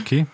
Okay. 0.00 0.26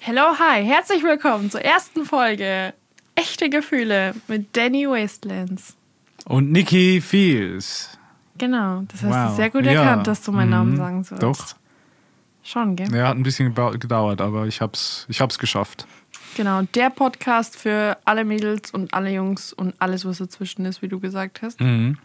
Hello, 0.00 0.22
hi, 0.38 0.64
herzlich 0.64 1.02
willkommen 1.02 1.50
zur 1.50 1.62
ersten 1.62 2.04
Folge 2.04 2.74
Echte 3.14 3.48
Gefühle 3.50 4.14
mit 4.28 4.56
Danny 4.56 4.86
Wastelands. 4.88 5.76
Und 6.24 6.50
Nikki 6.52 7.00
Fields. 7.00 7.96
Genau, 8.38 8.82
das 8.88 9.02
hast 9.02 9.10
Wow. 9.12 9.30
du 9.30 9.36
sehr 9.36 9.50
gut 9.50 9.64
Ja. 9.64 9.72
erkannt, 9.82 10.06
dass 10.06 10.22
du 10.22 10.32
meinen 10.32 10.50
Namen 10.50 10.72
Mhm. 10.72 10.76
sagen 10.76 11.04
sollst. 11.04 11.22
Doch. 11.22 11.46
Schon, 12.42 12.76
gell? 12.76 12.92
Ja, 12.94 13.08
hat 13.08 13.16
ein 13.16 13.22
bisschen 13.22 13.54
gedauert, 13.54 14.20
aber 14.20 14.46
ich 14.46 14.60
hab's, 14.60 15.06
ich 15.08 15.20
hab's 15.20 15.38
geschafft. 15.38 15.86
Genau, 16.36 16.62
der 16.74 16.90
Podcast 16.90 17.56
für 17.56 17.96
alle 18.04 18.24
Mädels 18.24 18.70
und 18.70 18.92
alle 18.92 19.10
Jungs 19.12 19.52
und 19.52 19.74
alles, 19.78 20.04
was 20.04 20.18
dazwischen 20.18 20.64
ist, 20.66 20.82
wie 20.82 20.88
du 20.88 21.00
gesagt 21.00 21.42
hast. 21.42 21.60
Mhm. 21.60 21.98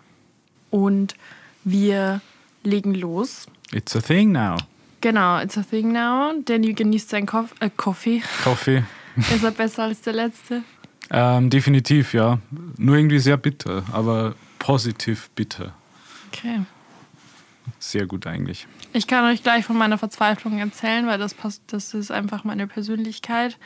Und 0.69 1.15
wir 1.63 2.21
legen 2.63 2.93
los. 2.95 3.47
It's 3.71 3.95
a 3.95 4.01
thing 4.01 4.31
now. 4.31 4.55
Genau, 5.01 5.39
it's 5.39 5.57
a 5.57 5.63
thing 5.63 5.91
now. 5.91 6.33
Danny 6.45 6.73
genießt 6.73 7.09
seinen 7.09 7.25
Koff 7.25 7.53
äh, 7.59 7.69
Kaffee. 7.75 8.21
Kaffee. 8.43 8.83
Ist 9.17 9.43
er 9.43 9.51
besser 9.51 9.83
als 9.83 10.01
der 10.01 10.13
letzte? 10.13 10.63
Ähm, 11.09 11.49
definitiv, 11.49 12.13
ja. 12.13 12.39
Nur 12.77 12.95
irgendwie 12.95 13.19
sehr 13.19 13.37
bitter, 13.37 13.83
aber 13.91 14.35
positiv 14.59 15.29
bitter. 15.35 15.73
Okay. 16.31 16.61
Sehr 17.79 18.05
gut 18.05 18.27
eigentlich. 18.27 18.67
Ich 18.93 19.07
kann 19.07 19.25
euch 19.25 19.43
gleich 19.43 19.65
von 19.65 19.77
meiner 19.77 19.97
Verzweiflung 19.97 20.59
erzählen, 20.59 21.07
weil 21.07 21.17
das 21.17 21.33
passt, 21.33 21.61
das 21.67 21.93
ist 21.93 22.11
einfach 22.11 22.43
meine 22.43 22.67
Persönlichkeit. 22.67 23.57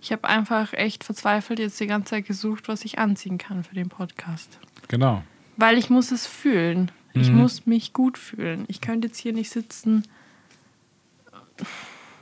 Ich 0.00 0.12
habe 0.12 0.26
einfach 0.28 0.72
echt 0.72 1.04
verzweifelt 1.04 1.58
jetzt 1.58 1.78
die 1.80 1.86
ganze 1.86 2.10
Zeit 2.10 2.26
gesucht, 2.26 2.68
was 2.68 2.84
ich 2.84 2.98
anziehen 2.98 3.36
kann 3.38 3.64
für 3.64 3.74
den 3.74 3.88
Podcast. 3.90 4.58
Genau. 4.88 5.22
Weil 5.56 5.76
ich 5.76 5.90
muss 5.90 6.10
es 6.10 6.26
fühlen. 6.26 6.90
Ich 7.12 7.28
Mhm. 7.30 7.38
muss 7.38 7.66
mich 7.66 7.92
gut 7.92 8.16
fühlen. 8.16 8.64
Ich 8.68 8.80
könnte 8.80 9.08
jetzt 9.08 9.18
hier 9.18 9.32
nicht 9.34 9.50
sitzen. 9.50 10.04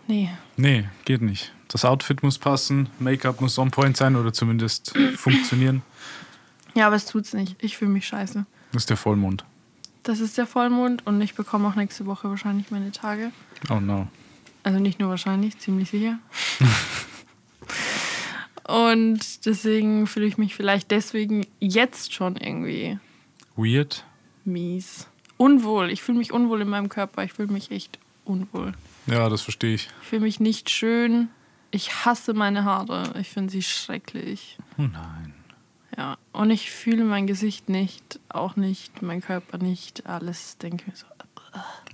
Nee. 0.06 0.30
Nee, 0.56 0.88
geht 1.04 1.20
nicht. 1.22 1.52
Das 1.68 1.84
Outfit 1.84 2.22
muss 2.22 2.38
passen, 2.38 2.88
Make-up 2.98 3.40
muss 3.40 3.58
on 3.58 3.70
point 3.70 3.96
sein 3.96 4.16
oder 4.16 4.32
zumindest 4.32 4.96
funktionieren. 5.16 5.82
Ja, 6.74 6.86
aber 6.86 6.96
es 6.96 7.06
tut's 7.06 7.34
nicht. 7.34 7.56
Ich 7.62 7.76
fühle 7.76 7.90
mich 7.90 8.06
scheiße. 8.06 8.46
Das 8.72 8.82
ist 8.82 8.90
der 8.90 8.96
Vollmond. 8.96 9.44
Das 10.02 10.20
ist 10.20 10.38
der 10.38 10.46
Vollmond 10.46 11.06
und 11.06 11.20
ich 11.20 11.34
bekomme 11.34 11.68
auch 11.68 11.74
nächste 11.74 12.06
Woche 12.06 12.30
wahrscheinlich 12.30 12.70
meine 12.70 12.92
Tage. 12.92 13.32
Oh 13.70 13.80
no. 13.80 14.08
Also 14.62 14.78
nicht 14.78 14.98
nur 14.98 15.10
wahrscheinlich, 15.10 15.58
ziemlich 15.58 15.90
sicher. 15.90 16.18
und 18.66 19.46
deswegen 19.46 20.06
fühle 20.06 20.26
ich 20.26 20.38
mich 20.38 20.54
vielleicht 20.54 20.90
deswegen 20.90 21.46
jetzt 21.60 22.12
schon 22.14 22.36
irgendwie 22.36 22.98
Weird. 23.56 24.04
mies. 24.44 25.06
Unwohl. 25.36 25.90
Ich 25.90 26.02
fühle 26.02 26.18
mich 26.18 26.32
unwohl 26.32 26.60
in 26.62 26.68
meinem 26.68 26.88
Körper. 26.88 27.24
Ich 27.24 27.32
fühle 27.32 27.52
mich 27.52 27.70
echt 27.70 27.98
unwohl. 28.24 28.72
Ja, 29.08 29.28
das 29.28 29.42
verstehe 29.42 29.74
ich. 29.74 29.88
Ich 30.02 30.08
fühle 30.08 30.22
mich 30.22 30.40
nicht 30.40 30.70
schön. 30.70 31.28
Ich 31.70 32.04
hasse 32.04 32.34
meine 32.34 32.64
Haare. 32.64 33.12
Ich 33.20 33.28
finde 33.30 33.50
sie 33.50 33.62
schrecklich. 33.62 34.58
Oh 34.78 34.82
nein. 34.82 35.34
Ja. 35.96 36.16
Und 36.32 36.50
ich 36.50 36.70
fühle 36.70 37.04
mein 37.04 37.26
Gesicht 37.26 37.68
nicht, 37.68 38.20
auch 38.28 38.56
nicht, 38.56 39.02
mein 39.02 39.20
Körper 39.20 39.58
nicht. 39.58 40.06
Alles 40.06 40.56
denke 40.58 40.82
ich 40.82 40.86
mir 40.86 40.96
so. 40.96 41.06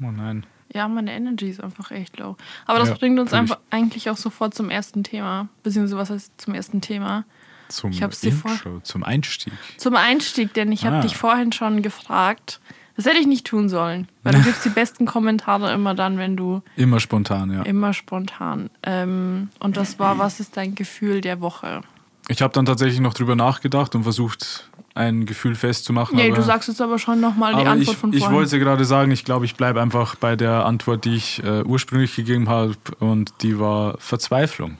Oh 0.02 0.10
nein. 0.10 0.44
Ja, 0.72 0.88
meine 0.88 1.12
Energy 1.12 1.48
ist 1.48 1.62
einfach 1.62 1.90
echt 1.92 2.18
low. 2.18 2.36
Aber 2.66 2.80
das 2.80 2.88
Ja, 2.88 2.96
bringt 2.96 3.18
uns 3.20 3.32
einfach 3.32 3.58
eigentlich 3.70 4.10
auch 4.10 4.16
sofort 4.16 4.54
zum 4.54 4.70
ersten 4.70 5.04
Thema. 5.04 5.48
Beziehungsweise 5.62 5.96
was 5.96 6.10
heißt 6.10 6.32
zum 6.40 6.54
ersten 6.54 6.80
Thema? 6.80 7.24
Zum 7.68 7.90
Ich 7.92 8.02
hab's 8.02 8.20
dir 8.20 8.32
vor- 8.32 8.50
Intro, 8.50 8.80
zum 8.80 9.04
Einstieg. 9.04 9.52
Zum 9.78 9.94
Einstieg, 9.96 10.52
denn 10.54 10.70
ich 10.72 10.84
habe 10.84 10.96
Ah. 10.96 11.00
dich 11.00 11.16
vorhin 11.16 11.52
schon 11.52 11.82
gefragt. 11.82 12.60
Das 12.96 13.06
hätte 13.06 13.18
ich 13.18 13.26
nicht 13.26 13.46
tun 13.46 13.68
sollen. 13.68 14.08
Weil 14.22 14.34
du 14.34 14.42
gibst 14.44 14.64
die 14.64 14.70
besten 14.70 15.06
Kommentare 15.06 15.72
immer 15.72 15.94
dann, 15.94 16.18
wenn 16.18 16.36
du 16.36 16.62
Immer 16.76 17.00
spontan, 17.00 17.50
ja. 17.52 17.62
immer 17.62 17.92
spontan. 17.92 18.70
Ähm, 18.82 19.48
und 19.60 19.76
das 19.76 19.98
war, 19.98 20.18
was 20.18 20.40
ist 20.40 20.56
dein 20.56 20.74
Gefühl 20.74 21.20
der 21.20 21.40
Woche? 21.40 21.80
Ich 22.28 22.40
habe 22.40 22.52
dann 22.54 22.64
tatsächlich 22.64 23.00
noch 23.00 23.14
drüber 23.14 23.36
nachgedacht 23.36 23.94
und 23.94 24.04
versucht, 24.04 24.70
ein 24.94 25.26
Gefühl 25.26 25.56
festzumachen. 25.56 26.16
Nee, 26.16 26.30
du 26.30 26.40
sagst 26.40 26.68
jetzt 26.68 26.80
aber 26.80 26.98
schon 26.98 27.20
nochmal 27.20 27.54
die 27.54 27.66
Antwort 27.66 27.94
ich, 27.94 27.96
von 27.96 28.12
ich 28.12 28.20
vorhin. 28.20 28.36
wollte 28.36 28.58
gerade 28.58 28.84
sagen, 28.84 29.10
ich 29.10 29.24
glaube, 29.24 29.44
ich 29.44 29.56
bleibe 29.56 29.82
einfach 29.82 30.14
bei 30.14 30.36
der 30.36 30.64
Antwort, 30.64 31.04
die 31.04 31.16
ich 31.16 31.42
äh, 31.42 31.62
ursprünglich 31.62 32.14
gegeben 32.14 32.48
habe 32.48 32.74
und 33.00 33.34
die 33.42 33.58
war 33.58 33.96
Verzweiflung 33.98 34.78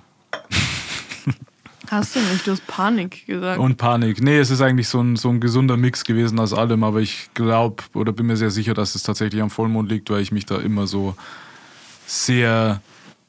Hast 1.91 2.17
du 2.17 2.21
nicht, 2.21 2.47
du 2.47 2.53
hast 2.53 2.67
Panik 2.67 3.27
gesagt. 3.27 3.61
und 3.61 3.77
Panik. 3.77 4.23
Nee, 4.23 4.39
es 4.39 4.51
ist 4.51 4.61
eigentlich 4.61 4.89
so 4.89 5.01
ein, 5.01 5.17
so 5.17 5.29
ein 5.29 5.41
gesunder 5.41 5.77
Mix 5.77 6.05
gewesen 6.05 6.39
aus 6.39 6.53
allem, 6.53 6.85
aber 6.85 7.01
ich 7.01 7.31
glaube 7.35 7.83
oder 7.95 8.13
bin 8.13 8.27
mir 8.27 8.37
sehr 8.37 8.51
sicher, 8.51 8.75
dass 8.75 8.95
es 8.95 9.03
tatsächlich 9.03 9.43
am 9.43 9.51
Vollmond 9.51 9.91
liegt, 9.91 10.11
weil 10.11 10.21
ich 10.21 10.33
mich 10.33 10.47
da 10.47 10.59
immer 10.59 10.87
so 10.87 11.17
sehr 12.07 12.81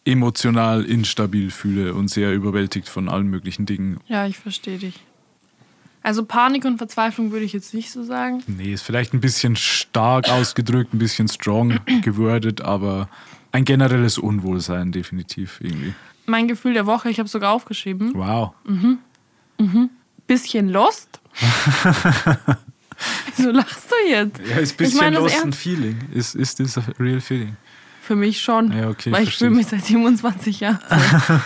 emotional 0.05 0.85
instabil 0.85 1.49
fühle 1.51 1.93
und 1.93 2.09
sehr 2.09 2.33
überwältigt 2.33 2.87
von 2.89 3.09
allen 3.09 3.27
möglichen 3.27 3.65
Dingen. 3.65 3.99
ja, 4.07 4.27
ich 4.27 4.37
verstehe 4.37 4.77
dich. 4.77 4.99
Also 6.03 6.23
Panik 6.23 6.65
und 6.65 6.77
Verzweiflung 6.77 7.31
würde 7.31 7.45
ich 7.45 7.53
jetzt 7.53 7.73
nicht 7.73 7.91
so 7.91 8.03
sagen. 8.03 8.43
Nee, 8.45 8.73
ist 8.73 8.83
vielleicht 8.83 9.15
ein 9.15 9.21
bisschen 9.21 9.55
stark 9.55 10.29
ausgedrückt, 10.29 10.93
ein 10.93 10.99
bisschen 10.99 11.27
strong 11.27 11.79
gewordet, 12.03 12.61
aber 12.61 13.09
ein 13.51 13.65
generelles 13.65 14.19
Unwohlsein 14.19 14.91
definitiv 14.91 15.59
irgendwie. 15.61 15.95
Mein 16.25 16.47
Gefühl 16.47 16.73
der 16.73 16.85
Woche, 16.85 17.09
ich 17.09 17.19
habe 17.19 17.29
sogar 17.29 17.51
aufgeschrieben. 17.53 18.13
Wow. 18.15 18.51
Bisschen 20.27 20.69
lost. 20.69 21.19
Wieso 23.35 23.51
lachst 23.51 23.91
du 23.91 24.09
jetzt? 24.09 24.39
Ja, 24.39 24.55
ist 24.57 24.57
ein 24.57 24.63
Ich 24.63 24.77
bisschen 24.77 24.99
meine 24.99 25.15
das 25.17 25.23
lost 25.33 25.43
ein. 25.45 25.53
Feeling. 25.53 25.97
Ist, 26.13 26.35
ist 26.35 26.59
das 26.59 26.77
a 26.77 26.83
real 26.99 27.19
feeling? 27.21 27.55
Für 28.01 28.15
mich 28.15 28.41
schon. 28.41 28.71
Ja, 28.71 28.89
okay, 28.89 29.11
weil 29.11 29.23
ich 29.23 29.35
fühle 29.35 29.51
ich. 29.51 29.57
mich 29.57 29.67
seit 29.67 29.85
27 29.85 30.59
Jahren. 30.61 30.79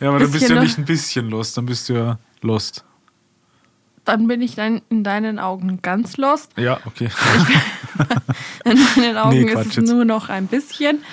Ja, 0.00 0.08
aber 0.08 0.18
dann 0.18 0.32
bist 0.32 0.48
du 0.50 0.54
ja 0.54 0.60
nicht 0.60 0.78
ein 0.78 0.84
bisschen 0.84 1.30
lost, 1.30 1.56
dann 1.56 1.64
bist 1.66 1.88
du 1.88 1.92
ja 1.92 2.18
lost. 2.40 2.84
Dann 4.04 4.26
bin 4.26 4.42
ich 4.42 4.56
dann 4.56 4.82
in 4.88 5.04
deinen 5.04 5.38
Augen 5.38 5.80
ganz 5.80 6.16
lost. 6.16 6.50
Ja, 6.58 6.80
okay. 6.86 7.08
In 8.64 8.80
meinen 8.96 9.16
Augen 9.16 9.44
Nee, 9.44 9.52
ist 9.52 9.64
es 9.68 9.76
jetzt. 9.76 9.88
nur 9.88 10.04
noch 10.04 10.28
ein 10.28 10.48
bisschen. 10.48 11.04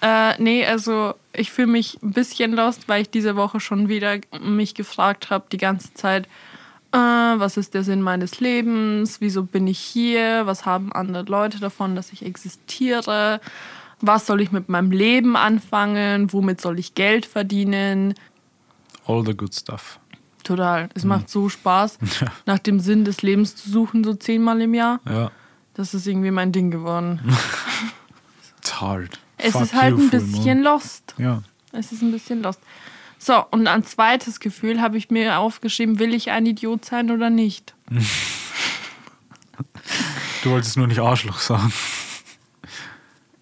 Äh, 0.00 0.40
nee, 0.40 0.64
also 0.64 1.14
ich 1.32 1.50
fühle 1.50 1.68
mich 1.68 1.98
ein 2.02 2.12
bisschen 2.12 2.52
lost, 2.52 2.88
weil 2.88 3.02
ich 3.02 3.10
diese 3.10 3.36
Woche 3.36 3.60
schon 3.60 3.88
wieder 3.88 4.18
mich 4.40 4.74
gefragt 4.74 5.30
habe, 5.30 5.46
die 5.50 5.56
ganze 5.56 5.92
Zeit, 5.94 6.26
äh, 6.92 6.98
was 6.98 7.56
ist 7.56 7.74
der 7.74 7.82
Sinn 7.84 8.02
meines 8.02 8.40
Lebens? 8.40 9.20
Wieso 9.20 9.42
bin 9.44 9.66
ich 9.66 9.78
hier? 9.78 10.46
Was 10.46 10.64
haben 10.66 10.92
andere 10.92 11.24
Leute 11.24 11.58
davon, 11.58 11.96
dass 11.96 12.12
ich 12.12 12.24
existiere? 12.24 13.40
Was 14.00 14.26
soll 14.26 14.40
ich 14.40 14.52
mit 14.52 14.68
meinem 14.68 14.92
Leben 14.92 15.36
anfangen? 15.36 16.32
Womit 16.32 16.60
soll 16.60 16.78
ich 16.78 16.94
Geld 16.94 17.26
verdienen? 17.26 18.14
All 19.06 19.24
the 19.26 19.36
good 19.36 19.54
stuff. 19.54 19.98
Total. 20.44 20.88
Es 20.94 21.04
macht 21.04 21.28
so 21.28 21.48
Spaß, 21.48 21.98
nach 22.46 22.58
dem 22.60 22.78
Sinn 22.80 23.04
des 23.04 23.22
Lebens 23.22 23.56
zu 23.56 23.68
suchen, 23.68 24.04
so 24.04 24.14
zehnmal 24.14 24.60
im 24.60 24.72
Jahr. 24.74 25.00
Ja, 25.06 25.30
Das 25.74 25.92
ist 25.92 26.06
irgendwie 26.06 26.30
mein 26.30 26.52
Ding 26.52 26.70
geworden. 26.70 27.20
it's 28.60 28.80
hard. 28.80 29.18
Es 29.38 29.52
Fuck 29.52 29.62
ist 29.62 29.74
halt 29.74 29.96
ein 29.96 30.10
bisschen 30.10 30.62
Moon. 30.62 30.62
lost. 30.62 31.14
Ja. 31.18 31.42
Es 31.72 31.92
ist 31.92 32.02
ein 32.02 32.10
bisschen 32.12 32.42
lost. 32.42 32.60
So, 33.18 33.44
und 33.50 33.66
ein 33.66 33.84
zweites 33.84 34.40
Gefühl 34.40 34.80
habe 34.80 34.96
ich 34.96 35.10
mir 35.10 35.38
aufgeschrieben, 35.38 35.98
will 35.98 36.14
ich 36.14 36.30
ein 36.30 36.46
Idiot 36.46 36.84
sein 36.84 37.10
oder 37.10 37.30
nicht? 37.30 37.74
Du 40.44 40.50
wolltest 40.50 40.76
nur 40.76 40.86
nicht 40.86 41.00
Arschloch 41.00 41.40
sagen. 41.40 41.72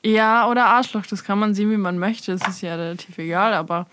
Ja, 0.03 0.49
oder 0.49 0.67
Arschloch, 0.67 1.05
das 1.07 1.25
kann 1.25 1.39
man 1.39 1.55
sehen, 1.55 1.71
wie 1.71 1.77
man 1.77 1.99
möchte. 1.99 2.35
Das 2.37 2.49
ist 2.49 2.63
ja 2.63 2.75
relativ 2.75 3.19
egal, 3.19 3.53
aber 3.53 3.87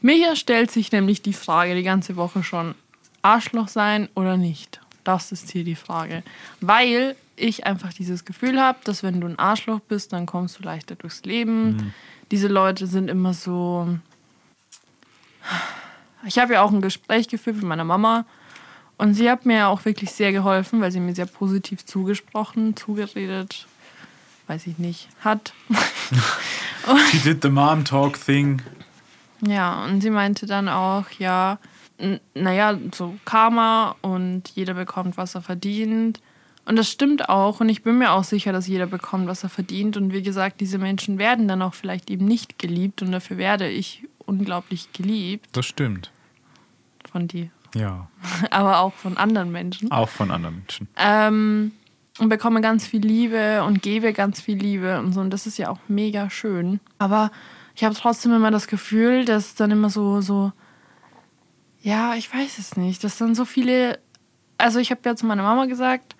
mir 0.00 0.34
stellt 0.36 0.70
sich 0.70 0.92
nämlich 0.92 1.20
die 1.20 1.34
Frage 1.34 1.74
die 1.74 1.82
ganze 1.82 2.16
Woche 2.16 2.42
schon, 2.42 2.74
Arschloch 3.22 3.68
sein 3.68 4.08
oder 4.14 4.36
nicht? 4.36 4.80
Das 5.04 5.30
ist 5.30 5.50
hier 5.50 5.64
die 5.64 5.74
Frage. 5.74 6.22
Weil 6.60 7.16
ich 7.36 7.66
einfach 7.66 7.92
dieses 7.92 8.24
Gefühl 8.24 8.60
habe, 8.60 8.78
dass 8.84 9.02
wenn 9.02 9.20
du 9.20 9.26
ein 9.26 9.38
Arschloch 9.38 9.80
bist, 9.80 10.12
dann 10.12 10.26
kommst 10.26 10.58
du 10.58 10.62
leichter 10.62 10.94
durchs 10.94 11.24
Leben. 11.24 11.92
Diese 12.30 12.48
Leute 12.48 12.86
sind 12.86 13.08
immer 13.08 13.34
so. 13.34 13.98
Ich 16.26 16.38
habe 16.38 16.54
ja 16.54 16.62
auch 16.62 16.72
ein 16.72 16.80
Gespräch 16.80 17.28
geführt 17.28 17.56
mit 17.56 17.66
meiner 17.66 17.84
Mama 17.84 18.24
und 18.98 19.14
sie 19.14 19.30
hat 19.30 19.44
mir 19.46 19.68
auch 19.68 19.84
wirklich 19.84 20.10
sehr 20.12 20.32
geholfen, 20.32 20.80
weil 20.80 20.90
sie 20.90 21.00
mir 21.00 21.14
sehr 21.14 21.26
positiv 21.26 21.84
zugesprochen, 21.84 22.76
zugeredet, 22.76 23.66
weiß 24.46 24.66
ich 24.66 24.78
nicht, 24.78 25.08
hat. 25.20 25.52
She 27.10 27.18
did 27.18 27.42
the 27.42 27.50
mom 27.50 27.84
talk 27.84 28.18
thing. 28.18 28.62
Ja, 29.42 29.84
und 29.84 30.00
sie 30.00 30.10
meinte 30.10 30.46
dann 30.46 30.68
auch, 30.68 31.10
ja, 31.18 31.58
naja, 32.34 32.78
so 32.94 33.16
Karma 33.24 33.96
und 34.00 34.48
jeder 34.54 34.74
bekommt, 34.74 35.16
was 35.16 35.34
er 35.34 35.42
verdient. 35.42 36.20
Und 36.66 36.76
das 36.76 36.90
stimmt 36.90 37.28
auch. 37.28 37.60
Und 37.60 37.68
ich 37.68 37.82
bin 37.82 37.98
mir 37.98 38.12
auch 38.12 38.24
sicher, 38.24 38.52
dass 38.52 38.66
jeder 38.66 38.86
bekommt, 38.86 39.28
was 39.28 39.42
er 39.44 39.48
verdient. 39.48 39.96
Und 39.96 40.12
wie 40.12 40.22
gesagt, 40.22 40.60
diese 40.60 40.78
Menschen 40.78 41.18
werden 41.18 41.46
dann 41.48 41.62
auch 41.62 41.74
vielleicht 41.74 42.10
eben 42.10 42.24
nicht 42.26 42.58
geliebt. 42.58 43.02
Und 43.02 43.12
dafür 43.12 43.38
werde 43.38 43.68
ich 43.68 44.02
unglaublich 44.26 44.92
geliebt 44.92 45.48
Das 45.52 45.66
stimmt. 45.66 46.10
von 47.10 47.28
dir, 47.28 47.48
Ja. 47.74 48.08
aber 48.50 48.80
auch 48.80 48.92
von 48.94 49.16
anderen 49.16 49.52
Menschen. 49.52 49.90
Auch 49.92 50.08
von 50.08 50.30
anderen 50.32 50.56
Menschen. 50.56 50.88
Ähm, 50.96 51.72
und 52.18 52.28
bekomme 52.28 52.60
ganz 52.62 52.86
viel 52.86 53.00
Liebe 53.00 53.62
und 53.64 53.82
gebe 53.82 54.12
ganz 54.12 54.40
viel 54.40 54.58
Liebe 54.58 54.98
und 54.98 55.12
so. 55.12 55.20
Und 55.20 55.30
das 55.30 55.46
ist 55.46 55.58
ja 55.58 55.68
auch 55.68 55.78
mega 55.86 56.30
schön. 56.30 56.80
Aber 56.98 57.30
ich 57.76 57.84
habe 57.84 57.94
trotzdem 57.94 58.32
immer 58.32 58.50
das 58.50 58.66
Gefühl, 58.66 59.24
dass 59.24 59.54
dann 59.54 59.70
immer 59.70 59.90
so, 59.90 60.20
so, 60.20 60.50
ja, 61.82 62.14
ich 62.14 62.32
weiß 62.32 62.58
es 62.58 62.76
nicht, 62.76 63.04
dass 63.04 63.18
dann 63.18 63.34
so 63.36 63.44
viele, 63.44 64.00
also 64.58 64.80
ich 64.80 64.90
habe 64.90 65.02
ja 65.04 65.14
zu 65.14 65.26
meiner 65.26 65.42
Mama 65.44 65.66
gesagt, 65.66 66.16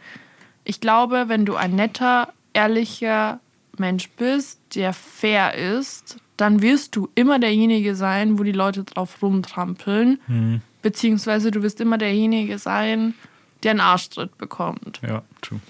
ich 0.66 0.80
glaube, 0.80 1.28
wenn 1.28 1.46
du 1.46 1.54
ein 1.54 1.74
netter, 1.76 2.32
ehrlicher 2.52 3.40
Mensch 3.78 4.10
bist, 4.10 4.60
der 4.74 4.92
fair 4.92 5.54
ist, 5.54 6.18
dann 6.36 6.60
wirst 6.60 6.96
du 6.96 7.08
immer 7.14 7.38
derjenige 7.38 7.94
sein, 7.94 8.38
wo 8.38 8.42
die 8.42 8.52
Leute 8.52 8.84
drauf 8.84 9.22
rumtrampeln. 9.22 10.20
Mhm. 10.26 10.60
Beziehungsweise 10.82 11.50
du 11.50 11.62
wirst 11.62 11.80
immer 11.80 11.98
derjenige 11.98 12.58
sein, 12.58 13.14
der 13.62 13.72
einen 13.72 13.80
Arschtritt 13.80 14.36
bekommt. 14.38 15.00
Ja, 15.06 15.22
true. 15.40 15.60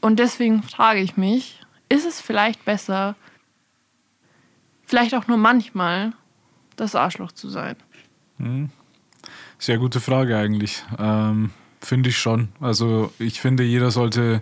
Und 0.00 0.18
deswegen 0.18 0.62
frage 0.62 1.00
ich 1.00 1.16
mich, 1.16 1.60
ist 1.88 2.06
es 2.06 2.20
vielleicht 2.20 2.64
besser, 2.64 3.16
vielleicht 4.86 5.14
auch 5.14 5.26
nur 5.26 5.36
manchmal, 5.36 6.12
das 6.76 6.94
Arschloch 6.94 7.32
zu 7.32 7.48
sein? 7.48 7.76
Sehr 9.58 9.78
gute 9.78 10.00
Frage 10.00 10.36
eigentlich. 10.36 10.82
Ähm, 10.98 11.50
finde 11.82 12.08
ich 12.10 12.18
schon. 12.18 12.48
Also 12.60 13.12
ich 13.18 13.40
finde, 13.40 13.62
jeder 13.64 13.90
sollte 13.90 14.40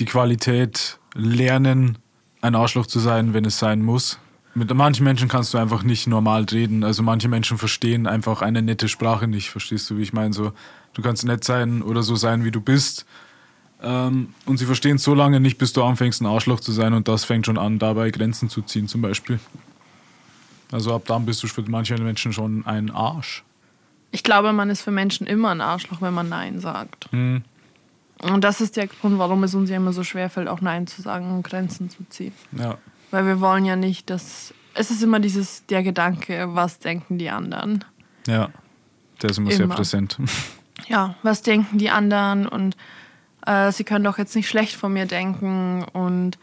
die 0.00 0.04
Qualität 0.04 0.98
lernen, 1.14 1.98
ein 2.40 2.54
Arschloch 2.54 2.86
zu 2.86 2.98
sein, 2.98 3.34
wenn 3.34 3.44
es 3.44 3.58
sein 3.58 3.82
muss. 3.82 4.18
Mit 4.54 4.72
manchen 4.74 5.04
Menschen 5.04 5.28
kannst 5.28 5.54
du 5.54 5.58
einfach 5.58 5.82
nicht 5.82 6.06
normal 6.06 6.44
reden. 6.44 6.84
Also 6.84 7.02
manche 7.02 7.28
Menschen 7.28 7.56
verstehen 7.56 8.06
einfach 8.06 8.42
eine 8.42 8.60
nette 8.60 8.88
Sprache 8.88 9.26
nicht. 9.26 9.50
Verstehst 9.50 9.88
du, 9.88 9.96
wie 9.96 10.02
ich 10.02 10.12
meine? 10.12 10.32
So, 10.34 10.52
du 10.92 11.02
kannst 11.02 11.24
nett 11.24 11.44
sein 11.44 11.82
oder 11.82 12.02
so 12.02 12.16
sein, 12.16 12.44
wie 12.44 12.50
du 12.50 12.60
bist. 12.60 13.06
Ähm, 13.82 14.34
und 14.44 14.58
sie 14.58 14.66
verstehen 14.66 14.96
es 14.96 15.04
so 15.04 15.14
lange 15.14 15.40
nicht, 15.40 15.56
bis 15.56 15.72
du 15.72 15.82
anfängst, 15.82 16.20
ein 16.20 16.26
Arschloch 16.26 16.60
zu 16.60 16.72
sein. 16.72 16.92
Und 16.92 17.08
das 17.08 17.24
fängt 17.24 17.46
schon 17.46 17.56
an, 17.56 17.78
dabei 17.78 18.10
Grenzen 18.10 18.50
zu 18.50 18.60
ziehen, 18.62 18.88
zum 18.88 19.00
Beispiel. 19.00 19.40
Also 20.70 20.94
ab 20.94 21.04
dann 21.06 21.24
bist 21.26 21.42
du 21.42 21.48
für 21.48 21.62
manche 21.62 21.96
Menschen 21.96 22.32
schon 22.32 22.66
ein 22.66 22.90
Arsch. 22.90 23.44
Ich 24.12 24.22
glaube, 24.22 24.52
man 24.52 24.70
ist 24.70 24.82
für 24.82 24.90
Menschen 24.90 25.26
immer 25.26 25.50
ein 25.50 25.60
Arschloch, 25.60 26.00
wenn 26.00 26.14
man 26.14 26.28
Nein 26.28 26.60
sagt. 26.60 27.12
Mhm. 27.12 27.42
Und 28.22 28.44
das 28.44 28.60
ist 28.60 28.76
der 28.76 28.86
Grund, 28.86 29.18
warum 29.18 29.42
es 29.42 29.54
uns 29.54 29.68
ja 29.68 29.76
immer 29.76 29.92
so 29.92 30.04
schwerfällt, 30.04 30.46
auch 30.46 30.60
Nein 30.60 30.86
zu 30.86 31.02
sagen 31.02 31.32
und 31.32 31.42
Grenzen 31.42 31.90
zu 31.90 32.04
ziehen. 32.08 32.32
Ja, 32.52 32.78
Weil 33.10 33.26
wir 33.26 33.40
wollen 33.40 33.64
ja 33.64 33.74
nicht, 33.74 34.08
dass. 34.10 34.54
Es 34.74 34.90
ist 34.90 35.02
immer 35.02 35.18
dieses, 35.18 35.66
der 35.66 35.82
Gedanke, 35.82 36.46
was 36.52 36.78
denken 36.78 37.18
die 37.18 37.30
anderen? 37.30 37.84
ja. 38.26 38.48
Der 39.20 39.30
ist 39.30 39.38
immer, 39.38 39.50
sehr 39.52 39.64
Immer. 39.64 39.74
präsent. 39.74 40.18
Ja, 40.88 41.14
was 41.22 41.42
denken 41.42 41.78
die 41.78 41.90
anderen? 41.90 42.48
Und 42.48 42.76
äh, 43.46 43.70
sie 43.70 43.84
können 43.84 44.04
doch 44.04 44.18
jetzt 44.18 44.34
nicht 44.34 44.48
schlecht 44.48 44.74
von 44.74 44.92
mir 44.92 45.06
denken. 45.06 45.84
Und 45.92 46.38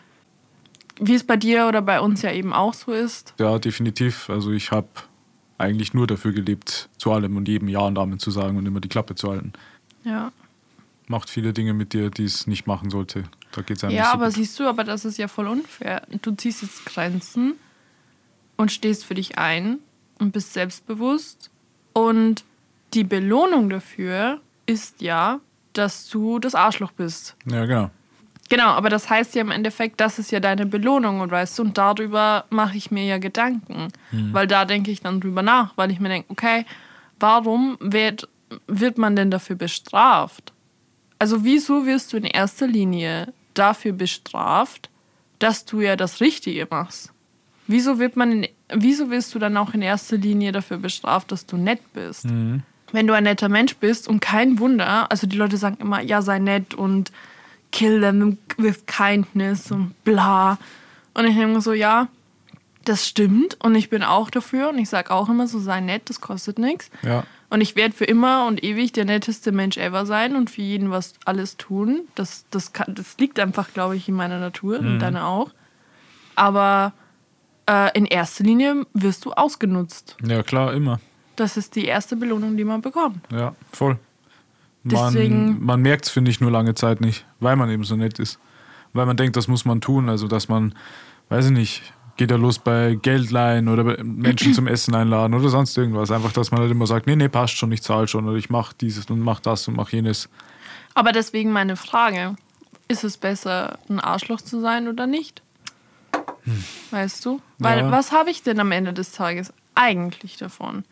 wie 0.98 1.13
es 1.13 1.25
bei 1.25 1.36
dir 1.36 1.68
oder 1.68 1.81
bei 1.81 2.00
uns 2.00 2.22
ja 2.22 2.31
eben 2.31 2.54
auch 2.54 2.74
so 2.74 2.94
ist. 2.94 3.33
Ja, 3.38 3.60
definitiv. 3.60 4.30
Also 4.30 4.51
ich 4.51 4.72
habe 4.72 4.88
eigentlich 5.60 5.94
nur 5.94 6.08
dafür 6.08 6.32
gelebt, 6.32 6.90
zu 6.98 7.12
allem 7.12 7.38
und 7.38 7.48
jedem 7.48 7.68
Ja 7.68 7.82
und 7.82 7.98
Amen 7.98 8.18
zu 8.20 8.32
sagen 8.32 8.58
und 8.58 8.66
immer 8.66 8.80
die 8.80 8.90
Klappe 8.90 9.16
zu 9.16 9.30
halten. 9.30 9.54
Ja, 10.04 10.32
Macht 11.08 11.30
viele 11.30 11.54
Dinge 11.54 11.74
mit 11.74 11.94
dir, 11.94 12.12
die 12.12 12.24
es 12.24 12.46
nicht 12.46 12.68
machen 12.68 12.92
sollte. 12.92 13.24
Da 13.52 13.64
geht 13.64 13.78
es 13.78 13.84
einem 13.84 13.96
ja 13.96 14.02
nicht 14.02 14.10
so 14.10 14.14
aber 14.14 14.26
gut. 14.28 14.36
siehst 14.36 14.60
du, 14.60 14.68
aber 14.68 14.84
das 14.84 15.06
ist 15.06 15.18
ja 15.18 15.28
voll 15.28 15.48
unfair. 15.48 16.04
Du 16.22 16.32
ziehst 16.36 16.62
jetzt 16.62 16.86
Grenzen 16.86 17.54
und 18.58 18.72
stehst 18.72 19.06
für 19.06 19.16
dich 19.16 19.38
ein 19.40 19.80
und 20.20 20.32
bist 20.34 20.54
selbstbewusst. 20.54 21.50
Und 21.94 22.44
die 22.94 23.04
Belohnung 23.04 23.70
dafür 23.72 24.40
ist 24.68 25.02
ja, 25.02 25.40
dass 25.74 26.10
du 26.10 26.38
das 26.38 26.54
Arschloch 26.54 26.92
bist. 26.92 27.36
Ja, 27.50 27.66
genau. 27.66 27.90
Genau, 28.50 28.69
aber 28.69 28.90
das 28.90 29.10
heißt 29.10 29.36
ja 29.36 29.42
im 29.42 29.51
Endeffekt, 29.51 30.01
das 30.01 30.18
ist 30.18 30.31
ja 30.31 30.40
deine 30.40 30.66
Belohnung 30.66 31.22
und 31.22 31.30
weißt 31.30 31.60
du, 31.60 31.63
und 31.63 31.78
darüber 31.78 32.46
mache 32.50 32.78
ich 32.78 32.90
mir 32.90 33.06
ja 33.06 33.19
Gedanken. 33.19 33.90
Weil 34.34 34.48
da 34.48 34.66
denke 34.66 34.90
ich 34.90 35.01
dann 35.01 35.22
drüber 35.22 35.44
nach, 35.44 35.78
weil 35.78 35.92
ich 35.92 36.00
mir 36.00 36.10
denke, 36.10 36.31
okay, 36.31 36.66
warum 37.19 37.78
wird, 37.80 38.28
wird 38.68 38.98
man 38.98 39.16
denn 39.16 39.30
dafür 39.30 39.56
bestraft? 39.56 40.51
Also 41.19 41.44
wieso 41.44 41.86
wirst 41.86 42.12
du 42.12 42.18
in 42.18 42.24
erster 42.24 42.66
Linie 42.66 43.34
dafür 43.54 43.92
bestraft, 43.92 44.90
dass 45.38 45.66
du 45.66 45.81
ja 45.81 45.96
das 45.96 46.19
Richtige 46.19 46.68
machst? 46.69 47.12
Wieso 47.68 48.00
wird 48.00 48.16
man 48.16 48.31
in, 48.31 48.48
wieso 48.74 49.12
wirst 49.12 49.36
du 49.36 49.40
dann 49.40 49.56
auch 49.57 49.75
in 49.75 49.84
erster 49.84 50.18
Linie 50.18 50.51
dafür 50.51 50.78
bestraft, 50.78 51.31
dass 51.31 51.46
du 51.46 51.56
nett 51.56 51.81
bist? 51.94 52.25
Wenn 52.92 53.06
du 53.06 53.13
ein 53.13 53.25
netter 53.25 53.50
Mensch 53.50 53.75
bist 53.75 54.07
und 54.07 54.22
kein 54.22 54.57
Wunder, 54.57 55.12
also 55.12 55.28
die 55.28 55.38
Leute 55.38 55.57
sagen 55.57 55.78
immer, 55.80 56.01
ja, 56.01 56.24
sei 56.24 56.40
nett 56.40 56.74
und 56.74 57.12
kill 57.71 58.01
them 58.01 58.38
with 58.57 58.86
kindness 58.86 59.71
und 59.71 59.94
bla. 60.04 60.57
Und 61.13 61.25
ich 61.25 61.36
denke 61.36 61.62
so, 61.62 61.74
ja, 61.74 62.07
das 62.86 63.07
stimmt 63.07 63.57
und 63.63 63.75
ich 63.75 63.89
bin 63.89 64.04
auch 64.04 64.30
dafür 64.30 64.69
und 64.69 64.77
ich 64.80 64.89
sage 64.89 65.12
auch 65.12 65.30
immer 65.30 65.48
so, 65.48 65.60
sei 65.60 65.80
nett, 65.81 66.10
das 66.10 66.21
kostet 66.21 66.57
nichts. 66.57 66.89
Ja, 67.04 67.24
Und 67.50 67.62
ich 67.62 67.75
werde 67.75 67.94
für 67.94 68.06
immer 68.06 68.48
und 68.48 68.63
ewig 68.63 68.94
der 68.94 69.06
netteste 69.06 69.51
Mensch 69.51 69.77
ever 69.77 70.06
sein 70.06 70.36
und 70.36 70.50
für 70.50 70.62
jeden 70.62 70.89
was 70.89 71.13
alles 71.25 71.57
tun. 71.57 72.01
Das, 72.16 72.45
das, 72.50 72.74
kann, 72.74 72.95
das 72.95 73.18
liegt 73.18 73.39
einfach, 73.39 73.74
glaube 73.74 73.95
ich, 73.95 74.07
in 74.07 74.15
meiner 74.15 74.39
Natur 74.39 74.80
und 74.80 75.00
deiner 75.00 75.27
auch. 75.27 75.51
Aber 76.36 76.94
äh, 77.69 77.95
in 77.98 78.06
erster 78.06 78.44
Linie 78.44 78.86
wirst 78.94 79.25
du 79.25 79.33
ausgenutzt. 79.33 80.15
ja 80.24 80.42
klar, 80.42 80.74
immer. 80.74 81.00
Das 81.36 81.57
ist 81.57 81.75
die 81.75 81.86
erste 81.86 82.15
Belohnung, 82.15 82.57
die 82.57 82.65
man 82.65 82.81
bekommt. 82.81 83.18
Ja, 83.31 83.56
voll. 83.72 83.98
Man, 84.91 85.13
Deswegen- 85.13 85.65
man 85.65 85.81
merkt 85.81 86.06
es, 86.06 86.12
finde 86.12 86.31
ich, 86.31 86.39
nur 86.41 86.51
lange 86.51 86.75
Zeit 86.75 87.01
nicht, 87.01 87.25
weil 87.39 87.56
man 87.56 87.69
eben 87.69 87.83
so 87.83 87.95
nett 87.95 88.19
ist. 88.19 88.39
Weil 88.94 89.06
man 89.06 89.18
denkt, 89.18 89.36
das 89.36 89.47
muss 89.47 89.65
man 89.65 89.81
tun. 89.81 90.09
Also, 90.09 90.27
dass 90.27 90.47
man, 90.50 90.74
weiß 91.30 91.45
ich 91.47 91.51
nicht, 91.51 91.81
geht 92.18 92.31
ja 92.31 92.38
los 92.38 92.59
bei 92.59 92.95
Geld 93.01 93.31
leihen 93.31 93.68
oder 93.69 94.03
Menschen 94.03 94.53
zum 94.53 94.68
Essen 94.68 94.94
einladen 94.95 95.33
oder 95.33 95.50
sonst 95.50 95.77
irgendwas. 95.77 96.12
Einfach, 96.12 96.31
dass 96.33 96.51
man 96.51 96.59
halt 96.62 96.71
immer 96.71 96.88
sagt, 96.88 97.07
nee, 97.07 97.15
nee, 97.15 97.30
passt 97.30 97.53
schon, 97.56 97.71
ich 97.71 97.81
zahle 97.81 98.07
schon 98.07 98.27
oder 98.27 98.38
ich 98.38 98.50
mache 98.50 98.75
dieses 98.81 99.06
und 99.09 99.19
mache 99.21 99.41
das 99.44 99.68
und 99.68 99.77
mache 99.77 99.95
jenes. 99.95 100.27
Aber 100.95 101.12
deswegen 101.12 101.51
meine 101.51 101.75
Frage: 101.75 102.36
Ist 102.88 103.03
es 103.03 103.15
besser, 103.18 103.77
ein 103.89 104.00
Arschloch 104.00 104.41
zu 104.41 104.59
sein 104.59 104.88
oder 104.88 105.06
nicht? 105.07 105.44
Weißt 106.91 107.25
du? 107.25 107.41
Weil 107.59 107.80
Ja. 107.80 107.91
was 107.91 108.12
habe 108.12 108.31
ich 108.31 108.41
denn 108.44 108.59
am 108.59 108.71
Ende 108.71 108.91
des 108.94 109.12
Tages 109.12 109.53
eigentlich 109.75 110.38
davon? 110.38 110.83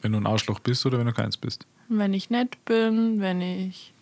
Wenn 0.00 0.12
du 0.12 0.18
ein 0.18 0.26
Arschloch 0.26 0.58
bist 0.58 0.84
oder 0.84 0.98
wenn 0.98 1.06
du 1.06 1.12
keins 1.12 1.36
bist. 1.36 1.66
Wenn 1.98 2.14
ich 2.14 2.30
nett 2.30 2.64
bin, 2.64 3.20
wenn 3.20 3.40
ich 3.40 3.92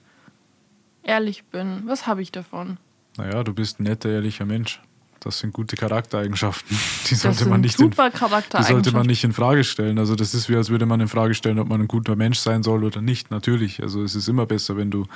ehrlich 1.03 1.45
bin, 1.45 1.83
was 1.87 2.07
habe 2.07 2.23
ich 2.23 2.33
davon? 2.33 2.79
Naja, 3.17 3.43
du 3.43 3.53
bist 3.53 3.81
ein 3.81 3.85
netter, 3.85 4.09
ehrlicher 4.09 4.47
Mensch. 4.47 4.81
Das 5.21 5.39
sind 5.39 5.53
gute 5.53 5.77
Charaktereigenschaften. 5.77 6.79
Die 7.09 7.15
sollte 7.15 7.47
man 7.47 7.61
nicht 7.61 7.79
in, 7.79 7.91
die 7.91 8.63
sollte 8.63 8.93
man 8.93 9.07
nicht 9.07 9.23
in 9.23 9.35
Frage 9.35 9.65
stellen. 9.65 9.99
Also 9.99 10.15
das 10.15 10.33
ist 10.33 10.49
wie, 10.49 10.57
als 10.57 10.71
würde 10.71 10.87
man 10.87 11.01
in 11.01 11.09
Frage 11.09 11.35
stellen, 11.35 11.59
ob 11.59 11.69
man 11.69 11.83
ein 11.83 11.89
guter 11.89 12.17
Mensch 12.17 12.39
sein 12.39 12.63
soll 12.63 12.85
oder 12.85 13.03
nicht. 13.03 13.31
Natürlich. 13.31 13.83
Also 13.83 14.03
es 14.03 14.15
ist 14.15 14.29
immer 14.29 14.47
besser, 14.47 14.77
wenn 14.79 14.91
du. 14.91 15.07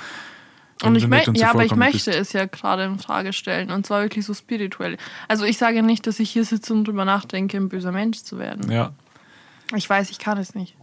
Und 0.83 0.95
ich 0.95 1.07
möchte, 1.07 1.31
ja, 1.35 1.51
aber 1.51 1.65
ich 1.65 1.75
möchte 1.75 2.11
bist. 2.11 2.19
es 2.19 2.33
ja 2.33 2.45
gerade 2.45 2.83
in 2.83 2.99
Frage 2.99 3.33
stellen. 3.33 3.71
Und 3.71 3.87
zwar 3.87 4.03
wirklich 4.03 4.25
so 4.25 4.33
spirituell. 4.33 4.97
Also 5.27 5.45
ich 5.45 5.57
sage 5.57 5.81
nicht, 5.81 6.05
dass 6.05 6.19
ich 6.19 6.29
hier 6.29 6.45
sitze 6.45 6.73
und 6.73 6.83
drüber 6.83 7.05
nachdenke, 7.05 7.57
ein 7.57 7.69
böser 7.69 7.91
Mensch 7.91 8.21
zu 8.21 8.37
werden. 8.37 8.69
Ja, 8.69 8.91
Ich 9.73 9.89
weiß, 9.89 10.11
ich 10.11 10.19
kann 10.19 10.37
es 10.37 10.53
nicht. 10.53 10.75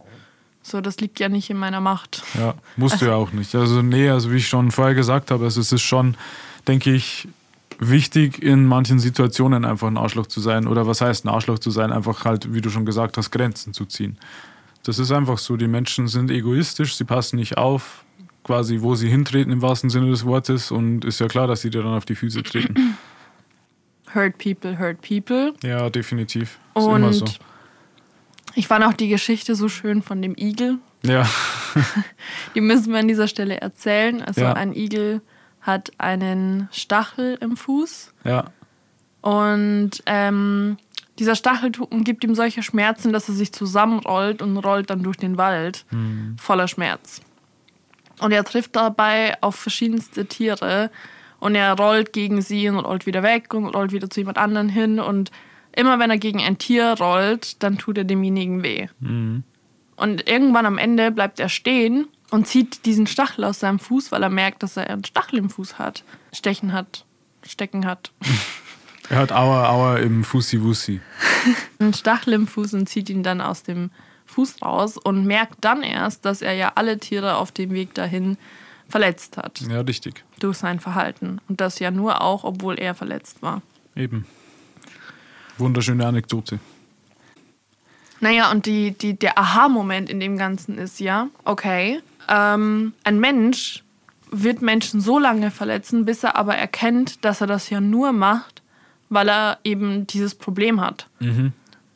So, 0.62 0.80
das 0.80 0.98
liegt 1.00 1.18
ja 1.18 1.28
nicht 1.28 1.50
in 1.50 1.56
meiner 1.56 1.80
Macht. 1.80 2.22
ja. 2.34 2.54
Musst 2.76 3.00
du 3.02 3.06
ja 3.06 3.14
auch 3.14 3.32
nicht. 3.32 3.54
Also 3.54 3.82
nee, 3.82 4.08
also 4.08 4.30
wie 4.30 4.36
ich 4.36 4.48
schon 4.48 4.70
vorher 4.70 4.94
gesagt 4.94 5.30
habe, 5.30 5.44
also 5.44 5.60
es 5.60 5.72
ist 5.72 5.82
schon, 5.82 6.16
denke 6.68 6.92
ich, 6.92 7.28
wichtig, 7.78 8.42
in 8.42 8.64
manchen 8.66 8.98
Situationen 8.98 9.64
einfach 9.64 9.88
ein 9.88 9.96
Arschloch 9.96 10.26
zu 10.26 10.40
sein. 10.40 10.66
Oder 10.66 10.86
was 10.86 11.00
heißt 11.00 11.24
ein 11.24 11.28
Arschloch 11.28 11.58
zu 11.58 11.70
sein? 11.70 11.92
Einfach 11.92 12.24
halt, 12.24 12.54
wie 12.54 12.60
du 12.60 12.70
schon 12.70 12.86
gesagt 12.86 13.16
hast, 13.16 13.30
Grenzen 13.30 13.72
zu 13.72 13.86
ziehen. 13.86 14.18
Das 14.84 14.98
ist 14.98 15.10
einfach 15.12 15.38
so. 15.38 15.56
Die 15.56 15.68
Menschen 15.68 16.08
sind 16.08 16.30
egoistisch, 16.30 16.96
sie 16.96 17.04
passen 17.04 17.36
nicht 17.36 17.56
auf, 17.56 18.04
quasi, 18.44 18.80
wo 18.80 18.94
sie 18.94 19.08
hintreten 19.08 19.52
im 19.52 19.62
wahrsten 19.62 19.90
Sinne 19.90 20.10
des 20.10 20.24
Wortes. 20.24 20.70
Und 20.70 21.04
ist 21.04 21.18
ja 21.20 21.28
klar, 21.28 21.46
dass 21.46 21.62
sie 21.62 21.70
dir 21.70 21.82
dann 21.82 21.94
auf 21.94 22.04
die 22.04 22.14
Füße 22.14 22.42
treten. 22.42 22.96
Hurt 24.14 24.38
people, 24.38 24.78
hurt 24.78 25.00
people. 25.00 25.54
Ja, 25.62 25.88
definitiv. 25.90 26.58
Ist 26.74 26.84
immer 26.84 26.94
Und 26.94 27.12
so. 27.12 27.24
Ich 28.54 28.66
fand 28.68 28.84
auch 28.84 28.92
die 28.92 29.08
Geschichte 29.08 29.54
so 29.54 29.68
schön 29.68 30.02
von 30.02 30.20
dem 30.22 30.34
Igel. 30.36 30.78
Ja, 31.04 31.28
Die 32.54 32.60
müssen 32.60 32.92
wir 32.92 33.00
an 33.00 33.08
dieser 33.08 33.28
Stelle 33.28 33.60
erzählen. 33.60 34.22
Also 34.22 34.42
Ja. 34.42 34.52
ein 34.52 34.72
Igel 34.74 35.20
hat 35.60 35.92
einen 35.98 36.68
Stachel 36.72 37.38
im 37.40 37.56
Fuß 37.56 38.12
ja, 38.24 38.44
und 39.20 39.90
ähm, 40.06 40.76
dieser 41.18 41.36
Stachel 41.36 41.70
gibt 41.70 42.24
ihm 42.24 42.34
solche 42.34 42.62
Schmerzen, 42.62 43.12
dass 43.12 43.28
er 43.28 43.34
sich 43.34 43.52
zusammenrollt 43.52 44.42
und 44.42 44.56
rollt 44.56 44.90
dann 44.90 45.02
durch 45.02 45.18
den 45.18 45.36
Wald 45.38 45.84
voller 46.40 46.66
Schmerz. 46.68 47.20
Und 48.20 48.32
er 48.32 48.44
trifft 48.44 48.74
dabei 48.76 49.34
auf 49.40 49.54
verschiedenste 49.56 50.26
Tiere 50.26 50.90
und 51.38 51.54
er 51.54 51.74
rollt 51.74 52.12
gegen 52.12 52.40
sie 52.42 52.68
und 52.68 52.78
rollt 52.78 53.06
wieder 53.06 53.22
weg 53.22 53.52
und 53.54 53.66
rollt 53.66 53.92
wieder 53.92 54.08
zu 54.10 54.20
jemand 54.20 54.38
anderen 54.38 54.68
hin 54.68 54.98
und 54.98 55.30
immer 55.76 55.98
wenn 55.98 56.10
er 56.10 56.18
gegen 56.18 56.40
ein 56.40 56.58
Tier 56.58 56.94
rollt, 56.98 57.62
dann 57.62 57.78
tut 57.78 57.98
er 57.98 58.04
demjenigen 58.04 58.62
weh. 58.62 58.88
Und 59.96 60.28
irgendwann 60.28 60.66
am 60.66 60.78
Ende 60.78 61.10
bleibt 61.10 61.38
er 61.40 61.48
stehen 61.48 62.06
und 62.30 62.46
zieht 62.46 62.86
diesen 62.86 63.06
Stachel 63.06 63.44
aus 63.44 63.60
seinem 63.60 63.78
Fuß, 63.78 64.10
weil 64.12 64.22
er 64.22 64.30
merkt, 64.30 64.62
dass 64.62 64.76
er 64.76 64.88
einen 64.88 65.04
Stachel 65.04 65.38
im 65.38 65.50
Fuß 65.50 65.78
hat. 65.78 66.02
Stechen 66.32 66.72
hat. 66.72 67.04
Stecken 67.46 67.86
hat. 67.86 68.12
Er 69.10 69.18
hat 69.18 69.32
Aua 69.32 69.68
Aua 69.68 69.98
im 69.98 70.24
Fussi-Wussi. 70.24 71.00
einen 71.80 71.92
Stachel 71.92 72.32
im 72.34 72.46
Fuß 72.46 72.72
und 72.74 72.88
zieht 72.88 73.10
ihn 73.10 73.22
dann 73.22 73.40
aus 73.42 73.62
dem 73.62 73.90
Fuß 74.26 74.62
raus 74.62 74.96
und 74.96 75.26
merkt 75.26 75.56
dann 75.60 75.82
erst, 75.82 76.24
dass 76.24 76.40
er 76.40 76.54
ja 76.54 76.72
alle 76.76 76.98
Tiere 76.98 77.34
auf 77.36 77.50
dem 77.52 77.72
Weg 77.72 77.92
dahin 77.94 78.38
verletzt 78.88 79.36
hat 79.36 79.60
Ja, 79.68 79.80
richtig. 79.82 80.24
durch 80.38 80.56
sein 80.58 80.78
Verhalten. 80.80 81.40
Und 81.48 81.60
das 81.60 81.78
ja 81.80 81.90
nur 81.90 82.22
auch, 82.22 82.44
obwohl 82.44 82.78
er 82.78 82.94
verletzt 82.94 83.42
war. 83.42 83.60
Eben. 83.96 84.24
Wunderschöne 85.58 86.06
Anekdote. 86.06 86.58
Naja, 88.20 88.50
und 88.50 88.66
die, 88.66 88.92
die, 88.92 89.18
der 89.18 89.38
Aha-Moment 89.38 90.08
in 90.08 90.20
dem 90.20 90.38
Ganzen 90.38 90.78
ist 90.78 91.00
ja, 91.00 91.28
okay, 91.44 92.00
ähm, 92.28 92.92
ein 93.02 93.18
Mensch 93.18 93.82
wird 94.30 94.62
Menschen 94.62 95.00
so 95.00 95.18
lange 95.18 95.50
verletzen, 95.50 96.04
bis 96.04 96.24
er 96.24 96.36
aber 96.36 96.54
erkennt, 96.56 97.24
dass 97.24 97.40
er 97.40 97.46
das 97.46 97.68
ja 97.68 97.80
nur 97.80 98.12
macht, 98.12 98.62
weil 99.08 99.28
er 99.28 99.58
eben 99.64 100.06
dieses 100.06 100.34
Problem 100.34 100.80
hat. 100.80 101.08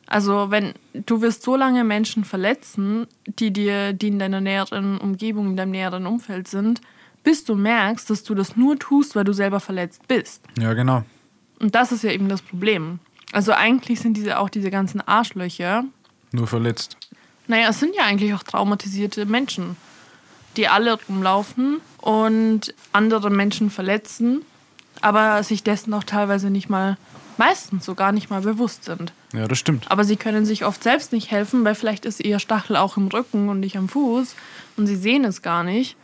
Also 0.05 0.51
wenn 0.51 0.73
du 0.93 1.21
wirst 1.21 1.43
so 1.43 1.55
lange 1.55 1.83
Menschen 1.83 2.23
verletzen, 2.23 3.07
die 3.25 3.51
dir, 3.51 3.93
die 3.93 4.09
in 4.09 4.19
deiner 4.19 4.41
näheren 4.41 4.97
Umgebung, 4.97 5.47
in 5.47 5.57
deinem 5.57 5.71
näheren 5.71 6.05
Umfeld 6.05 6.47
sind, 6.47 6.81
bis 7.23 7.43
du 7.43 7.55
merkst, 7.55 8.09
dass 8.09 8.23
du 8.23 8.35
das 8.35 8.55
nur 8.55 8.77
tust, 8.77 9.15
weil 9.15 9.23
du 9.23 9.33
selber 9.33 9.59
verletzt 9.59 10.07
bist. 10.07 10.43
Ja, 10.57 10.73
genau. 10.73 11.03
Und 11.59 11.73
das 11.73 11.91
ist 11.91 12.03
ja 12.03 12.11
eben 12.11 12.29
das 12.29 12.41
Problem. 12.41 12.99
Also 13.31 13.51
eigentlich 13.51 13.99
sind 13.99 14.15
diese 14.15 14.39
auch 14.39 14.49
diese 14.49 14.71
ganzen 14.71 15.01
Arschlöcher, 15.01 15.83
Nur 16.31 16.47
verletzt. 16.47 16.97
naja, 17.47 17.69
es 17.69 17.79
sind 17.79 17.95
ja 17.95 18.03
eigentlich 18.03 18.33
auch 18.33 18.43
traumatisierte 18.43 19.25
Menschen, 19.25 19.75
die 20.55 20.67
alle 20.67 20.97
rumlaufen 21.07 21.81
und 21.99 22.73
andere 22.93 23.29
Menschen 23.29 23.69
verletzen, 23.69 24.43
aber 25.01 25.43
sich 25.43 25.63
dessen 25.63 25.93
auch 25.93 26.03
teilweise 26.03 26.49
nicht 26.49 26.69
mal, 26.69 26.97
meistens 27.37 27.85
sogar 27.85 28.11
nicht 28.11 28.29
mal 28.29 28.41
bewusst 28.41 28.85
sind. 28.85 29.13
Ja, 29.33 29.47
das 29.47 29.59
stimmt. 29.59 29.91
Aber 29.91 30.03
sie 30.03 30.15
können 30.15 30.45
sich 30.45 30.65
oft 30.65 30.81
selbst 30.81 31.11
nicht 31.11 31.29
helfen, 31.29 31.63
weil 31.65 31.75
vielleicht 31.75 32.05
ist 32.05 32.23
ihr 32.23 32.39
Stachel 32.39 32.75
auch 32.77 32.97
im 32.97 33.07
Rücken 33.09 33.49
und 33.49 33.59
nicht 33.59 33.77
am 33.77 33.89
Fuß 33.89 34.35
und 34.77 34.87
sie 34.87 34.95
sehen 34.95 35.25
es 35.25 35.41
gar 35.41 35.63
nicht. 35.63 35.95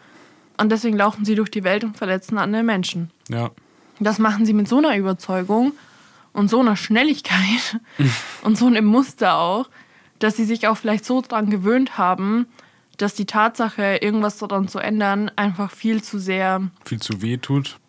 Und 0.58 0.72
deswegen 0.72 0.98
laufen 0.98 1.26
sie 1.26 1.34
durch 1.36 1.50
die 1.50 1.64
Welt 1.64 1.84
und 1.84 1.98
verletzen 1.98 2.38
andere 2.38 2.62
Menschen. 2.62 3.10
Ja. 3.30 3.50
Das 4.00 4.20
machen 4.20 4.46
sie 4.46 4.54
mit 4.54 4.68
so 4.68 4.78
einer 4.78 4.96
Überzeugung 4.98 5.72
und 6.34 6.50
so 6.50 6.60
einer 6.60 6.76
Schnelligkeit 6.76 7.80
und 8.44 8.58
so 8.58 8.68
einem 8.68 8.86
Muster 8.86 9.36
auch, 9.38 9.70
dass 10.20 10.36
sie 10.36 10.46
sich 10.46 10.68
auch 10.68 10.78
vielleicht 10.78 11.06
so 11.06 11.22
dran 11.22 11.50
gewöhnt 11.50 11.98
haben, 11.98 12.48
dass 12.98 13.16
die 13.16 13.26
Tatsache, 13.26 13.98
irgendwas 14.02 14.38
daran 14.38 14.68
zu 14.68 14.80
ändern, 14.80 15.32
einfach 15.36 15.72
viel 15.72 16.04
zu 16.04 16.20
sehr. 16.20 16.62
Viel 16.86 17.00
zu 17.02 17.22
weh 17.22 17.38
tut. 17.38 17.80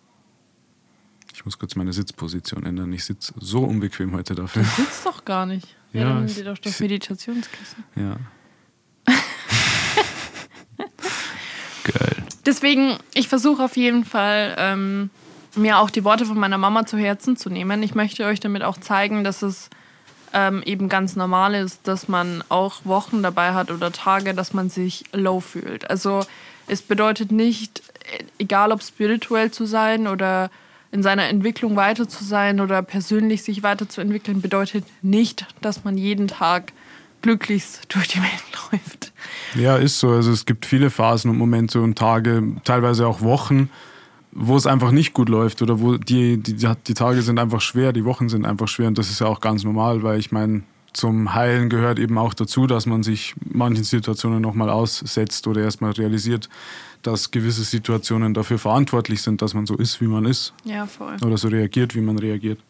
Ich 1.34 1.44
muss 1.44 1.58
kurz 1.58 1.74
meine 1.76 1.92
Sitzposition 1.92 2.64
ändern. 2.64 2.92
Ich 2.92 3.04
sitze 3.04 3.34
so 3.38 3.60
unbequem 3.64 4.12
heute 4.14 4.34
dafür. 4.34 4.64
Sitzt 4.64 5.04
doch 5.04 5.24
gar 5.24 5.44
nicht. 5.46 5.76
Ja, 5.92 6.00
Ja, 6.02 6.08
dann 6.14 6.26
ich- 6.26 6.42
doch 6.44 6.56
das 6.58 6.74
ich- 6.74 6.80
Meditationskissen. 6.80 7.84
Ja. 7.96 8.16
Geil. 11.84 12.24
Deswegen, 12.46 12.96
ich 13.14 13.28
versuche 13.28 13.62
auf 13.64 13.76
jeden 13.76 14.04
Fall, 14.04 14.54
ähm, 14.58 15.10
mir 15.56 15.78
auch 15.78 15.90
die 15.90 16.04
Worte 16.04 16.26
von 16.26 16.38
meiner 16.38 16.58
Mama 16.58 16.86
zu 16.86 16.96
Herzen 16.96 17.36
zu 17.36 17.50
nehmen. 17.50 17.82
Ich 17.82 17.94
möchte 17.94 18.24
euch 18.24 18.40
damit 18.40 18.62
auch 18.62 18.78
zeigen, 18.78 19.24
dass 19.24 19.42
es 19.42 19.70
ähm, 20.32 20.62
eben 20.64 20.88
ganz 20.88 21.16
normal 21.16 21.54
ist, 21.54 21.86
dass 21.86 22.08
man 22.08 22.42
auch 22.48 22.84
Wochen 22.84 23.22
dabei 23.22 23.54
hat 23.54 23.70
oder 23.70 23.92
Tage, 23.92 24.34
dass 24.34 24.52
man 24.52 24.68
sich 24.68 25.04
low 25.12 25.40
fühlt. 25.40 25.88
Also 25.88 26.26
es 26.66 26.82
bedeutet 26.82 27.30
nicht, 27.30 27.82
äh, 28.18 28.24
egal 28.38 28.72
ob 28.72 28.82
spirituell 28.82 29.50
zu 29.50 29.64
sein 29.64 30.08
oder 30.08 30.50
in 30.90 31.02
seiner 31.02 31.28
Entwicklung 31.28 31.76
weiter 31.76 32.08
zu 32.08 32.22
sein 32.24 32.60
oder 32.60 32.82
persönlich 32.82 33.42
sich 33.42 33.62
weiterzuentwickeln, 33.62 34.40
bedeutet 34.40 34.84
nicht, 35.02 35.46
dass 35.60 35.84
man 35.84 35.98
jeden 35.98 36.28
Tag 36.28 36.72
glücklichst 37.22 37.82
durch 37.88 38.08
die 38.08 38.18
Welt 38.18 38.44
läuft. 38.72 39.12
Ja, 39.54 39.76
ist 39.76 39.98
so. 39.98 40.10
Also 40.10 40.30
es 40.30 40.46
gibt 40.46 40.66
viele 40.66 40.90
Phasen 40.90 41.30
und 41.30 41.38
Momente 41.38 41.80
und 41.80 41.96
Tage, 41.96 42.42
teilweise 42.64 43.06
auch 43.06 43.22
Wochen, 43.22 43.70
wo 44.34 44.56
es 44.56 44.66
einfach 44.66 44.90
nicht 44.90 45.14
gut 45.14 45.28
läuft 45.28 45.62
oder 45.62 45.80
wo 45.80 45.96
die, 45.96 46.36
die, 46.38 46.54
die 46.54 46.94
Tage 46.94 47.22
sind 47.22 47.38
einfach 47.38 47.60
schwer, 47.60 47.92
die 47.92 48.04
Wochen 48.04 48.28
sind 48.28 48.44
einfach 48.44 48.68
schwer 48.68 48.88
und 48.88 48.98
das 48.98 49.10
ist 49.10 49.20
ja 49.20 49.26
auch 49.26 49.40
ganz 49.40 49.64
normal, 49.64 50.02
weil 50.02 50.18
ich 50.18 50.32
meine, 50.32 50.62
zum 50.92 51.34
Heilen 51.34 51.70
gehört 51.70 51.98
eben 51.98 52.18
auch 52.18 52.34
dazu, 52.34 52.66
dass 52.68 52.86
man 52.86 53.02
sich 53.02 53.34
manchen 53.44 53.82
Situationen 53.84 54.40
nochmal 54.40 54.70
aussetzt 54.70 55.46
oder 55.48 55.60
erstmal 55.62 55.90
realisiert, 55.92 56.48
dass 57.02 57.30
gewisse 57.32 57.64
Situationen 57.64 58.32
dafür 58.32 58.58
verantwortlich 58.58 59.20
sind, 59.22 59.42
dass 59.42 59.54
man 59.54 59.66
so 59.66 59.76
ist, 59.76 60.00
wie 60.00 60.06
man 60.06 60.24
ist 60.24 60.52
Ja, 60.64 60.86
voll. 60.86 61.16
oder 61.24 61.36
so 61.36 61.48
reagiert, 61.48 61.94
wie 61.96 62.00
man 62.00 62.18
reagiert. 62.18 62.60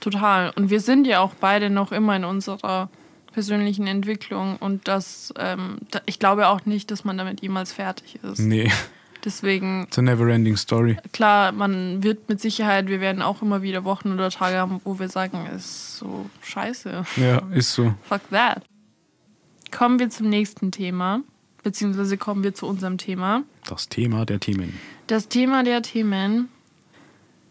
Total. 0.00 0.52
Und 0.56 0.70
wir 0.70 0.80
sind 0.80 1.06
ja 1.06 1.20
auch 1.20 1.32
beide 1.40 1.68
noch 1.70 1.90
immer 1.90 2.14
in 2.14 2.24
unserer 2.24 2.90
persönlichen 3.32 3.88
Entwicklung 3.88 4.56
und 4.60 4.86
das, 4.86 5.34
ähm, 5.36 5.78
ich 6.06 6.20
glaube 6.20 6.46
auch 6.48 6.66
nicht, 6.66 6.90
dass 6.92 7.04
man 7.04 7.18
damit 7.18 7.42
jemals 7.42 7.72
fertig 7.72 8.20
ist. 8.22 8.38
Nee, 8.38 8.70
Deswegen, 9.24 9.84
it's 9.84 9.96
a 9.98 10.02
never 10.02 10.28
ending 10.28 10.56
story. 10.56 10.98
klar, 11.12 11.52
man 11.52 12.02
wird 12.02 12.28
mit 12.28 12.40
Sicherheit, 12.40 12.88
wir 12.88 13.00
werden 13.00 13.22
auch 13.22 13.40
immer 13.40 13.62
wieder 13.62 13.84
Wochen 13.84 14.12
oder 14.12 14.28
Tage 14.30 14.58
haben, 14.58 14.80
wo 14.84 14.98
wir 14.98 15.08
sagen, 15.08 15.46
ist 15.56 15.96
so 15.98 16.26
scheiße. 16.42 17.04
Ja, 17.16 17.38
ist 17.52 17.72
so. 17.72 17.94
Fuck 18.02 18.20
that. 18.30 18.62
Kommen 19.70 19.98
wir 19.98 20.10
zum 20.10 20.28
nächsten 20.28 20.70
Thema, 20.72 21.22
beziehungsweise 21.62 22.16
kommen 22.18 22.44
wir 22.44 22.54
zu 22.54 22.66
unserem 22.66 22.98
Thema. 22.98 23.42
Das 23.66 23.88
Thema 23.88 24.26
der 24.26 24.40
Themen. 24.40 24.78
Das 25.06 25.28
Thema 25.28 25.64
der 25.64 25.80
Themen. 25.82 26.48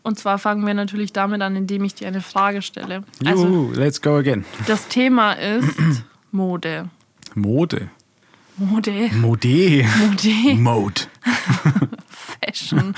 Und 0.03 0.19
zwar 0.19 0.37
fangen 0.37 0.65
wir 0.67 0.73
natürlich 0.73 1.13
damit 1.13 1.41
an, 1.41 1.55
indem 1.55 1.83
ich 1.85 1.95
dir 1.95 2.07
eine 2.07 2.21
Frage 2.21 2.61
stelle. 2.61 3.03
Also, 3.25 3.47
Juhu, 3.47 3.71
let's 3.73 4.01
go 4.01 4.15
again. 4.17 4.45
das 4.67 4.87
Thema 4.89 5.33
ist 5.33 6.03
Mode. 6.31 6.89
Mode. 7.35 7.89
Mode. 8.57 9.09
Mode. 9.13 9.85
Mode. 9.97 10.55
Mode. 10.55 11.01
Fashion. 12.07 12.93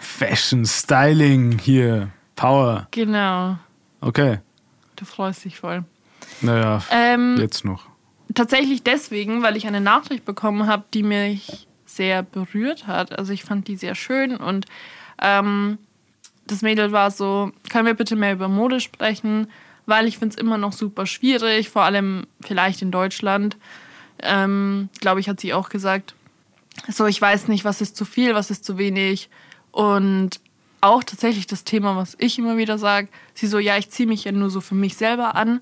Fashion, 0.00 0.64
Styling 0.66 1.58
hier. 1.58 2.10
Power. 2.34 2.88
Genau. 2.90 3.56
Okay. 4.00 4.38
Du 4.96 5.04
freust 5.04 5.44
dich 5.44 5.56
voll. 5.58 5.84
Naja, 6.40 6.82
Ähm, 6.90 7.36
jetzt 7.38 7.64
noch. 7.64 7.86
tatsächlich 8.34 8.82
deswegen, 8.82 9.42
weil 9.42 9.56
ich 9.56 9.66
eine 9.66 9.80
Nachricht 9.80 10.24
bekommen 10.24 10.66
habe, 10.66 10.84
die 10.92 11.02
mich 11.02 11.66
sehr 11.86 12.22
berührt 12.22 12.86
hat. 12.86 13.18
Also 13.18 13.32
ich 13.32 13.44
fand 13.44 13.68
die 13.68 13.76
sehr 13.76 13.94
schön 13.94 14.36
und 14.36 14.66
ähm, 15.22 15.78
das 16.46 16.62
Mädel 16.62 16.92
war 16.92 17.10
so, 17.10 17.52
können 17.70 17.86
wir 17.86 17.94
bitte 17.94 18.16
mehr 18.16 18.32
über 18.32 18.48
Mode 18.48 18.80
sprechen, 18.80 19.48
weil 19.86 20.06
ich 20.06 20.18
finde 20.18 20.34
es 20.34 20.40
immer 20.40 20.58
noch 20.58 20.72
super 20.72 21.06
schwierig, 21.06 21.70
vor 21.70 21.82
allem 21.84 22.26
vielleicht 22.40 22.82
in 22.82 22.90
Deutschland. 22.90 23.56
Ähm, 24.22 24.88
Glaube 25.00 25.20
ich, 25.20 25.28
hat 25.28 25.40
sie 25.40 25.54
auch 25.54 25.68
gesagt. 25.68 26.14
So, 26.88 27.06
ich 27.06 27.20
weiß 27.20 27.48
nicht, 27.48 27.64
was 27.64 27.80
ist 27.80 27.96
zu 27.96 28.04
viel, 28.04 28.34
was 28.34 28.50
ist 28.50 28.64
zu 28.64 28.78
wenig. 28.78 29.30
Und 29.72 30.40
auch 30.80 31.02
tatsächlich 31.02 31.46
das 31.46 31.64
Thema, 31.64 31.96
was 31.96 32.16
ich 32.18 32.38
immer 32.38 32.56
wieder 32.56 32.78
sage, 32.78 33.08
sie 33.34 33.46
so, 33.46 33.58
ja, 33.58 33.76
ich 33.76 33.90
ziehe 33.90 34.08
mich 34.08 34.24
ja 34.24 34.32
nur 34.32 34.50
so 34.50 34.60
für 34.60 34.74
mich 34.74 34.96
selber 34.96 35.34
an 35.34 35.60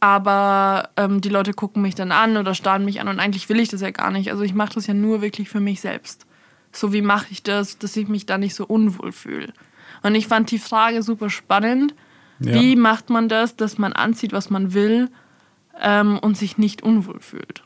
aber 0.00 0.90
ähm, 0.96 1.20
die 1.20 1.28
Leute 1.28 1.52
gucken 1.52 1.82
mich 1.82 1.94
dann 1.94 2.12
an 2.12 2.36
oder 2.36 2.54
starren 2.54 2.84
mich 2.84 3.00
an 3.00 3.08
und 3.08 3.18
eigentlich 3.18 3.48
will 3.48 3.58
ich 3.58 3.68
das 3.68 3.80
ja 3.80 3.90
gar 3.90 4.10
nicht. 4.10 4.30
Also 4.30 4.44
ich 4.44 4.54
mache 4.54 4.74
das 4.74 4.86
ja 4.86 4.94
nur 4.94 5.22
wirklich 5.22 5.48
für 5.48 5.60
mich 5.60 5.80
selbst. 5.80 6.26
So 6.70 6.92
wie 6.92 7.02
mache 7.02 7.26
ich 7.30 7.42
das, 7.42 7.78
dass 7.78 7.96
ich 7.96 8.08
mich 8.08 8.26
da 8.26 8.38
nicht 8.38 8.54
so 8.54 8.64
unwohl 8.64 9.12
fühle. 9.12 9.52
Und 10.02 10.14
ich 10.14 10.28
fand 10.28 10.50
die 10.50 10.58
Frage 10.58 11.02
super 11.02 11.30
spannend. 11.30 11.94
Ja. 12.38 12.54
Wie 12.54 12.76
macht 12.76 13.10
man 13.10 13.28
das, 13.28 13.56
dass 13.56 13.78
man 13.78 13.92
anzieht, 13.92 14.32
was 14.32 14.50
man 14.50 14.72
will 14.72 15.10
ähm, 15.80 16.18
und 16.18 16.36
sich 16.36 16.58
nicht 16.58 16.82
unwohl 16.82 17.20
fühlt? 17.20 17.62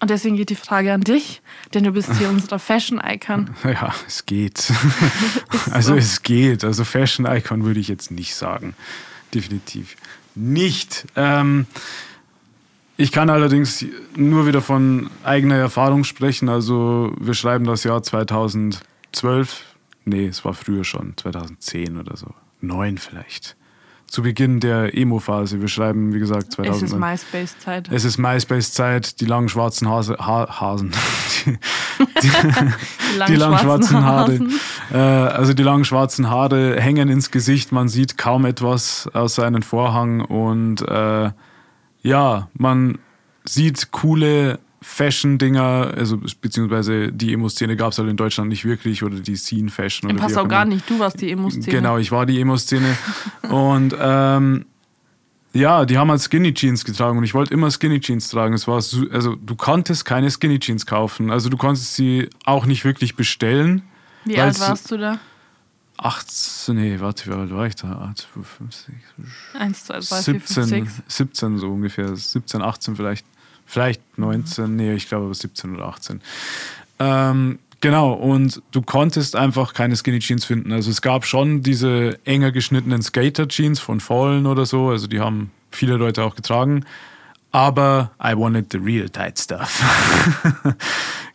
Und 0.00 0.10
deswegen 0.10 0.36
geht 0.36 0.50
die 0.50 0.56
Frage 0.56 0.92
an 0.92 1.00
dich, 1.00 1.40
denn 1.72 1.84
du 1.84 1.92
bist 1.92 2.14
hier 2.18 2.28
unser 2.30 2.58
Fashion-Icon. 2.58 3.50
Ja, 3.64 3.94
es 4.06 4.26
geht. 4.26 4.72
also 5.70 5.92
so. 5.92 5.96
es 5.96 6.22
geht. 6.22 6.64
Also 6.64 6.84
Fashion 6.84 7.26
Icon 7.26 7.64
würde 7.64 7.80
ich 7.80 7.88
jetzt 7.88 8.10
nicht 8.10 8.34
sagen. 8.34 8.74
Definitiv 9.32 9.96
nicht. 10.34 11.06
Ähm, 11.16 11.66
ich 12.96 13.12
kann 13.12 13.30
allerdings 13.30 13.84
nur 14.16 14.46
wieder 14.46 14.60
von 14.60 15.10
eigener 15.24 15.56
Erfahrung 15.56 16.04
sprechen. 16.04 16.48
Also 16.48 17.12
wir 17.18 17.34
schreiben 17.34 17.64
das 17.64 17.84
Jahr 17.84 18.02
2012. 18.02 19.64
Nee, 20.04 20.26
es 20.26 20.44
war 20.44 20.54
früher 20.54 20.84
schon, 20.84 21.16
2010 21.16 21.98
oder 21.98 22.16
so. 22.16 22.34
Neun 22.60 22.98
vielleicht. 22.98 23.56
Zu 24.14 24.22
Beginn 24.22 24.60
der 24.60 24.96
Emo-Phase. 24.96 25.60
Wir 25.60 25.66
schreiben, 25.66 26.14
wie 26.14 26.20
gesagt, 26.20 26.44
Es 26.44 26.54
2009. 26.54 26.84
ist 26.84 27.00
MySpace-Zeit. 27.00 27.88
Es 27.90 28.04
ist 28.04 28.16
MySpace-Zeit, 28.16 29.20
die 29.20 29.24
langen 29.24 29.48
schwarzen 29.48 29.88
Hase, 29.88 30.16
ha 30.20 30.60
Hasen. 30.60 30.92
Die, 32.22 32.30
die 33.28 33.34
langen 33.34 33.58
schwarzen 33.58 34.04
Haare. 34.04 34.38
Äh, 34.92 34.96
also 34.96 35.52
die 35.52 35.62
langen 35.64 35.84
schwarzen 35.84 36.30
Haare 36.30 36.80
hängen 36.80 37.08
ins 37.08 37.30
Gesicht, 37.32 37.72
man 37.72 37.88
sieht 37.88 38.16
kaum 38.16 38.44
etwas 38.46 39.08
außer 39.12 39.44
einen 39.44 39.62
Vorhang 39.62 40.20
und 40.20 40.80
äh, 40.82 41.30
ja, 42.02 42.48
man 42.54 42.98
sieht 43.44 43.90
coole 43.90 44.58
Fashion-Dinger, 44.84 45.94
also 45.96 46.18
beziehungsweise 46.40 47.10
die 47.10 47.32
Emo-Szene 47.32 47.74
gab 47.74 47.92
es 47.92 47.98
halt 47.98 48.08
in 48.10 48.16
Deutschland 48.16 48.50
nicht 48.50 48.64
wirklich 48.64 49.02
oder 49.02 49.18
die 49.18 49.34
Scene-Fashion. 49.34 50.10
Im 50.10 50.16
Passau 50.16 50.46
gar 50.46 50.66
nicht, 50.66 50.88
du 50.88 50.98
warst 50.98 51.20
die 51.20 51.30
Emo-Szene. 51.30 51.66
Genau, 51.66 51.96
ich 51.96 52.12
war 52.12 52.26
die 52.26 52.38
Emo-Szene. 52.38 52.96
und 53.48 53.96
ähm, 53.98 54.66
ja, 55.54 55.86
die 55.86 55.96
haben 55.96 56.10
halt 56.10 56.20
Skinny 56.20 56.52
Jeans 56.52 56.84
getragen 56.84 57.16
und 57.16 57.24
ich 57.24 57.32
wollte 57.32 57.54
immer 57.54 57.70
Skinny 57.70 57.98
Jeans 57.98 58.28
tragen. 58.28 58.54
Es 58.54 58.68
war 58.68 58.82
so, 58.82 59.06
also 59.10 59.36
du 59.36 59.56
konntest 59.56 60.04
keine 60.04 60.30
Skinny 60.30 60.58
Jeans 60.58 60.84
kaufen. 60.84 61.30
Also 61.30 61.48
du 61.48 61.56
konntest 61.56 61.94
sie 61.94 62.28
auch 62.44 62.66
nicht 62.66 62.84
wirklich 62.84 63.16
bestellen. 63.16 63.82
Wie 64.26 64.38
alt 64.38 64.60
warst 64.60 64.90
du 64.90 64.98
da? 64.98 65.18
18, 65.96 66.74
nee, 66.74 67.00
warte, 67.00 67.30
wie 67.30 67.34
alt 67.34 67.50
war 67.52 67.66
ich 67.66 67.76
da? 67.76 68.12
8, 68.12 68.28
5, 68.34 68.48
6, 68.70 68.88
1, 69.58 69.84
2, 69.84 69.94
3, 69.94 70.00
17, 70.00 70.64
4, 70.64 70.64
5, 70.64 70.96
6. 70.96 71.16
17 71.16 71.58
so 71.58 71.70
ungefähr. 71.70 72.14
17, 72.14 72.60
18 72.60 72.96
vielleicht. 72.96 73.24
Vielleicht 73.66 74.00
19, 74.18 74.64
mhm. 74.64 74.76
nee, 74.76 74.94
ich 74.94 75.08
glaube 75.08 75.34
17 75.34 75.74
oder 75.74 75.86
18. 75.86 76.20
Ähm, 76.98 77.58
genau, 77.80 78.12
und 78.12 78.62
du 78.70 78.82
konntest 78.82 79.36
einfach 79.36 79.74
keine 79.74 79.96
Skinny 79.96 80.20
Jeans 80.20 80.44
finden. 80.44 80.72
Also 80.72 80.90
es 80.90 81.02
gab 81.02 81.26
schon 81.26 81.62
diese 81.62 82.18
enger 82.24 82.52
geschnittenen 82.52 83.02
Skater 83.02 83.48
Jeans 83.48 83.80
von 83.80 84.00
Fallen 84.00 84.46
oder 84.46 84.66
so. 84.66 84.90
Also 84.90 85.06
die 85.06 85.20
haben 85.20 85.50
viele 85.70 85.96
Leute 85.96 86.22
auch 86.22 86.36
getragen. 86.36 86.84
Aber 87.52 88.10
I 88.22 88.36
wanted 88.36 88.72
the 88.72 88.78
real 88.78 89.08
tight 89.08 89.38
stuff. 89.38 89.80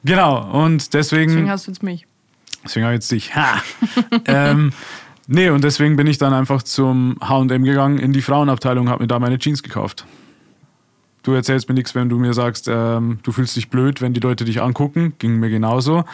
genau, 0.04 0.52
und 0.52 0.94
deswegen. 0.94 1.32
Deswegen 1.32 1.50
hast 1.50 1.68
du 1.68 1.72
jetzt 1.72 1.82
mich. 1.82 2.06
Deswegen 2.66 2.86
habe 2.86 2.96
ich 2.96 2.98
jetzt 2.98 3.12
dich. 3.12 3.36
Ha! 3.36 3.62
ähm, 4.26 4.74
nee, 5.28 5.50
und 5.50 5.64
deswegen 5.64 5.96
bin 5.96 6.08
ich 6.08 6.18
dann 6.18 6.34
einfach 6.34 6.62
zum 6.64 7.18
HM 7.22 7.64
gegangen 7.64 8.00
in 8.00 8.12
die 8.12 8.22
Frauenabteilung, 8.22 8.90
habe 8.90 9.04
mir 9.04 9.08
da 9.08 9.18
meine 9.20 9.40
Jeans 9.40 9.64
gekauft. 9.64 10.06
Du 11.24 11.34
erzählst 11.34 11.68
mir 11.68 11.76
nichts, 11.76 11.96
wenn 11.96 12.10
du 12.10 12.18
mir 12.18 12.34
sagst, 12.34 12.68
ähm, 12.70 13.20
du 13.24 13.32
fühlst 13.32 13.56
dich 13.56 13.70
blöd, 13.70 14.02
wenn 14.02 14.14
die 14.14 14.20
Leute 14.20 14.46
dich 14.46 14.62
angucken. 14.62 15.14
Ging 15.20 15.40
mir 15.40 15.50
genauso. 15.50 16.06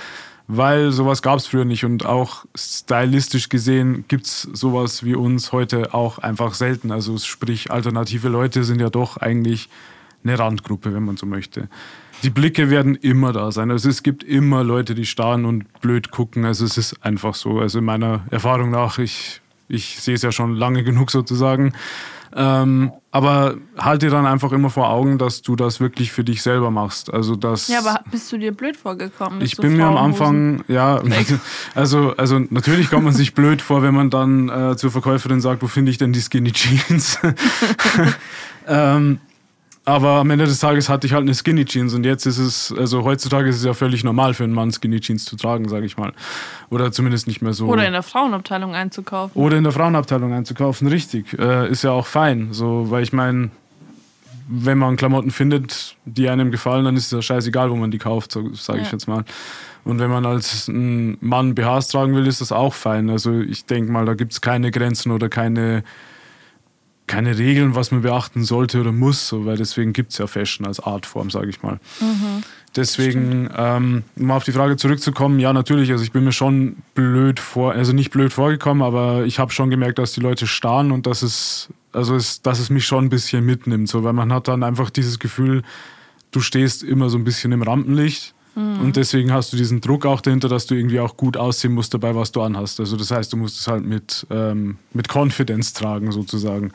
Weil 0.47 0.91
sowas 0.91 1.21
gab 1.21 1.39
es 1.39 1.47
früher 1.47 1.65
nicht 1.65 1.85
und 1.85 2.05
auch 2.05 2.45
stylistisch 2.55 3.49
gesehen 3.49 4.05
gibt 4.07 4.27
es 4.27 4.43
sowas 4.43 5.03
wie 5.03 5.15
uns 5.15 5.51
heute 5.51 5.93
auch 5.93 6.19
einfach 6.19 6.53
selten. 6.53 6.91
Also 6.91 7.17
sprich, 7.17 7.71
alternative 7.71 8.29
Leute 8.29 8.63
sind 8.63 8.79
ja 8.79 8.89
doch 8.89 9.17
eigentlich 9.17 9.69
eine 10.23 10.37
Randgruppe, 10.37 10.93
wenn 10.93 11.03
man 11.03 11.17
so 11.17 11.25
möchte 11.25 11.67
die 12.23 12.29
Blicke 12.29 12.69
werden 12.69 12.95
immer 12.95 13.33
da 13.33 13.51
sein. 13.51 13.71
Also 13.71 13.89
es 13.89 14.03
gibt 14.03 14.23
immer 14.23 14.63
Leute, 14.63 14.95
die 14.95 15.05
starren 15.05 15.45
und 15.45 15.81
blöd 15.81 16.11
gucken. 16.11 16.45
Also 16.45 16.65
es 16.65 16.77
ist 16.77 17.05
einfach 17.05 17.35
so. 17.35 17.59
Also 17.59 17.79
in 17.79 17.85
meiner 17.85 18.25
Erfahrung 18.31 18.71
nach, 18.71 18.97
ich, 18.97 19.41
ich 19.67 19.99
sehe 19.99 20.15
es 20.15 20.21
ja 20.21 20.31
schon 20.31 20.55
lange 20.55 20.83
genug 20.83 21.11
sozusagen. 21.11 21.73
Ähm, 22.37 22.91
aber 23.11 23.55
halt 23.77 24.01
dir 24.01 24.09
dann 24.09 24.25
einfach 24.25 24.51
immer 24.51 24.69
vor 24.69 24.89
Augen, 24.89 25.17
dass 25.17 25.41
du 25.41 25.55
das 25.55 25.79
wirklich 25.79 26.11
für 26.11 26.25
dich 26.25 26.41
selber 26.41 26.69
machst. 26.69 27.13
Also 27.13 27.37
das. 27.37 27.69
Ja, 27.69 27.79
aber 27.79 28.01
bist 28.11 28.29
du 28.31 28.37
dir 28.37 28.51
blöd 28.51 28.75
vorgekommen? 28.75 29.39
Ich 29.39 29.55
bin 29.55 29.77
mir 29.77 29.85
am 29.85 29.95
Anfang, 29.95 30.63
ja, 30.67 31.01
also, 31.75 32.13
also 32.17 32.39
natürlich 32.49 32.89
kommt 32.89 33.05
man 33.05 33.13
sich 33.13 33.33
blöd 33.33 33.61
vor, 33.61 33.83
wenn 33.83 33.93
man 33.93 34.09
dann 34.09 34.49
äh, 34.49 34.75
zur 34.75 34.91
Verkäuferin 34.91 35.39
sagt, 35.39 35.63
wo 35.63 35.67
finde 35.67 35.91
ich 35.91 35.97
denn 35.97 36.11
die 36.11 36.19
Skinny 36.19 36.51
Jeans? 36.51 37.17
ähm, 38.67 39.19
aber 39.85 40.09
am 40.13 40.29
Ende 40.31 40.45
des 40.45 40.59
Tages 40.59 40.89
hatte 40.89 41.05
ich 41.05 41.13
halt 41.13 41.21
eine 41.21 41.33
Skinny 41.35 41.63
Jeans 41.63 41.93
und 41.93 42.05
jetzt 42.05 42.25
ist 42.25 42.39
es, 42.39 42.73
also 42.75 43.03
heutzutage 43.03 43.49
ist 43.49 43.57
es 43.57 43.63
ja 43.63 43.73
völlig 43.73 44.03
normal 44.03 44.33
für 44.33 44.43
einen 44.43 44.53
Mann 44.53 44.71
Skinny 44.71 44.99
Jeans 44.99 45.25
zu 45.25 45.35
tragen, 45.35 45.69
sage 45.69 45.85
ich 45.85 45.95
mal. 45.95 46.11
Oder 46.71 46.91
zumindest 46.91 47.27
nicht 47.27 47.43
mehr 47.43 47.53
so. 47.53 47.67
Oder 47.67 47.85
in 47.85 47.93
der 47.93 48.01
Frauenabteilung 48.01 48.73
einzukaufen. 48.73 49.39
Oder 49.39 49.57
in 49.57 49.63
der 49.63 49.71
Frauenabteilung 49.71 50.33
einzukaufen, 50.33 50.87
richtig. 50.87 51.37
Äh, 51.37 51.69
ist 51.69 51.83
ja 51.83 51.91
auch 51.91 52.07
fein, 52.07 52.49
so, 52.51 52.89
weil 52.89 53.03
ich 53.03 53.13
meine, 53.13 53.51
wenn 54.47 54.79
man 54.79 54.95
Klamotten 54.95 55.29
findet, 55.29 55.95
die 56.05 56.29
einem 56.29 56.49
gefallen, 56.49 56.85
dann 56.85 56.95
ist 56.95 57.05
es 57.05 57.11
ja 57.11 57.21
scheißegal, 57.21 57.69
wo 57.69 57.75
man 57.75 57.91
die 57.91 57.99
kauft, 57.99 58.31
sage 58.31 58.79
ja. 58.79 58.85
ich 58.85 58.91
jetzt 58.91 59.07
mal. 59.07 59.23
Und 59.83 59.99
wenn 59.99 60.09
man 60.09 60.25
als 60.25 60.67
Mann 60.67 61.53
BHs 61.53 61.89
tragen 61.89 62.15
will, 62.15 62.25
ist 62.25 62.41
das 62.41 62.51
auch 62.51 62.73
fein. 62.73 63.11
Also 63.11 63.39
ich 63.39 63.65
denke 63.65 63.91
mal, 63.91 64.05
da 64.05 64.15
gibt 64.15 64.31
es 64.31 64.41
keine 64.41 64.71
Grenzen 64.71 65.11
oder 65.11 65.29
keine 65.29 65.83
keine 67.07 67.37
Regeln, 67.37 67.75
was 67.75 67.91
man 67.91 68.01
beachten 68.01 68.43
sollte 68.43 68.81
oder 68.81 68.91
muss, 68.91 69.27
so, 69.27 69.45
weil 69.45 69.57
deswegen 69.57 69.93
gibt 69.93 70.11
es 70.11 70.17
ja 70.17 70.27
Fashion 70.27 70.65
als 70.65 70.79
Artform, 70.79 71.29
sage 71.29 71.49
ich 71.49 71.61
mal. 71.61 71.79
Mhm. 71.99 72.43
Deswegen, 72.75 73.49
ähm, 73.55 74.03
um 74.17 74.31
auf 74.31 74.43
die 74.43 74.51
Frage 74.51 74.75
zurückzukommen, 74.75 75.39
ja, 75.39 75.53
natürlich, 75.53 75.91
also 75.91 76.03
ich 76.03 76.11
bin 76.11 76.25
mir 76.25 76.33
schon 76.33 76.77
blöd 76.93 77.39
vor, 77.39 77.71
also 77.71 77.93
nicht 77.93 78.11
blöd 78.11 78.33
vorgekommen, 78.33 78.83
aber 78.83 79.25
ich 79.25 79.39
habe 79.39 79.51
schon 79.51 79.69
gemerkt, 79.69 79.97
dass 79.97 80.11
die 80.11 80.19
Leute 80.19 80.45
starren 80.45 80.91
und 80.91 81.07
dass 81.07 81.21
es, 81.21 81.69
also 81.93 82.15
es, 82.15 82.41
dass 82.41 82.59
es 82.59 82.69
mich 82.69 82.85
schon 82.85 83.05
ein 83.05 83.09
bisschen 83.09 83.45
mitnimmt, 83.45 83.87
so, 83.87 84.03
weil 84.03 84.13
man 84.13 84.33
hat 84.33 84.49
dann 84.49 84.63
einfach 84.63 84.89
dieses 84.89 85.19
Gefühl, 85.19 85.63
du 86.31 86.41
stehst 86.41 86.83
immer 86.83 87.09
so 87.09 87.17
ein 87.17 87.23
bisschen 87.23 87.53
im 87.53 87.61
Rampenlicht 87.61 88.34
Mhm. 88.55 88.81
Und 88.81 88.95
deswegen 88.95 89.31
hast 89.31 89.53
du 89.53 89.57
diesen 89.57 89.81
Druck 89.81 90.05
auch 90.05 90.21
dahinter, 90.21 90.47
dass 90.47 90.65
du 90.65 90.75
irgendwie 90.75 90.99
auch 90.99 91.17
gut 91.17 91.37
aussehen 91.37 91.73
musst 91.73 91.93
dabei, 91.93 92.15
was 92.15 92.31
du 92.31 92.41
anhast. 92.41 92.79
Also 92.79 92.97
das 92.97 93.11
heißt, 93.11 93.31
du 93.33 93.37
musst 93.37 93.59
es 93.59 93.67
halt 93.67 93.85
mit, 93.85 94.25
ähm, 94.29 94.77
mit 94.93 95.13
Confidence 95.13 95.73
tragen, 95.73 96.11
sozusagen. 96.11 96.71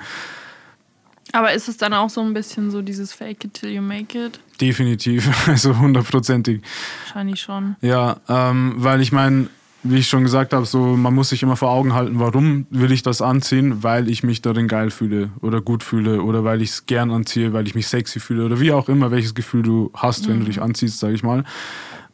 Aber 1.32 1.52
ist 1.52 1.68
es 1.68 1.76
dann 1.76 1.94
auch 1.94 2.10
so 2.10 2.20
ein 2.20 2.34
bisschen 2.34 2.70
so 2.70 2.82
dieses 2.82 3.12
Fake 3.12 3.44
it 3.44 3.54
till 3.54 3.70
you 3.70 3.82
make 3.82 4.18
it? 4.18 4.40
Definitiv, 4.60 5.28
also 5.48 5.78
hundertprozentig. 5.78 6.62
Wahrscheinlich 7.04 7.40
schon. 7.40 7.76
Ja, 7.80 8.16
ähm, 8.28 8.74
weil 8.76 9.00
ich 9.00 9.12
meine, 9.12 9.48
wie 9.82 9.98
ich 9.98 10.08
schon 10.08 10.22
gesagt 10.22 10.52
habe, 10.52 10.66
so 10.66 10.78
man 10.96 11.14
muss 11.14 11.30
sich 11.30 11.42
immer 11.42 11.56
vor 11.56 11.70
Augen 11.70 11.94
halten, 11.94 12.18
warum 12.18 12.66
will 12.70 12.92
ich 12.92 13.02
das 13.02 13.22
anziehen, 13.22 13.82
weil 13.82 14.08
ich 14.10 14.22
mich 14.22 14.42
darin 14.42 14.68
geil 14.68 14.90
fühle 14.90 15.30
oder 15.40 15.60
gut 15.60 15.82
fühle 15.82 16.22
oder 16.22 16.44
weil 16.44 16.60
ich 16.60 16.70
es 16.70 16.86
gern 16.86 17.10
anziehe, 17.10 17.52
weil 17.52 17.66
ich 17.66 17.74
mich 17.74 17.88
sexy 17.88 18.20
fühle 18.20 18.44
oder 18.44 18.60
wie 18.60 18.72
auch 18.72 18.88
immer, 18.88 19.10
welches 19.10 19.34
Gefühl 19.34 19.62
du 19.62 19.90
hast, 19.94 20.28
wenn 20.28 20.36
mhm. 20.36 20.40
du 20.40 20.46
dich 20.46 20.60
anziehst, 20.60 20.98
sage 20.98 21.14
ich 21.14 21.22
mal. 21.22 21.44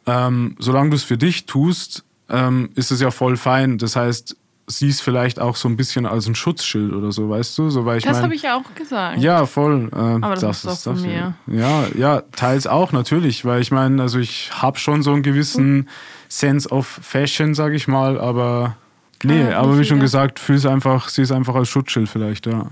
Ähm, 0.05 0.55
solange 0.59 0.91
du 0.91 0.95
es 0.95 1.03
für 1.03 1.17
dich 1.17 1.45
tust, 1.45 2.05
ähm, 2.29 2.69
ist 2.75 2.91
es 2.91 3.01
ja 3.01 3.11
voll 3.11 3.35
fein. 3.35 3.77
Das 3.77 3.97
heißt, 3.97 4.37
siehst 4.67 5.01
vielleicht 5.01 5.39
auch 5.39 5.57
so 5.57 5.67
ein 5.67 5.75
bisschen 5.75 6.05
als 6.05 6.27
ein 6.27 6.35
Schutzschild 6.35 6.93
oder 6.93 7.11
so, 7.11 7.29
weißt 7.29 7.57
du? 7.57 7.69
So, 7.69 7.85
weil 7.85 7.97
ich 7.97 8.03
das 8.05 8.21
habe 8.21 8.35
ich 8.35 8.43
ja 8.43 8.57
auch 8.57 8.75
gesagt. 8.75 9.19
Ja, 9.19 9.45
voll. 9.45 9.89
Äh, 9.93 9.97
Aber 9.97 10.35
das, 10.35 10.61
das 10.61 10.63
ist 10.63 10.87
doch 10.87 10.93
von 10.93 11.01
mir. 11.01 11.35
Ja, 11.47 11.85
ja, 11.97 12.21
teils 12.33 12.67
auch 12.67 12.93
natürlich, 12.93 13.43
weil 13.43 13.61
ich 13.61 13.71
meine, 13.71 14.01
also 14.01 14.19
ich 14.19 14.51
habe 14.53 14.79
schon 14.79 15.03
so 15.03 15.11
einen 15.11 15.23
gewissen... 15.23 15.75
Mhm 15.75 15.87
Sense 16.29 16.69
of 16.69 16.85
Fashion, 16.85 17.53
sage 17.53 17.75
ich 17.75 17.87
mal, 17.87 18.19
aber 18.19 18.75
nee, 19.23 19.51
ah, 19.51 19.59
aber 19.59 19.79
wie 19.79 19.85
schon 19.85 19.99
gesagt, 19.99 20.39
fühl 20.39 20.57
es 20.57 20.65
einfach, 20.65 21.09
sieh 21.09 21.21
es 21.21 21.31
einfach 21.31 21.55
als 21.55 21.69
Schutzschild 21.69 22.09
vielleicht, 22.09 22.45
ja. 22.45 22.67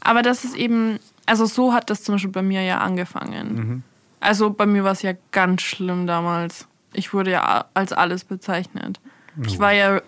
Aber 0.00 0.22
das 0.22 0.44
ist 0.44 0.54
eben, 0.54 0.98
also 1.26 1.46
so 1.46 1.72
hat 1.72 1.90
das 1.90 2.04
zum 2.04 2.14
Beispiel 2.14 2.30
bei 2.30 2.42
mir 2.42 2.62
ja 2.62 2.78
angefangen. 2.78 3.54
Mhm. 3.54 3.82
Also 4.20 4.50
bei 4.50 4.66
mir 4.66 4.84
war 4.84 4.92
es 4.92 5.02
ja 5.02 5.12
ganz 5.32 5.62
schlimm 5.62 6.06
damals. 6.06 6.66
Ich 6.92 7.12
wurde 7.12 7.32
ja 7.32 7.66
als 7.74 7.92
alles 7.92 8.24
bezeichnet. 8.24 9.00
Oh. 9.38 9.42
Ich 9.46 9.58
war 9.58 9.72
ja 9.72 10.00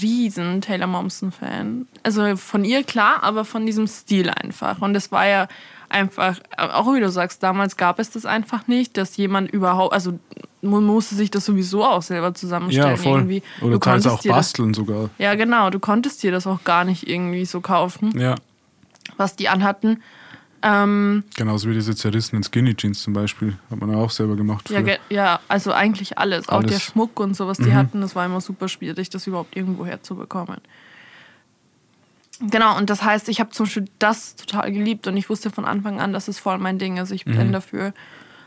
riesen 0.00 0.60
Taylor 0.62 0.86
Momsen-Fan. 0.86 1.86
Also 2.02 2.36
von 2.36 2.64
ihr 2.64 2.82
klar, 2.82 3.22
aber 3.22 3.44
von 3.44 3.66
diesem 3.66 3.86
Stil 3.86 4.30
einfach. 4.30 4.80
Und 4.80 4.94
es 4.96 5.12
war 5.12 5.26
ja 5.26 5.48
einfach, 5.88 6.38
auch 6.56 6.92
wie 6.94 7.00
du 7.00 7.10
sagst, 7.10 7.42
damals 7.42 7.76
gab 7.76 7.98
es 7.98 8.10
das 8.10 8.24
einfach 8.24 8.66
nicht, 8.66 8.96
dass 8.96 9.16
jemand 9.16 9.50
überhaupt, 9.50 9.92
also 9.92 10.18
man 10.62 10.84
musste 10.84 11.14
sich 11.14 11.30
das 11.30 11.44
sowieso 11.44 11.84
auch 11.84 12.02
selber 12.02 12.34
zusammenstellen. 12.34 12.90
Ja, 12.90 12.96
voll. 12.96 13.20
Irgendwie. 13.20 13.42
Oder 13.60 13.72
du 13.72 13.78
teils 13.78 14.06
auch 14.06 14.22
basteln 14.22 14.72
das, 14.72 14.78
sogar. 14.78 15.10
Ja, 15.18 15.34
genau. 15.34 15.70
Du 15.70 15.78
konntest 15.78 16.22
dir 16.22 16.32
das 16.32 16.46
auch 16.46 16.64
gar 16.64 16.84
nicht 16.84 17.08
irgendwie 17.08 17.44
so 17.44 17.60
kaufen, 17.60 18.18
ja. 18.18 18.34
was 19.16 19.36
die 19.36 19.48
anhatten. 19.48 20.02
Ähm, 20.62 21.24
Genauso 21.36 21.68
wie 21.68 21.74
diese 21.74 21.94
zerrissenen 21.94 22.42
Skinny 22.42 22.74
Jeans 22.74 23.02
zum 23.02 23.12
Beispiel. 23.12 23.56
Hat 23.70 23.78
man 23.78 23.90
ja 23.90 23.98
auch 23.98 24.10
selber 24.10 24.36
gemacht. 24.36 24.70
Ja, 24.70 24.80
ja, 25.10 25.40
also 25.48 25.72
eigentlich 25.72 26.18
alles. 26.18 26.48
alles. 26.48 26.66
Auch 26.66 26.68
der 26.68 26.80
Schmuck 26.80 27.20
und 27.20 27.36
so, 27.36 27.46
was 27.46 27.58
die 27.58 27.64
mhm. 27.64 27.74
hatten, 27.74 28.00
das 28.00 28.16
war 28.16 28.24
immer 28.26 28.40
super 28.40 28.68
schwierig, 28.68 29.10
das 29.10 29.26
überhaupt 29.26 29.56
irgendwo 29.56 29.86
herzubekommen. 29.86 30.60
Genau, 32.40 32.76
und 32.76 32.90
das 32.90 33.02
heißt, 33.02 33.28
ich 33.28 33.40
habe 33.40 33.50
zum 33.50 33.64
Beispiel 33.64 33.84
das 33.98 34.36
total 34.36 34.72
geliebt 34.72 35.06
und 35.06 35.16
ich 35.16 35.30
wusste 35.30 35.50
von 35.50 35.64
Anfang 35.64 36.00
an, 36.00 36.12
dass 36.12 36.28
es 36.28 36.38
voll 36.38 36.58
mein 36.58 36.78
Ding 36.78 36.98
ist. 36.98 37.10
Ich 37.10 37.24
bin 37.24 37.48
mhm. 37.48 37.52
dafür. 37.52 37.94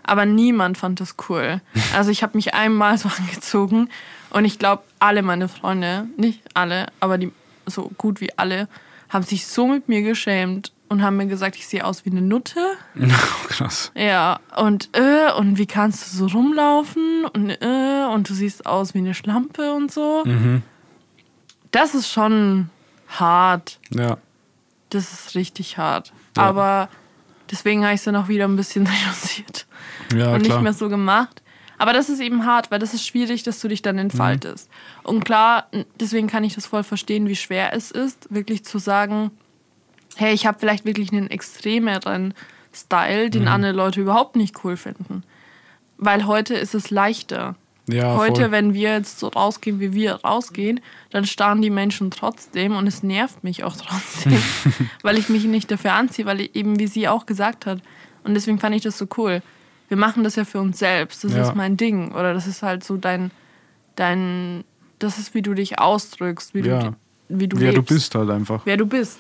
Aber 0.09 0.25
niemand 0.25 0.77
fand 0.77 0.99
das 0.99 1.15
cool. 1.29 1.61
Also 1.95 2.09
ich 2.09 2.23
habe 2.23 2.35
mich 2.35 2.55
einmal 2.55 2.97
so 2.97 3.09
angezogen 3.17 3.89
und 4.31 4.43
ich 4.43 4.57
glaube, 4.57 4.81
alle 4.97 5.21
meine 5.21 5.47
Freunde, 5.47 6.07
nicht 6.17 6.41
alle, 6.55 6.87
aber 6.99 7.19
die 7.19 7.31
so 7.67 7.91
gut 7.97 8.19
wie 8.19 8.35
alle, 8.35 8.67
haben 9.09 9.23
sich 9.23 9.45
so 9.45 9.67
mit 9.67 9.87
mir 9.87 10.01
geschämt 10.01 10.71
und 10.87 11.03
haben 11.03 11.17
mir 11.17 11.27
gesagt, 11.27 11.55
ich 11.55 11.67
sehe 11.67 11.85
aus 11.85 12.05
wie 12.05 12.09
eine 12.11 12.21
Nutte. 12.21 12.59
Oh, 12.99 13.47
krass. 13.47 13.91
Ja, 13.95 14.39
und 14.57 14.89
äh, 14.93 15.31
und 15.37 15.57
wie 15.57 15.65
kannst 15.67 16.13
du 16.13 16.17
so 16.17 16.27
rumlaufen 16.27 17.25
und 17.25 17.49
äh, 17.49 18.05
und 18.11 18.29
du 18.29 18.33
siehst 18.33 18.65
aus 18.65 18.93
wie 18.93 18.99
eine 18.99 19.13
Schlampe 19.13 19.73
und 19.73 19.91
so. 19.91 20.23
Mhm. 20.25 20.63
Das 21.71 21.93
ist 21.93 22.09
schon 22.11 22.69
hart. 23.07 23.79
Ja. 23.91 24.17
Das 24.89 25.11
ist 25.11 25.35
richtig 25.35 25.77
hart. 25.77 26.13
Ja. 26.35 26.43
Aber 26.43 26.89
deswegen 27.51 27.83
habe 27.83 27.93
ich 27.93 27.99
es 27.99 28.05
dann 28.05 28.15
auch 28.15 28.27
wieder 28.27 28.45
ein 28.45 28.55
bisschen 28.55 28.87
reduziert. 29.05 29.67
Ja, 30.13 30.33
und 30.33 30.43
klar. 30.43 30.57
nicht 30.57 30.63
mehr 30.63 30.73
so 30.73 30.89
gemacht. 30.89 31.41
Aber 31.77 31.93
das 31.93 32.09
ist 32.09 32.19
eben 32.19 32.45
hart, 32.45 32.71
weil 32.71 32.79
das 32.79 32.93
ist 32.93 33.07
schwierig, 33.07 33.43
dass 33.43 33.61
du 33.61 33.69
dich 33.69 33.81
dann 33.81 33.97
entfaltest. 33.97 34.69
Mhm. 34.69 35.09
Und 35.09 35.25
klar, 35.25 35.67
deswegen 35.99 36.27
kann 36.27 36.43
ich 36.43 36.53
das 36.55 36.65
voll 36.65 36.83
verstehen, 36.83 37.27
wie 37.27 37.37
schwer 37.37 37.73
es 37.73 37.89
ist, 37.89 38.27
wirklich 38.29 38.65
zu 38.65 38.79
sagen, 38.79 39.31
hey, 40.17 40.33
ich 40.33 40.45
habe 40.45 40.59
vielleicht 40.59 40.83
wirklich 40.83 41.11
einen 41.13 41.31
extremeren 41.31 42.33
Style, 42.73 43.29
den 43.29 43.43
mhm. 43.43 43.47
andere 43.47 43.71
Leute 43.71 44.01
überhaupt 44.01 44.35
nicht 44.35 44.63
cool 44.63 44.75
finden. 44.75 45.23
Weil 45.97 46.27
heute 46.27 46.53
ist 46.55 46.75
es 46.75 46.89
leichter. 46.89 47.55
Ja, 47.91 48.15
Heute, 48.17 48.41
voll. 48.43 48.51
wenn 48.51 48.73
wir 48.73 48.93
jetzt 48.93 49.19
so 49.19 49.27
rausgehen, 49.27 49.79
wie 49.79 49.93
wir 49.93 50.15
rausgehen, 50.15 50.79
dann 51.11 51.25
starren 51.25 51.61
die 51.61 51.69
Menschen 51.69 52.11
trotzdem 52.11 52.75
und 52.75 52.87
es 52.87 53.03
nervt 53.03 53.43
mich 53.43 53.63
auch 53.63 53.75
trotzdem, 53.75 54.41
weil 55.01 55.17
ich 55.17 55.29
mich 55.29 55.43
nicht 55.45 55.69
dafür 55.71 55.93
anziehe, 55.93 56.25
weil 56.25 56.41
ich 56.41 56.55
eben, 56.55 56.79
wie 56.79 56.87
sie 56.87 57.07
auch 57.07 57.25
gesagt 57.25 57.65
hat. 57.65 57.79
Und 58.23 58.33
deswegen 58.33 58.59
fand 58.59 58.75
ich 58.75 58.81
das 58.83 58.97
so 58.97 59.07
cool. 59.17 59.41
Wir 59.87 59.97
machen 59.97 60.23
das 60.23 60.35
ja 60.35 60.45
für 60.45 60.59
uns 60.59 60.77
selbst. 60.79 61.23
Das 61.23 61.33
Ja. 61.33 61.41
ist 61.41 61.55
mein 61.55 61.77
Ding. 61.77 62.11
Oder 62.11 62.33
das 62.33 62.45
ist 62.47 62.61
halt 62.61 62.83
so 62.83 62.97
dein, 62.97 63.31
dein, 63.95 64.63
das 64.99 65.17
ist, 65.17 65.33
wie 65.33 65.41
du 65.41 65.53
dich 65.53 65.79
ausdrückst, 65.79 66.53
wie 66.53 66.59
Ja. 66.61 66.79
du, 66.79 66.95
wie 67.29 67.47
du 67.47 67.59
Wer 67.59 67.71
du 67.71 67.77
lebst 67.77 67.89
bist 67.93 68.15
halt 68.15 68.29
einfach. 68.29 68.61
wer 68.65 68.77
du 68.77 68.85
bist, 68.85 69.17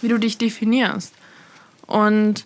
wie 0.00 0.08
du 0.08 0.18
dich 0.18 0.38
definierst. 0.38 1.14
Und 1.86 2.44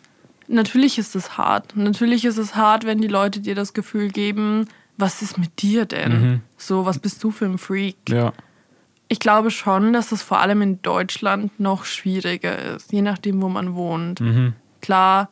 natürlich 0.48 0.98
ist 0.98 1.14
es 1.16 1.38
hart. 1.38 1.76
Natürlich 1.76 2.24
ist 2.24 2.36
es 2.38 2.54
hart, 2.54 2.84
wenn 2.84 3.00
die 3.00 3.08
Leute 3.08 3.40
dir 3.40 3.54
das 3.54 3.72
Gefühl 3.72 4.08
geben, 4.08 4.68
was 5.00 5.22
ist 5.22 5.38
mit 5.38 5.62
dir 5.62 5.84
denn? 5.86 6.42
So, 6.56 6.84
was 6.86 6.98
bist 6.98 7.22
du 7.24 7.30
für 7.30 7.46
ein 7.46 7.58
Freak? 7.58 7.96
Ja. 8.08 8.32
Ich 9.08 9.18
glaube 9.18 9.50
schon, 9.50 9.92
dass 9.92 10.12
es 10.12 10.22
vor 10.22 10.38
allem 10.40 10.62
in 10.62 10.82
Deutschland 10.82 11.58
noch 11.58 11.84
schwieriger 11.84 12.76
ist, 12.76 12.92
je 12.92 13.02
nachdem, 13.02 13.42
wo 13.42 13.48
man 13.48 13.74
wohnt. 13.74 14.20
Mhm. 14.20 14.52
Klar, 14.80 15.28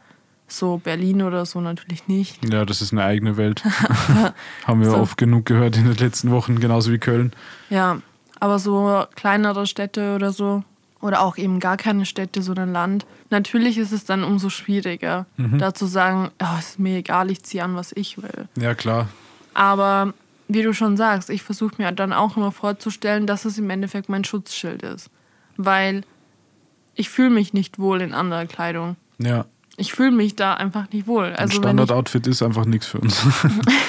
so 0.48 0.78
Berlin 0.78 1.22
oder 1.22 1.46
so 1.46 1.60
natürlich 1.60 2.08
nicht. 2.08 2.52
Ja, 2.52 2.64
das 2.64 2.82
ist 2.82 2.92
eine 2.92 3.04
eigene 3.04 3.36
Welt. 3.36 3.62
Haben 4.66 4.80
wir 4.80 4.90
So. 4.90 4.96
oft 4.96 5.16
genug 5.16 5.46
gehört 5.46 5.76
in 5.76 5.84
den 5.84 5.96
letzten 5.96 6.30
Wochen, 6.30 6.58
genauso 6.58 6.90
wie 6.90 6.98
Köln. 6.98 7.32
Ja, 7.70 7.98
aber 8.40 8.58
so 8.58 9.04
kleinere 9.14 9.66
Städte 9.66 10.14
oder 10.16 10.32
so, 10.32 10.64
oder 11.00 11.20
auch 11.20 11.36
eben 11.36 11.60
gar 11.60 11.76
keine 11.76 12.06
Städte, 12.06 12.42
sondern 12.42 12.72
Land, 12.72 13.06
natürlich 13.30 13.78
ist 13.78 13.92
es 13.92 14.04
dann 14.04 14.24
umso 14.24 14.48
schwieriger, 14.50 15.26
da 15.36 15.72
zu 15.72 15.86
sagen, 15.86 16.30
oh, 16.42 16.56
es 16.58 16.70
ist 16.70 16.78
mir 16.80 16.96
egal, 16.98 17.30
ich 17.30 17.42
ziehe 17.44 17.62
an, 17.62 17.76
was 17.76 17.92
ich 17.94 18.20
will. 18.20 18.48
Ja, 18.58 18.74
klar. 18.74 19.08
Aber 19.58 20.14
wie 20.46 20.62
du 20.62 20.72
schon 20.72 20.96
sagst, 20.96 21.30
ich 21.30 21.42
versuche 21.42 21.74
mir 21.78 21.90
dann 21.90 22.12
auch 22.12 22.36
immer 22.36 22.52
vorzustellen, 22.52 23.26
dass 23.26 23.44
es 23.44 23.58
im 23.58 23.68
Endeffekt 23.70 24.08
mein 24.08 24.22
Schutzschild 24.22 24.84
ist. 24.84 25.10
Weil 25.56 26.02
ich 26.94 27.10
fühle 27.10 27.30
mich 27.30 27.54
nicht 27.54 27.80
wohl 27.80 28.00
in 28.00 28.14
anderer 28.14 28.46
Kleidung. 28.46 28.94
Ja. 29.18 29.46
Ich 29.76 29.92
fühle 29.92 30.12
mich 30.12 30.36
da 30.36 30.54
einfach 30.54 30.88
nicht 30.92 31.08
wohl. 31.08 31.24
Ein 31.24 31.36
Also, 31.36 31.54
ich, 31.54 31.58
Standardoutfit 31.58 32.28
ist 32.28 32.40
einfach 32.40 32.66
nichts 32.66 32.86
für 32.86 33.00
uns. 33.00 33.20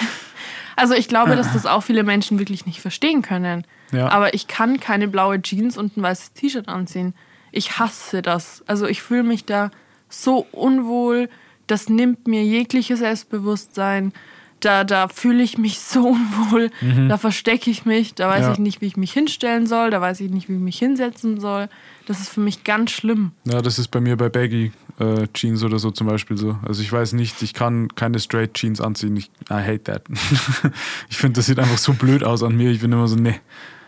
also 0.75 0.95
ich 0.95 1.08
glaube, 1.08 1.36
dass 1.36 1.53
das 1.53 1.67
auch 1.67 1.84
viele 1.84 2.01
Menschen 2.01 2.39
wirklich 2.39 2.65
nicht 2.65 2.82
verstehen 2.82 3.21
können. 3.21 3.63
Ja. 3.91 4.10
Aber 4.10 4.34
ich 4.34 4.47
kann 4.47 4.79
keine 4.79 5.08
blaue 5.08 5.39
Jeans 5.39 5.77
und 5.77 5.97
ein 5.97 6.01
weißes 6.01 6.34
T-Shirt 6.34 6.67
anziehen. 6.67 7.13
Ich 7.51 7.77
hasse 7.77 8.23
das. 8.23 8.63
Also 8.65 8.88
ich 8.88 9.03
fühle 9.03 9.23
mich 9.23 9.45
da 9.45 9.69
so 10.10 10.47
unwohl. 10.51 11.29
Das 11.67 11.89
nimmt 11.89 12.27
mir 12.27 12.43
jegliches 12.43 12.99
Selbstbewusstsein. 12.99 14.13
Da, 14.62 14.84
da 14.84 15.08
fühle 15.08 15.41
ich 15.43 15.58
mich 15.58 15.80
so 15.80 16.08
unwohl. 16.10 16.69
Da 17.08 17.17
verstecke 17.17 17.69
ich 17.69 17.86
mich. 17.86 18.13
Da 18.15 18.28
weiß 18.28 18.39
Mhm. 18.41 18.45
Ja. 18.45 18.52
ich 18.54 18.60
nicht, 18.60 18.82
wie 18.82 18.88
ich 18.88 18.98
mich 18.98 19.13
hinstellen 19.13 19.67
soll. 19.67 19.89
Da 19.89 20.02
weiß 20.02 20.19
ich 20.22 20.30
nicht, 20.32 20.50
wie 20.50 20.54
ich 20.54 20.60
mich 20.60 20.78
hinsetzen 20.80 21.39
soll. 21.39 21.69
Das 22.08 22.19
ist 22.19 22.30
für 22.30 22.41
mich 22.41 22.63
ganz 22.63 22.91
schlimm. 22.91 23.32
ja, 23.45 23.62
das 23.62 23.78
ist 23.80 23.89
bei 23.89 24.00
mir 24.02 24.17
bei 24.17 24.30
Baggy 24.30 24.72
äh, 25.00 25.28
Jeans 25.34 25.63
oder 25.63 25.80
so 25.80 25.91
zum 25.91 26.08
Beispiel 26.08 26.38
so. 26.38 26.58
Also 26.67 26.82
ich 26.82 26.91
weiß 26.91 27.13
nicht, 27.13 27.41
ich 27.41 27.54
kann 27.54 27.88
keine 27.95 28.19
Straight 28.19 28.54
Jeans 28.56 28.82
anziehen. 28.82 29.15
Ich 29.15 29.30
I 29.50 29.54
hate 29.63 29.84
that. 29.84 30.04
ich 31.10 31.17
finde, 31.17 31.38
das 31.39 31.45
sieht 31.45 31.60
einfach 31.60 31.78
so 31.78 31.93
blöd 31.93 32.24
aus 32.24 32.41
an 32.43 32.56
mir. 32.58 32.72
Ich 32.72 32.82
bin 32.82 32.91
immer 32.91 33.08
so, 33.08 33.15
ne, 33.15 33.36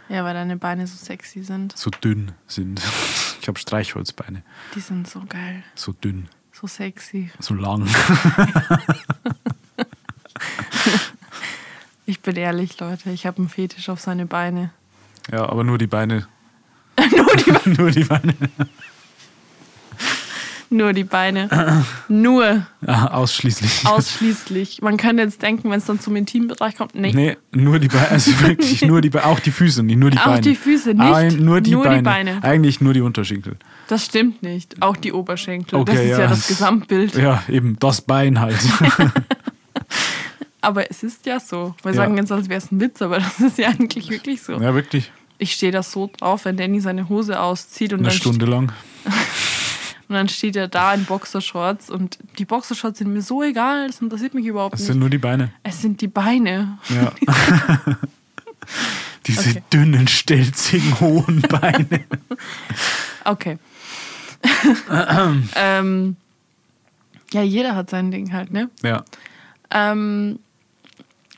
Ja, 0.08 0.24
weil 0.24 0.34
deine 0.36 0.56
Beine 0.58 0.86
so 0.88 0.96
sexy 0.96 1.44
sind. 1.44 1.76
so 1.78 1.90
dünn 1.90 2.32
sind. 2.48 2.82
Ich 3.42 3.48
habe 3.48 3.58
Streichholzbeine. 3.58 4.44
Die 4.76 4.80
sind 4.82 5.08
so 5.10 5.24
geil. 5.28 5.64
So 5.74 5.94
dünn, 5.94 6.28
So 6.52 6.68
sexy. 6.68 7.32
so 7.40 7.56
lang. 7.56 7.88
Ich 12.12 12.20
bin 12.20 12.36
ehrlich, 12.36 12.78
Leute. 12.78 13.10
Ich 13.12 13.26
habe 13.26 13.38
einen 13.38 13.48
Fetisch 13.48 13.88
auf 13.88 14.02
seine 14.02 14.26
Beine. 14.26 14.72
Ja, 15.32 15.48
aber 15.48 15.64
nur 15.64 15.78
die 15.78 15.88
Beine. 15.88 16.28
Nur 17.10 17.36
die 17.38 17.52
Beine. 17.52 17.76
nur 17.78 17.92
die 17.92 18.04
Beine. 18.04 18.34
Nur 20.70 20.92
die 20.92 21.06
Beine. 21.06 21.86
Nur. 22.10 22.68
Ah, 22.86 23.08
ausschließlich. 23.08 23.86
Ausschließlich. 23.86 24.82
Man 24.82 24.98
könnte 24.98 25.24
jetzt 25.24 25.42
denken, 25.42 25.70
wenn 25.70 25.78
es 25.78 25.86
dann 25.86 26.02
zum 26.02 26.18
Intimbereich 26.18 26.76
kommt, 26.76 26.96
nee. 26.96 27.14
Nee, 27.14 27.38
nur 27.54 27.80
die 27.80 27.88
Beine, 27.88 28.10
also 28.10 28.38
wirklich 28.42 28.82
nur 28.82 29.00
die 29.00 29.10
Beine, 29.10 29.28
auch 29.28 29.40
die 29.40 29.52
Füße, 29.52 29.82
nicht 29.82 29.98
nur 29.98 30.12
die 30.12 30.18
Auch 30.18 30.26
Beine. 30.26 30.42
die 30.42 30.56
Füße, 30.56 30.94
nicht 30.94 31.14
Ein, 31.14 31.38
nur 31.38 31.62
die, 31.62 31.72
nur 31.72 31.84
die 31.84 32.02
Beine. 32.02 32.34
Beine. 32.34 32.44
Eigentlich 32.44 32.82
nur 32.82 32.94
die 32.94 33.02
Unterschenkel. 33.02 33.56
Das 33.88 34.06
stimmt 34.06 34.44
nicht. 34.44 34.82
Auch 34.82 34.98
die 34.98 35.14
Oberschenkel. 35.14 35.80
Okay, 35.80 35.94
das 35.94 36.02
ist 36.02 36.10
ja, 36.10 36.20
ja. 36.20 36.28
das 36.28 36.48
Gesamtbild. 36.48 37.16
Ja, 37.16 37.42
eben, 37.48 37.78
das 37.80 38.02
Bein 38.02 38.42
halt. 38.42 38.60
Aber 40.62 40.90
es 40.92 41.02
ist 41.04 41.26
ja 41.26 41.40
so. 41.40 41.76
Wir 41.84 41.92
Ja. 41.92 41.98
sagen 41.98 42.18
jetzt, 42.18 42.32
als 42.32 42.48
wäre 42.50 42.60
es 42.60 42.72
ein 42.72 42.80
Witz, 42.80 43.02
aber 43.02 43.18
das 43.20 43.40
ist 43.40 43.58
ja 43.58 43.70
eigentlich 43.70 44.10
wirklich 44.10 44.42
so. 44.42 44.54
ja, 44.54 44.74
wirklich. 44.76 45.12
Ich 45.38 45.54
stehe 45.54 45.72
da 45.72 45.82
so 45.82 46.10
drauf, 46.18 46.46
wenn 46.46 46.56
Danny 46.58 46.80
seine 46.82 47.10
Hose 47.10 47.40
auszieht 47.40 47.94
und 47.94 48.00
Eine 48.00 48.10
dann, 48.10 48.18
Stunde 48.18 48.46
lang. 48.46 48.72
und 50.08 50.14
dann 50.16 50.30
steht 50.30 50.56
er 50.56 50.68
da 50.68 50.94
in 50.94 51.06
Boxershorts 51.06 51.90
und 51.90 52.20
die 52.38 52.46
Boxershorts 52.46 53.00
sind 53.00 53.12
mir 53.12 53.24
so 53.24 53.42
egal, 53.42 53.88
das 53.88 54.02
interessiert 54.02 54.36
mich 54.36 54.46
überhaupt 54.46 54.76
nicht. 54.78 54.86
sind 54.86 55.00
nur 55.00 55.10
die 55.10 55.18
Beine. 55.18 55.52
es 55.64 55.82
sind 55.82 56.00
die 56.02 56.08
Beine. 56.08 56.78
Ja. 56.90 57.12
Diese 59.26 59.50
Okay. 59.52 59.64
dünnen, 59.74 60.08
stelzigen, 60.08 61.00
hohen 61.00 61.42
Beine. 61.42 62.04
Okay. 63.26 63.58
ähm, 65.56 66.16
ja, 67.34 67.42
jeder 67.42 67.76
hat 67.76 67.90
sein 67.90 68.12
Ding 68.12 68.32
halt, 68.34 68.52
ne? 68.52 68.70
Ja. 68.84 69.04
Ähm, 69.72 70.40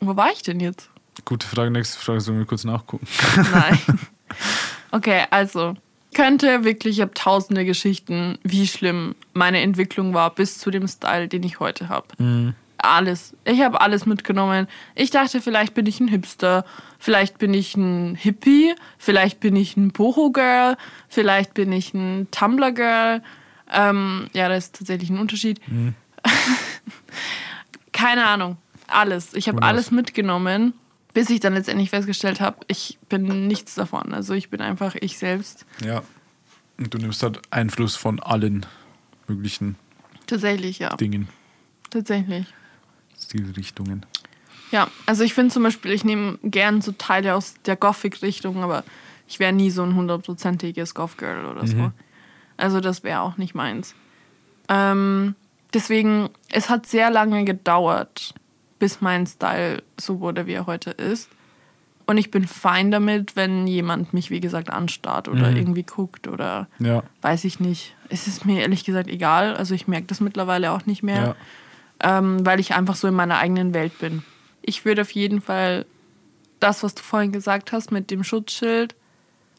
wo 0.06 0.16
war 0.16 0.32
ich 0.32 0.42
denn 0.42 0.60
jetzt? 0.60 0.90
Gute 1.26 1.46
Frage, 1.48 1.72
nächste 1.72 2.00
Frage, 2.00 2.22
sollen 2.22 2.40
wir 2.40 2.46
kurz 2.46 2.64
nachgucken. 2.64 3.08
Nein. 3.52 3.80
Okay, 4.92 5.24
also 5.32 5.76
könnte 6.14 6.64
wirklich, 6.64 6.98
ich 6.98 7.02
habe 7.02 7.14
tausende 7.16 7.66
Geschichten, 7.66 8.38
wie 8.44 8.68
schlimm 8.68 9.16
meine 9.34 9.62
Entwicklung 9.62 10.14
war 10.14 10.30
bis 10.34 10.60
zu 10.60 10.70
dem 10.70 10.88
Style, 10.88 11.28
den 11.28 11.42
ich 11.42 11.60
heute 11.60 11.90
habe. 11.90 12.54
Alles. 12.78 13.36
Ich 13.46 13.62
habe 13.62 13.82
alles 13.82 14.06
mitgenommen. 14.06 14.68
Ich 14.94 15.10
dachte, 15.10 15.42
vielleicht 15.42 15.74
bin 15.74 15.88
ich 15.88 16.00
ein 16.00 16.08
Hipster, 16.08 16.64
vielleicht 17.00 17.40
bin 17.40 17.56
ich 17.56 17.76
ein 17.76 18.14
Hippie, 18.16 18.76
vielleicht 19.00 19.40
bin 19.40 19.56
ich 19.56 19.78
ein 19.78 19.92
Boho-Girl, 19.92 20.78
vielleicht 21.10 21.56
bin 21.56 21.72
ich 21.72 21.94
ein 21.94 22.28
Tumblr-Girl. 22.30 23.24
Ähm, 23.72 24.28
ja, 24.34 24.50
da 24.50 24.56
ist 24.56 24.76
tatsächlich 24.76 25.10
ein 25.10 25.18
Unterschied. 25.18 25.60
Keine 27.92 28.26
Ahnung. 28.28 28.58
Alles. 28.88 29.34
Ich 29.34 29.48
habe 29.48 29.62
alles 29.64 29.92
mitgenommen, 29.92 30.74
bis 31.14 31.30
ich 31.30 31.40
dann 31.40 31.54
letztendlich 31.54 31.90
festgestellt 31.90 32.42
habe, 32.42 32.58
ich 32.68 32.98
bin 33.10 33.48
nichts 33.48 33.76
davon. 33.76 34.14
Also 34.14 34.34
ich 34.34 34.50
bin 34.50 34.62
einfach 34.62 34.96
ich 35.00 35.18
selbst. 35.18 35.66
Ja. 35.84 36.04
Und 36.78 36.94
du 36.94 36.98
nimmst 36.98 37.22
halt 37.24 37.40
Einfluss 37.52 37.96
von 37.96 38.20
allen 38.20 38.66
möglichen 39.28 39.76
Tatsächlich, 40.26 40.80
ja. 40.80 40.96
Dingen, 40.96 41.28
Tatsächlich. 41.90 42.48
Stilrichtungen. 43.20 44.06
Ja, 44.72 44.88
also 45.06 45.24
ich 45.24 45.34
finde 45.34 45.54
zum 45.54 45.64
Beispiel, 45.64 45.92
ich 45.92 46.04
nehme 46.04 46.40
gern 46.44 46.82
so 46.82 46.92
Teile 46.94 47.36
aus 47.36 47.56
der 47.66 47.76
Gothic-Richtung, 47.76 48.64
aber 48.64 48.84
ich 49.28 49.40
wäre 49.40 49.54
nie 49.54 49.70
so 49.70 49.84
ein 49.84 49.96
hundertprozentiges 49.96 50.96
Goth-Girl 50.96 51.46
oder 51.46 51.68
so. 51.68 51.92
Also 52.58 52.80
das 52.80 53.04
wäre 53.04 53.22
auch 53.22 53.38
nicht 53.38 53.54
meins. 53.54 53.94
Ähm, 54.70 55.36
deswegen, 55.74 56.30
es 56.50 56.70
hat 56.70 56.88
sehr 56.88 57.12
lange 57.12 57.44
gedauert, 57.46 58.34
bis 58.84 59.00
mein 59.00 59.26
Style 59.26 59.82
so 59.98 60.20
wurde, 60.20 60.46
wie 60.46 60.52
er 60.52 60.66
heute 60.66 60.92
ist. 60.92 61.30
Und 62.06 62.18
ich 62.18 62.32
bin 62.32 62.46
fein 62.46 62.92
damit, 62.92 63.38
wenn 63.38 63.66
jemand 63.66 64.14
mich, 64.14 64.30
wie 64.30 64.42
gesagt, 64.42 64.70
anstarrt 64.70 65.30
oder 65.30 65.56
irgendwie 65.56 65.84
guckt 65.84 66.28
oder 66.28 66.68
Ja. 66.80 67.02
weiß 67.22 67.46
ich 67.46 67.62
nicht. 67.62 67.96
Es 68.10 68.28
ist 68.28 68.46
mir 68.46 68.60
ehrlich 68.60 68.84
gesagt 68.84 69.08
egal. 69.08 69.56
Also 69.56 69.74
ich 69.74 69.88
merke 69.88 70.08
das 70.08 70.20
mittlerweile 70.20 70.72
auch 70.74 70.86
nicht 70.86 71.02
mehr 71.02 71.34
Ja. 72.02 72.18
ähm, 72.18 72.46
weil 72.46 72.60
ich 72.60 72.74
einfach 72.74 72.96
so 72.98 73.08
in 73.08 73.14
meiner 73.14 73.38
eigenen 73.38 73.74
Welt 73.74 73.98
bin. 74.00 74.22
Ich 74.62 74.84
würde 74.84 75.04
auf 75.04 75.12
jeden 75.12 75.40
Fall 75.40 75.86
das, 76.60 76.84
was 76.84 76.94
du 76.94 77.04
vorhin 77.04 77.32
gesagt 77.32 77.72
hast 77.72 77.90
mit 77.94 78.12
dem 78.12 78.26
Schutzschild, 78.26 78.96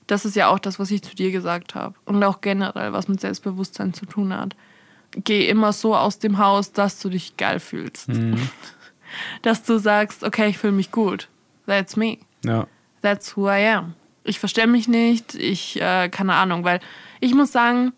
das 0.07 0.27
ist 0.27 0.37
ja 0.37 0.49
auch 0.49 0.59
das, 0.59 0.79
was 0.79 0.91
ich 0.91 1.01
zu 1.01 1.15
dir 1.17 1.33
gesagt 1.33 1.75
habe. 1.75 1.95
Und 2.05 2.23
auch 2.25 2.43
generell, 2.43 2.93
was 2.93 3.09
mit 3.09 3.23
Selbstbewusstsein 3.23 3.95
zu 3.95 4.05
tun 4.05 4.37
hat. 4.37 4.55
Geh 5.13 5.49
immer 5.49 5.73
so 5.73 5.97
aus 5.97 6.19
dem 6.19 6.37
Haus, 6.37 6.73
dass 6.73 7.01
du 7.01 7.09
dich 7.09 7.39
geil 7.39 7.59
fühlst. 7.59 8.11
Dass 9.43 9.63
du 9.63 9.79
sagst, 9.79 10.23
okay, 10.23 10.49
ich 10.49 10.59
fühle 10.59 10.73
mich 10.73 10.91
gut. 10.91 11.29
That's 11.67 11.97
me. 11.97 12.19
Ja. 12.45 12.67
That's 13.03 13.37
who 13.37 13.49
I 13.49 13.67
am. 13.69 13.95
Ich 14.25 14.39
verstelle 14.39 14.69
mich 14.69 14.89
nicht, 14.89 15.35
ich, 15.35 15.81
äh, 15.81 16.09
keine 16.09 16.35
Ahnung, 16.35 16.65
weil 16.65 16.81
ich 17.21 17.35
muss 17.35 17.53
sagen, 17.53 17.93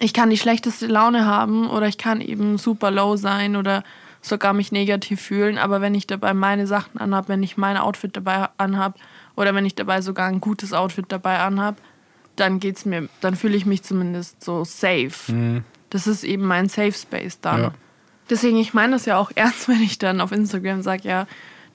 ich 0.00 0.12
kann 0.12 0.28
die 0.28 0.36
schlechteste 0.36 0.86
Laune 0.86 1.24
haben 1.24 1.70
oder 1.70 1.86
ich 1.86 1.96
kann 1.96 2.20
eben 2.20 2.58
super 2.58 2.90
low 2.90 3.16
sein 3.16 3.56
oder 3.56 3.82
sogar 4.20 4.52
mich 4.52 4.72
negativ 4.72 5.22
fühlen, 5.22 5.58
aber 5.58 5.80
wenn 5.80 5.94
ich 5.94 6.06
dabei 6.06 6.34
meine 6.34 6.66
Sachen 6.66 7.00
anhab, 7.00 7.28
wenn 7.28 7.42
ich 7.42 7.56
mein 7.56 7.76
Outfit 7.76 8.16
dabei 8.16 8.48
anhab 8.58 8.98
oder 9.36 9.54
wenn 9.54 9.64
ich 9.64 9.74
dabei 9.74 10.02
sogar 10.02 10.28
ein 10.28 10.40
gutes 10.40 10.72
Outfit 10.72 11.06
dabei 11.08 11.38
anhab, 11.38 11.76
dann 12.36 12.60
geht's 12.60 12.84
mir, 12.84 13.08
dann 13.20 13.36
fühle 13.36 13.56
ich 13.56 13.66
mich 13.66 13.82
zumindest 13.82 14.44
so 14.44 14.64
safe. 14.64 15.62
Das 15.90 16.06
ist 16.06 16.24
eben 16.24 16.44
mein 16.44 16.68
Safe 16.68 16.92
Space 16.92 17.40
dann. 17.40 17.62
Ja. 17.62 17.72
Deswegen, 18.30 18.58
ich 18.58 18.74
meine 18.74 18.92
das 18.92 19.06
ja 19.06 19.16
auch 19.18 19.30
ernst, 19.34 19.68
wenn 19.68 19.82
ich 19.82 19.98
dann 19.98 20.20
auf 20.20 20.32
Instagram 20.32 20.82
sage, 20.82 21.08
ja, 21.08 21.26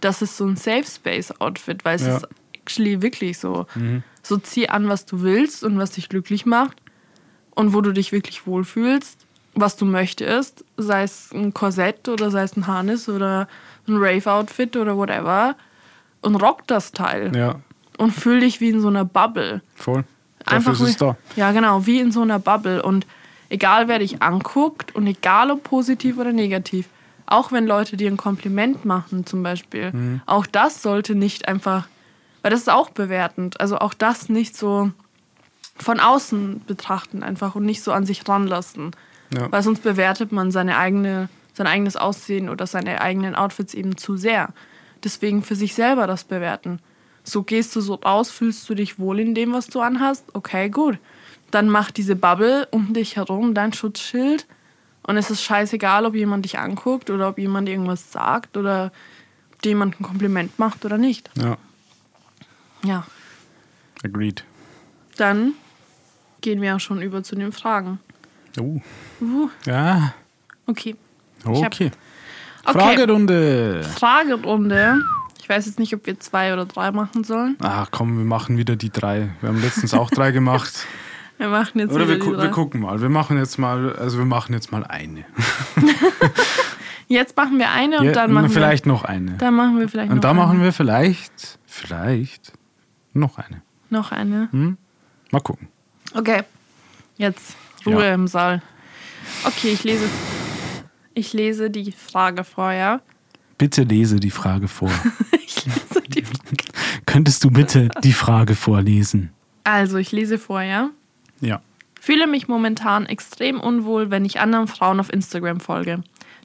das 0.01 0.21
ist 0.21 0.37
so 0.37 0.45
ein 0.45 0.55
Safe 0.55 0.83
Space 0.85 1.31
Outfit, 1.39 1.85
weil 1.85 1.95
es 1.95 2.05
Ja. 2.05 2.17
ist 2.17 2.27
actually 2.53 3.01
wirklich 3.01 3.37
so. 3.39 3.65
Mhm. 3.75 4.03
So 4.21 4.37
zieh 4.37 4.69
an, 4.69 4.87
was 4.87 5.05
du 5.05 5.21
willst 5.21 5.63
und 5.63 5.77
was 5.77 5.91
dich 5.91 6.09
glücklich 6.09 6.45
macht 6.45 6.77
und 7.51 7.73
wo 7.73 7.81
du 7.81 7.91
dich 7.91 8.11
wirklich 8.11 8.47
wohlfühlst, 8.47 9.25
was 9.55 9.75
du 9.75 9.85
möchtest, 9.85 10.63
sei 10.77 11.03
es 11.03 11.31
ein 11.33 11.53
Korsett 11.53 12.07
oder 12.09 12.31
sei 12.31 12.43
es 12.43 12.55
ein 12.55 12.65
Harness 12.67 13.07
oder 13.09 13.47
ein 13.87 13.97
Rave-Outfit 13.97 14.77
oder 14.77 14.95
whatever 14.97 15.55
und 16.21 16.35
rock 16.37 16.65
das 16.67 16.91
Teil 16.93 17.35
Ja, 17.35 17.55
und 17.97 18.11
fühl 18.11 18.39
dich 18.39 18.61
wie 18.61 18.69
in 18.69 18.79
so 18.81 18.87
einer 18.87 19.05
Bubble. 19.05 19.61
voll. 19.75 20.05
Dafür 20.39 20.57
Einfach 20.57 20.73
ist 20.73 20.81
es 20.81 20.95
wie- 20.95 20.97
da. 20.99 21.17
Ja, 21.35 21.51
genau, 21.51 21.85
wie 21.85 21.99
in 21.99 22.11
so 22.11 22.21
einer 22.21 22.39
Bubble. 22.39 22.81
Und 22.83 23.05
egal, 23.53 23.87
wer 23.87 23.99
dich 23.99 24.21
anguckt 24.21 24.95
und 24.95 25.05
egal, 25.05 25.51
ob 25.51 25.63
positiv 25.63 26.17
oder 26.17 26.33
negativ, 26.33 26.89
auch 27.27 27.51
wenn 27.51 27.67
Leute 27.67 27.95
dir 27.97 28.09
ein 28.11 28.17
Kompliment 28.17 28.83
machen, 28.83 29.25
zum 29.25 29.43
Beispiel, 29.43 29.91
Mhm. 29.93 30.21
auch 30.25 30.45
das 30.47 30.81
sollte 30.81 31.13
nicht 31.15 31.47
einfach, 31.47 31.87
weil 32.41 32.51
das 32.51 32.61
ist 32.61 32.69
auch 32.69 32.89
bewertend, 32.89 33.61
also 33.61 33.77
auch 33.77 33.93
das 33.93 34.27
nicht 34.27 34.57
so 34.57 34.91
von 35.77 35.99
außen 35.99 36.61
betrachten 36.67 37.23
einfach 37.23 37.55
und 37.55 37.65
nicht 37.65 37.81
so 37.83 37.91
an 37.93 38.05
sich 38.05 38.27
ranlassen. 38.27 38.91
Ja. 39.33 39.51
Weil 39.51 39.63
sonst 39.63 39.81
bewertet 39.83 40.31
man 40.31 40.51
seine 40.51 40.77
eigene, 40.77 41.29
sein 41.53 41.67
eigenes 41.67 41.95
Aussehen 41.95 42.49
oder 42.49 42.67
seine 42.67 43.01
eigenen 43.01 43.35
Outfits 43.35 43.73
eben 43.73 43.97
zu 43.97 44.17
sehr. 44.17 44.49
Deswegen 45.03 45.41
für 45.43 45.55
sich 45.55 45.73
selber 45.73 46.05
das 46.07 46.23
bewerten. 46.23 46.79
So 47.23 47.41
gehst 47.43 47.75
du 47.75 47.81
so 47.81 47.95
raus, 47.95 48.29
fühlst 48.29 48.69
du 48.69 48.75
dich 48.75 48.99
wohl 48.99 49.19
in 49.19 49.33
dem, 49.33 49.53
was 49.53 49.67
du 49.67 49.81
anhast? 49.81 50.25
Okay, 50.33 50.69
gut. 50.69 50.97
Dann 51.53 51.69
mach 51.69 51.91
diese 51.91 52.15
Bubble 52.15 52.67
um 52.71 52.93
dich 52.93 53.15
herum, 53.15 53.53
dein 53.53 53.73
Schutzschild. 53.73 54.47
Und 55.03 55.17
es 55.17 55.29
ist 55.29 55.43
scheißegal, 55.43 56.05
ob 56.07 56.15
jemand 56.15 56.45
dich 56.45 56.57
anguckt 56.57 57.11
oder 57.11 57.29
ob 57.29 57.37
jemand 57.37 57.69
irgendwas 57.69 58.11
sagt 58.11 58.57
oder 58.57 58.91
ob 59.53 59.61
dir 59.61 59.69
jemand 59.69 59.99
ein 59.99 60.03
Kompliment 60.03 60.57
macht 60.57 60.83
oder 60.83 60.97
nicht. 60.97 61.29
Ja, 61.35 61.57
Ja, 62.83 63.05
agreed. 64.03 64.43
dann 65.17 65.53
gehen 66.41 66.59
wir 66.61 66.75
auch 66.75 66.79
schon 66.79 67.01
über 67.03 67.21
zu 67.21 67.35
den 67.35 67.51
Fragen. 67.51 67.99
Oh. 68.59 68.81
Uh, 69.21 69.49
Ja, 69.65 70.13
okay. 70.65 70.95
Hab- 71.45 71.51
okay. 71.55 71.91
Okay. 72.65 72.79
Fragerunde. 72.79 73.83
Fragerunde. 73.83 75.01
Ich 75.39 75.49
weiß 75.49 75.65
jetzt 75.65 75.77
nicht, 75.79 75.93
ob 75.93 76.05
wir 76.07 76.17
zwei 76.19 76.53
oder 76.53 76.65
drei 76.65 76.91
machen 76.91 77.23
sollen. 77.25 77.57
Ach 77.59 77.89
komm, 77.91 78.17
wir 78.17 78.25
machen 78.25 78.57
wieder 78.57 78.75
die 78.77 78.89
drei. 78.89 79.29
Wir 79.41 79.49
haben 79.49 79.61
letztens 79.61 79.93
auch 79.93 80.09
drei 80.09 80.31
gemacht. 80.31 80.73
Wir 81.43 81.49
machen 81.49 81.77
jetzt 81.79 81.91
Oder 81.91 82.07
wir, 82.07 82.19
gu 82.19 82.37
wir 82.37 82.47
gucken 82.51 82.79
mal. 82.79 83.01
Wir 83.01 83.09
machen 83.09 83.37
jetzt 83.37 83.57
mal, 83.59 83.93
also 83.97 84.17
wir 84.17 84.23
machen 84.25 84.53
jetzt 84.53 84.71
mal 84.71 84.85
eine. 84.85 85.25
Jetzt 87.09 87.35
machen 87.35 87.59
wir 87.59 87.69
eine 87.69 87.99
und 87.99 88.05
Ja, 88.05 88.11
dann 88.13 88.31
machen 88.31 88.49
vielleicht 88.49 88.85
noch 88.85 89.03
eine. 89.03 89.31
wir. 89.31 89.37
Dann 89.37 89.53
machen 89.55 89.77
wir 89.77 89.89
vielleicht 89.89 90.09
noch 90.09 90.15
Und 90.15 90.23
da 90.23 90.29
eine. 90.31 90.39
machen 90.39 90.61
wir 90.63 90.71
vielleicht, 90.71 91.59
vielleicht 91.65 92.53
noch 93.13 93.37
eine. 93.37 93.61
noch 93.89 94.11
eine. 94.13 94.47
Hm? 94.51 94.77
Mal 95.31 95.41
gucken. 95.41 95.67
Okay. 96.15 96.43
Jetzt 97.17 97.57
Ruhe 97.85 98.05
Ja. 98.05 98.13
im 98.13 98.27
Saal. 98.27 98.61
Okay, 99.43 99.69
ich 99.73 99.83
lese. 99.83 100.05
Ich 101.13 101.33
lese 101.33 101.69
die 101.69 101.91
Frage 101.91 102.45
vorher. 102.45 103.01
Bitte 103.57 103.83
lese 103.83 104.15
die 104.19 104.31
Frage 104.31 104.67
vor. 104.69 104.89
Ich 105.45 105.65
lese 105.65 106.01
die 106.07 106.23
Könntest 107.05 107.43
du 107.43 107.51
bitte 107.51 107.89
die 108.01 108.13
Frage 108.13 108.55
vorlesen? 108.55 109.29
Also, 109.65 109.97
ich 109.97 110.11
lese 110.13 110.39
vorher. 110.39 110.89
Ja. 111.43 111.61
Fühle 111.99 112.27
mich 112.27 112.47
momentan 112.47 113.05
extrem 113.05 113.59
unwohl, 113.59 114.11
wenn 114.11 114.25
ich 114.25 114.39
anderen 114.39 114.67
Frauen 114.67 114.99
auf 114.99 115.11
Instagram 115.11 115.59
folge. 115.59 116.03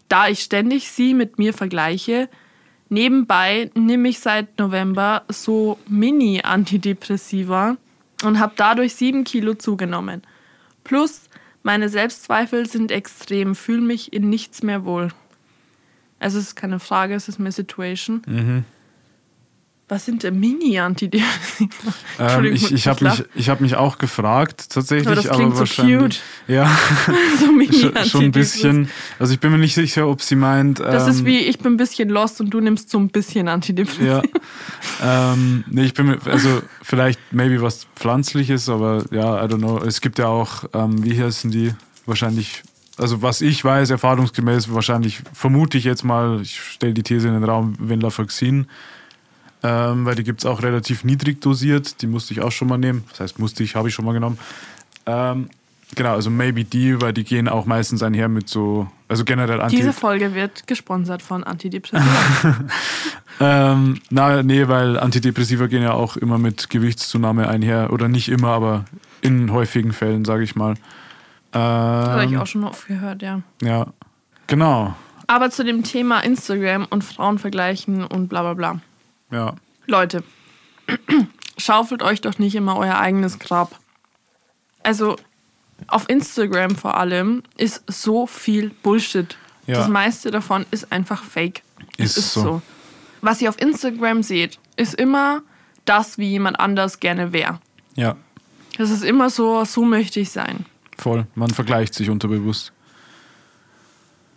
Da 0.08 0.28
ich 0.28 0.40
ständig 0.40 0.90
sie 0.90 1.14
mit 1.14 1.38
mir 1.38 1.52
vergleiche, 1.52 2.28
nebenbei 2.88 3.70
nehme 3.74 4.08
ich 4.08 4.20
seit 4.20 4.58
November 4.58 5.22
so 5.28 5.78
Mini-Antidepressiva 5.88 7.76
und 8.24 8.38
habe 8.38 8.54
dadurch 8.56 8.94
sieben 8.94 9.24
Kilo 9.24 9.54
zugenommen. 9.54 10.22
Plus, 10.84 11.28
meine 11.62 11.88
Selbstzweifel 11.88 12.66
sind 12.66 12.90
extrem, 12.90 13.54
fühle 13.54 13.82
mich 13.82 14.12
in 14.12 14.30
nichts 14.30 14.62
mehr 14.62 14.84
wohl. 14.84 15.08
Also 16.18 16.38
es 16.38 16.48
ist 16.48 16.56
keine 16.56 16.80
Frage, 16.80 17.14
es 17.14 17.28
ist 17.28 17.38
mehr 17.38 17.52
Situation. 17.52 18.22
Mhm. 18.26 18.64
Was 19.90 20.05
sind 20.05 20.22
Mini-Antidepressiva? 20.22 21.70
Ähm, 22.18 22.44
ich 22.44 22.72
ich 22.72 22.87
habe 22.88 23.05
mich, 23.05 23.24
ich 23.35 23.48
hab 23.48 23.61
mich 23.62 23.74
auch 23.77 23.96
gefragt, 23.96 24.68
tatsächlich. 24.70 25.07
Aber 25.07 25.16
das 25.16 25.29
klingt 25.29 25.55
so 25.55 25.61
wahrscheinlich- 25.61 25.98
cute. 25.98 26.20
Ja, 26.46 26.70
so 27.40 27.46
Mini-Antidepressiva. 27.51 28.05
schon 28.05 28.24
ein 28.24 28.33
bisschen. 28.33 28.90
Also 29.18 29.33
ich 29.33 29.40
bin 29.40 29.51
mir 29.51 29.59
nicht 29.59 29.74
sicher, 29.74 30.07
ob 30.07 30.20
sie 30.20 30.37
meint. 30.37 30.81
Das 30.81 31.05
ähm, 31.05 31.11
ist 31.11 31.24
wie, 31.24 31.38
ich 31.38 31.59
bin 31.59 31.72
ein 31.72 31.77
bisschen 31.79 32.11
lost 32.11 32.40
und 32.40 32.51
du 32.51 32.61
nimmst 32.61 32.90
so 32.90 32.98
ein 32.98 33.09
bisschen 33.09 33.48
Antidepressiva. 33.48 34.22
Ja. 35.03 35.33
ähm, 35.33 35.64
nee, 35.68 35.85
ich 35.85 35.94
bin 35.94 36.07
mir, 36.07 36.18
also 36.27 36.62
vielleicht 36.83 37.20
maybe 37.31 37.62
was 37.62 37.87
Pflanzliches, 37.96 38.68
aber 38.68 39.05
ja, 39.11 39.42
I 39.42 39.48
don't 39.48 39.59
know. 39.59 39.79
Es 39.79 40.01
gibt 40.03 40.18
ja 40.18 40.27
auch, 40.27 40.64
ähm, 40.74 41.03
wie 41.05 41.18
heißen 41.22 41.51
die? 41.51 41.72
Wahrscheinlich, 42.05 42.62
also 42.98 43.22
was 43.22 43.40
ich 43.40 43.64
weiß, 43.64 43.90
erfahrungsgemäß, 43.90 44.72
wahrscheinlich 44.72 45.20
vermute 45.33 45.79
ich 45.79 45.85
jetzt 45.85 46.05
mal, 46.05 46.40
ich 46.42 46.61
stelle 46.61 46.92
die 46.94 47.03
These 47.03 47.29
in 47.29 47.35
den 47.35 47.44
Raum, 47.44 47.74
Venlafaxin. 47.79 48.66
Ähm, 49.62 50.05
weil 50.05 50.14
die 50.14 50.25
gibt 50.25 50.40
es 50.40 50.47
auch 50.47 50.62
relativ 50.62 51.05
niedrig 51.05 51.40
dosiert. 51.40 52.01
Die 52.03 52.07
musste 52.07 52.33
ich 52.33 52.40
auch 52.40 52.53
schon 52.53 52.68
mal 52.68 52.79
nehmen. 52.79 53.05
Das 53.11 53.21
heißt, 53.21 53.38
musste 53.38 53.62
ich, 53.62 53.75
habe 53.75 53.88
ich 53.88 53.94
schon 53.94 54.05
mal 54.05 54.12
genommen. 54.12 54.38
Ähm, 55.07 55.49
genau, 55.97 56.14
also 56.14 56.31
maybe 56.31 56.64
die, 56.64 57.01
weil 57.01 57.12
die 57.12 57.25
gehen 57.25 57.49
auch 57.49 57.66
meistens 57.66 58.03
einher 58.03 58.29
mit 58.29 58.49
so, 58.49 58.87
also 59.09 59.25
generell 59.25 59.61
Anti 59.61 59.77
Diese 59.77 59.92
Folge 59.92 60.35
wird 60.35 60.66
gesponsert 60.66 61.23
von 61.23 61.44
Antidepressiva. 61.44 62.05
Ähm, 63.40 64.01
na, 64.11 64.42
nee, 64.42 64.66
weil 64.68 64.99
Antidepressiva 64.99 65.66
gehen 65.66 65.83
ja 65.83 65.92
auch 65.92 66.16
immer 66.16 66.38
mit 66.38 66.71
Gewichtszunahme 66.71 67.49
einher. 67.49 67.92
Oder 67.92 68.09
nicht 68.09 68.29
immer, 68.29 68.49
aber 68.49 68.85
in 69.21 69.53
häufigen 69.53 69.92
Fällen, 69.92 70.25
sage 70.25 70.42
ich 70.44 70.57
mal. 70.57 70.75
Habe 71.53 72.25
ich 72.25 72.33
Ähm, 72.33 72.40
auch 72.40 72.47
schon 72.47 72.64
oft 72.64 72.87
gehört, 72.88 73.23
ja. 73.23 73.42
ja, 73.62 73.87
genau. 74.47 74.94
Aber 75.27 75.51
zu 75.51 75.64
dem 75.64 75.83
Thema 75.83 76.21
Instagram 76.21 76.87
und 76.90 77.05
Frauen 77.05 77.38
vergleichen 77.38 78.05
und 78.05 78.29
bla 78.29 78.42
bla 78.42 78.55
bla. 78.55 78.81
Ja, 79.31 79.55
Leute, 79.87 80.23
schaufelt 81.59 82.03
euch 82.03 82.21
doch 82.21 82.38
nicht 82.38 82.55
immer 82.55 82.77
euer 82.77 82.99
eigenes 82.99 83.38
Grab. 83.38 83.79
Also 84.83 85.17
auf 85.87 86.09
Instagram 86.09 86.77
vor 86.77 86.97
allem 86.97 87.43
ist 87.57 87.83
so 87.87 88.27
viel 88.27 88.71
Bullshit. 88.83 89.37
Ja. 89.67 89.79
Das 89.79 89.88
meiste 89.88 90.31
davon 90.31 90.64
ist 90.71 90.91
einfach 90.93 91.23
fake. 91.23 91.62
Es 91.99 92.17
Ist 92.17 92.33
so. 92.33 92.62
Was 93.21 93.43
ihr 93.43 93.49
auf 93.49 93.61
Instagram 93.61 94.23
seht, 94.23 94.59
ist 94.77 94.95
immer 94.95 95.43
das, 95.85 96.19
wie 96.19 96.29
jemand 96.31 96.59
anders 96.61 97.01
gerne 97.01 97.33
wäre. 97.33 97.61
ja, 97.97 98.17
Das 98.77 98.91
ist 98.91 99.03
immer 99.05 99.29
so, 99.31 99.64
so 99.64 99.85
möchte 99.85 100.21
ich 100.21 100.31
sein. 100.31 100.64
voll. 100.97 101.27
Man 101.35 101.51
vergleicht 101.51 101.95
sich 101.95 102.11
unterbewusst. 102.11 102.73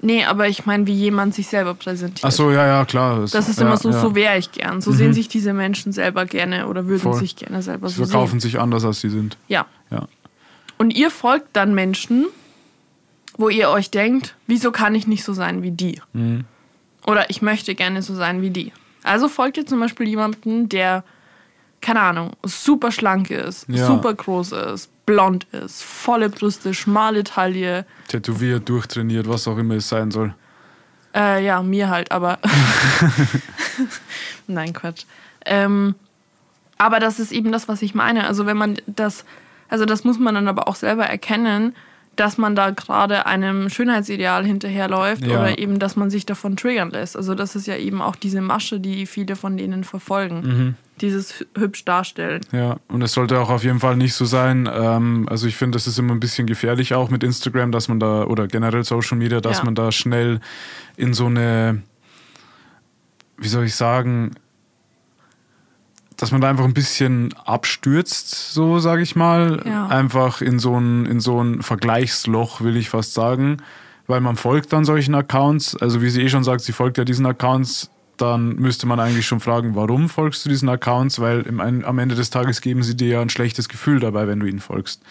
Nee, 0.03 0.25
aber 0.25 0.47
ich 0.47 0.65
meine, 0.65 0.87
wie 0.87 0.93
jemand 0.93 1.35
sich 1.35 1.47
selber 1.47 1.75
präsentiert. 1.75 2.25
Ach 2.25 2.31
so, 2.31 2.51
ja, 2.51 2.65
ja, 2.65 2.85
klar. 2.85 3.19
Das 3.21 3.47
ist 3.47 3.59
ja, 3.59 3.67
immer 3.67 3.77
so, 3.77 3.89
ja. 3.91 3.97
Mhm. 3.97 4.01
so 4.01 4.15
wäre 4.15 4.37
ich 4.37 4.51
gern. 4.51 4.81
So 4.81 4.91
sehen 4.91 5.13
sich 5.13 5.27
diese 5.27 5.53
Menschen 5.53 5.91
selber 5.91 6.25
gerne 6.25 6.67
oder 6.67 6.87
würden 6.87 7.01
Voll. 7.01 7.19
sich 7.19 7.35
gerne 7.35 7.61
selber 7.61 7.87
Sie 7.89 7.95
so 7.95 8.05
verkaufen 8.05 8.39
sehen. 8.39 8.51
sich 8.51 8.59
anders, 8.59 8.83
als 8.83 9.01
sie 9.01 9.09
sind. 9.09 9.37
Ja. 9.47 9.67
Ja, 9.91 10.07
Und 10.79 10.91
ihr 10.91 11.11
folgt 11.11 11.49
dann 11.53 11.75
Menschen, 11.75 12.25
wo 13.37 13.49
ihr 13.49 13.69
euch 13.69 13.91
denkt, 13.91 14.35
wieso 14.47 14.71
kann 14.71 14.95
ich 14.95 15.05
nicht 15.05 15.23
so 15.23 15.33
sein 15.33 15.61
wie 15.61 15.71
die? 15.71 16.01
Mhm. 16.13 16.45
Oder 17.05 17.29
ich 17.29 17.41
möchte 17.41 17.75
gerne 17.75 18.01
so 18.01 18.15
sein 18.15 18.41
wie 18.41 18.49
die. 18.49 18.71
Also 19.03 19.27
folgt 19.27 19.57
ihr 19.57 19.65
zum 19.65 19.79
Beispiel 19.79 20.07
jemanden, 20.07 20.67
der, 20.69 21.03
keine 21.81 22.01
Ahnung, 22.01 22.31
super 22.43 22.91
schlank 22.91 23.29
ist, 23.31 23.67
Ja. 23.67 23.87
super 23.87 24.13
groß 24.13 24.51
ist, 24.51 24.89
blond 25.05 25.45
ist, 25.51 25.83
volle 25.83 26.29
Brüste, 26.29 26.73
schmale 26.73 27.23
Taille. 27.23 27.85
tätowiert, 28.07 28.69
durchtrainiert, 28.69 29.27
was 29.27 29.47
auch 29.47 29.57
immer 29.57 29.75
es 29.75 29.89
sein 29.89 30.11
soll. 30.11 30.33
Äh, 31.13 31.43
ja, 31.45 31.61
mir 31.61 31.89
halt, 31.89 32.11
aber. 32.11 32.39
Nein, 34.47 34.73
Quatsch. 34.73 35.03
Ähm, 35.45 35.95
aber 36.77 36.99
das 36.99 37.19
ist 37.19 37.31
eben 37.31 37.51
das, 37.51 37.67
was 37.67 37.81
ich 37.81 37.93
meine. 37.95 38.27
Also, 38.27 38.45
wenn 38.45 38.57
man 38.57 38.77
das, 38.87 39.25
also 39.69 39.85
das 39.85 40.03
muss 40.03 40.19
man 40.19 40.35
dann 40.35 40.47
aber 40.47 40.67
auch 40.67 40.75
selber 40.75 41.05
erkennen, 41.05 41.75
dass 42.21 42.37
man 42.37 42.55
da 42.55 42.69
gerade 42.69 43.25
einem 43.25 43.69
Schönheitsideal 43.69 44.45
hinterherläuft 44.45 45.25
Ja. 45.25 45.39
oder 45.41 45.57
eben, 45.57 45.79
dass 45.79 45.95
man 45.95 46.11
sich 46.11 46.27
davon 46.27 46.55
triggern 46.55 46.91
lässt. 46.91 47.17
Also, 47.17 47.33
das 47.33 47.55
ist 47.55 47.65
ja 47.65 47.75
eben 47.75 47.99
auch 47.99 48.15
diese 48.15 48.41
Masche, 48.41 48.79
die 48.79 49.07
viele 49.07 49.35
von 49.35 49.57
denen 49.57 49.83
verfolgen. 49.83 50.41
Mhm. 50.45 50.75
Dieses 51.01 51.33
hü- 51.33 51.47
hübsch 51.57 51.83
darstellen. 51.83 52.41
Ja, 52.51 52.77
und 52.89 53.01
es 53.01 53.13
sollte 53.13 53.39
auch 53.39 53.49
auf 53.49 53.63
jeden 53.63 53.79
Fall 53.79 53.95
nicht 53.97 54.13
so 54.13 54.25
sein. 54.25 54.69
Ähm, 54.71 55.25
also 55.31 55.47
ich 55.47 55.55
finde, 55.55 55.75
das 55.77 55.87
ist 55.87 55.97
immer 55.97 56.13
ein 56.13 56.19
bisschen 56.19 56.45
gefährlich 56.45 56.93
auch 56.93 57.09
mit 57.09 57.23
Instagram, 57.23 57.71
dass 57.71 57.87
man 57.87 57.99
da, 57.99 58.25
oder 58.25 58.47
generell 58.47 58.83
Social 58.83 59.17
Media, 59.17 59.41
dass 59.41 59.57
Ja. 59.57 59.63
man 59.63 59.73
da 59.73 59.91
schnell 59.91 60.39
in 60.97 61.15
so 61.15 61.25
eine, 61.25 61.81
wie 63.37 63.47
soll 63.47 63.65
ich 63.65 63.73
sagen, 63.75 64.35
dass 66.21 66.31
man 66.31 66.39
da 66.39 66.49
einfach 66.49 66.65
ein 66.65 66.73
bisschen 66.73 67.33
abstürzt, 67.45 68.53
so 68.53 68.79
sage 68.79 69.01
ich 69.01 69.15
mal. 69.15 69.61
Ja. 69.65 69.87
Einfach 69.87 70.41
in 70.41 70.59
so 70.59 70.77
ein, 70.79 71.05
in 71.07 71.19
so 71.19 71.41
ein 71.43 71.61
Vergleichsloch, 71.63 72.61
will 72.61 72.77
ich 72.77 72.89
fast 72.89 73.13
sagen. 73.13 73.57
weil 74.07 74.21
man 74.21 74.35
folgt 74.35 74.73
dann 74.73 74.85
solchen 74.85 75.15
Accounts. 75.15 75.75
Also 75.75 76.01
wie 76.01 76.09
sie 76.09 76.21
eh 76.21 76.29
schon 76.29 76.43
sagt, 76.43 76.61
sie 76.61 76.73
folgt 76.73 76.97
ja 76.97 77.05
diesen 77.05 77.25
Accounts. 77.25 77.89
Dann 78.17 78.55
müsste 78.57 78.85
man 78.85 78.99
eigentlich 78.99 79.25
schon 79.25 79.39
fragen, 79.39 79.73
warum 79.73 80.09
folgst 80.09 80.45
du 80.45 80.49
diesen 80.49 80.69
Accounts? 80.69 81.19
Weil 81.19 81.41
im, 81.41 81.59
am 81.59 81.97
Ende 81.97 82.13
des 82.15 82.29
Tages 82.29 82.61
geben 82.61 82.83
sie 82.83 82.95
dir 82.95 83.07
ja 83.07 83.21
ein 83.21 83.29
schlechtes 83.29 83.67
Gefühl 83.69 83.99
dabei, 83.99 84.27
wenn 84.27 84.39
du 84.39 84.45
ihnen 84.45 84.59
folgst. 84.59 85.01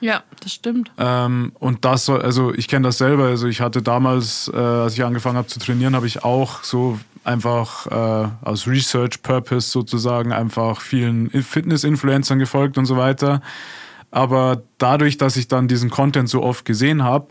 Ja, 0.00 0.22
das 0.40 0.52
stimmt. 0.54 0.90
Ähm, 0.98 1.52
und 1.58 1.84
das 1.84 2.06
soll, 2.06 2.22
also 2.22 2.52
ich 2.54 2.68
kenne 2.68 2.88
das 2.88 2.98
selber. 2.98 3.24
Also 3.24 3.46
ich 3.46 3.60
hatte 3.60 3.82
damals, 3.82 4.50
äh, 4.52 4.56
als 4.56 4.94
ich 4.94 5.04
angefangen 5.04 5.36
habe 5.36 5.48
zu 5.48 5.58
trainieren, 5.58 5.94
habe 5.94 6.06
ich 6.06 6.24
auch 6.24 6.64
so 6.64 6.98
einfach 7.24 7.86
äh, 7.86 8.28
aus 8.42 8.66
Research 8.66 9.22
Purpose 9.22 9.70
sozusagen 9.70 10.32
einfach 10.32 10.80
vielen 10.80 11.30
Fitness-Influencern 11.30 12.38
gefolgt 12.38 12.78
und 12.78 12.86
so 12.86 12.96
weiter. 12.96 13.42
Aber 14.10 14.62
dadurch, 14.78 15.18
dass 15.18 15.36
ich 15.36 15.48
dann 15.48 15.68
diesen 15.68 15.90
Content 15.90 16.28
so 16.28 16.42
oft 16.42 16.64
gesehen 16.64 17.04
habe, 17.04 17.28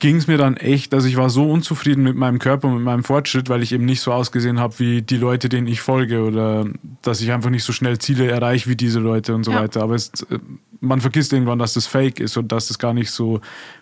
ging 0.00 0.16
es 0.16 0.26
mir 0.26 0.38
dann 0.38 0.56
echt, 0.56 0.94
also 0.94 1.06
ich 1.06 1.16
war 1.16 1.28
so 1.28 1.50
unzufrieden 1.50 2.02
mit 2.02 2.16
meinem 2.16 2.38
Körper 2.38 2.68
und 2.68 2.76
mit 2.76 2.84
meinem 2.84 3.04
Fortschritt, 3.04 3.48
weil 3.50 3.62
ich 3.62 3.72
eben 3.72 3.84
nicht 3.84 4.00
so 4.00 4.12
ausgesehen 4.12 4.58
habe 4.58 4.78
wie 4.78 5.02
die 5.02 5.18
Leute, 5.18 5.48
denen 5.48 5.66
ich 5.66 5.82
folge 5.82 6.22
oder 6.22 6.66
dass 7.02 7.20
ich 7.20 7.32
einfach 7.32 7.50
nicht 7.50 7.64
so 7.64 7.72
schnell 7.72 7.98
Ziele 7.98 8.26
erreiche 8.30 8.68
wie 8.70 8.76
diese 8.76 8.98
Leute 8.98 9.34
und 9.34 9.44
so 9.44 9.52
ja. 9.52 9.60
weiter. 9.60 9.82
Aber 9.82 9.94
es, 9.94 10.10
äh, 10.30 10.38
man 10.80 11.02
vergisst 11.02 11.34
irgendwann, 11.34 11.58
dass 11.58 11.74
das 11.74 11.86
fake 11.86 12.18
ist 12.18 12.36
und 12.38 12.50
dass 12.50 12.68
das 12.68 12.78
gar 12.78 12.94
nicht 12.94 13.10
so 13.10 13.40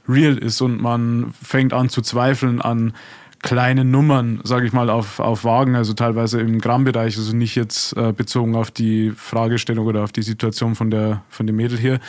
real 0.09 0.37
ist 0.37 0.61
und 0.61 0.83
man 0.83 1.33
fängt 1.41 1.73
an 1.73 1.89
zu 1.89 2.03
zweifeln 2.03 2.61
an 2.61 2.93
kleine 3.41 3.85
Nummern, 3.85 4.41
sage 4.45 4.67
ich 4.67 4.73
mal, 4.73 4.91
auf, 4.91 5.21
auf 5.21 5.45
Wagen, 5.45 5.77
also 5.77 5.93
teilweise 5.93 6.41
im 6.41 6.61
Grammbereich, 6.61 7.17
also 7.17 7.35
nicht 7.35 7.55
jetzt 7.55 7.97
äh, 7.97 8.13
bezogen 8.13 8.57
auf 8.57 8.71
die 8.71 9.13
Fragestellung 9.17 9.87
oder 9.87 10.03
auf 10.03 10.13
die 10.13 10.23
Situation 10.23 10.75
von, 10.75 10.91
der, 10.91 11.23
von 11.29 11.47
dem 11.47 11.57
Mädel 11.57 11.79
hier, 11.79 12.01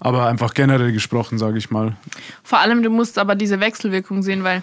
aber 0.00 0.26
einfach 0.26 0.54
generell 0.54 0.92
gesprochen, 0.92 1.38
sage 1.38 1.58
ich 1.58 1.70
mal. 1.70 1.96
Vor 2.42 2.58
allem, 2.58 2.82
du 2.82 2.90
musst 2.90 3.18
aber 3.18 3.34
diese 3.34 3.60
Wechselwirkung 3.60 4.22
sehen, 4.22 4.42
weil 4.42 4.62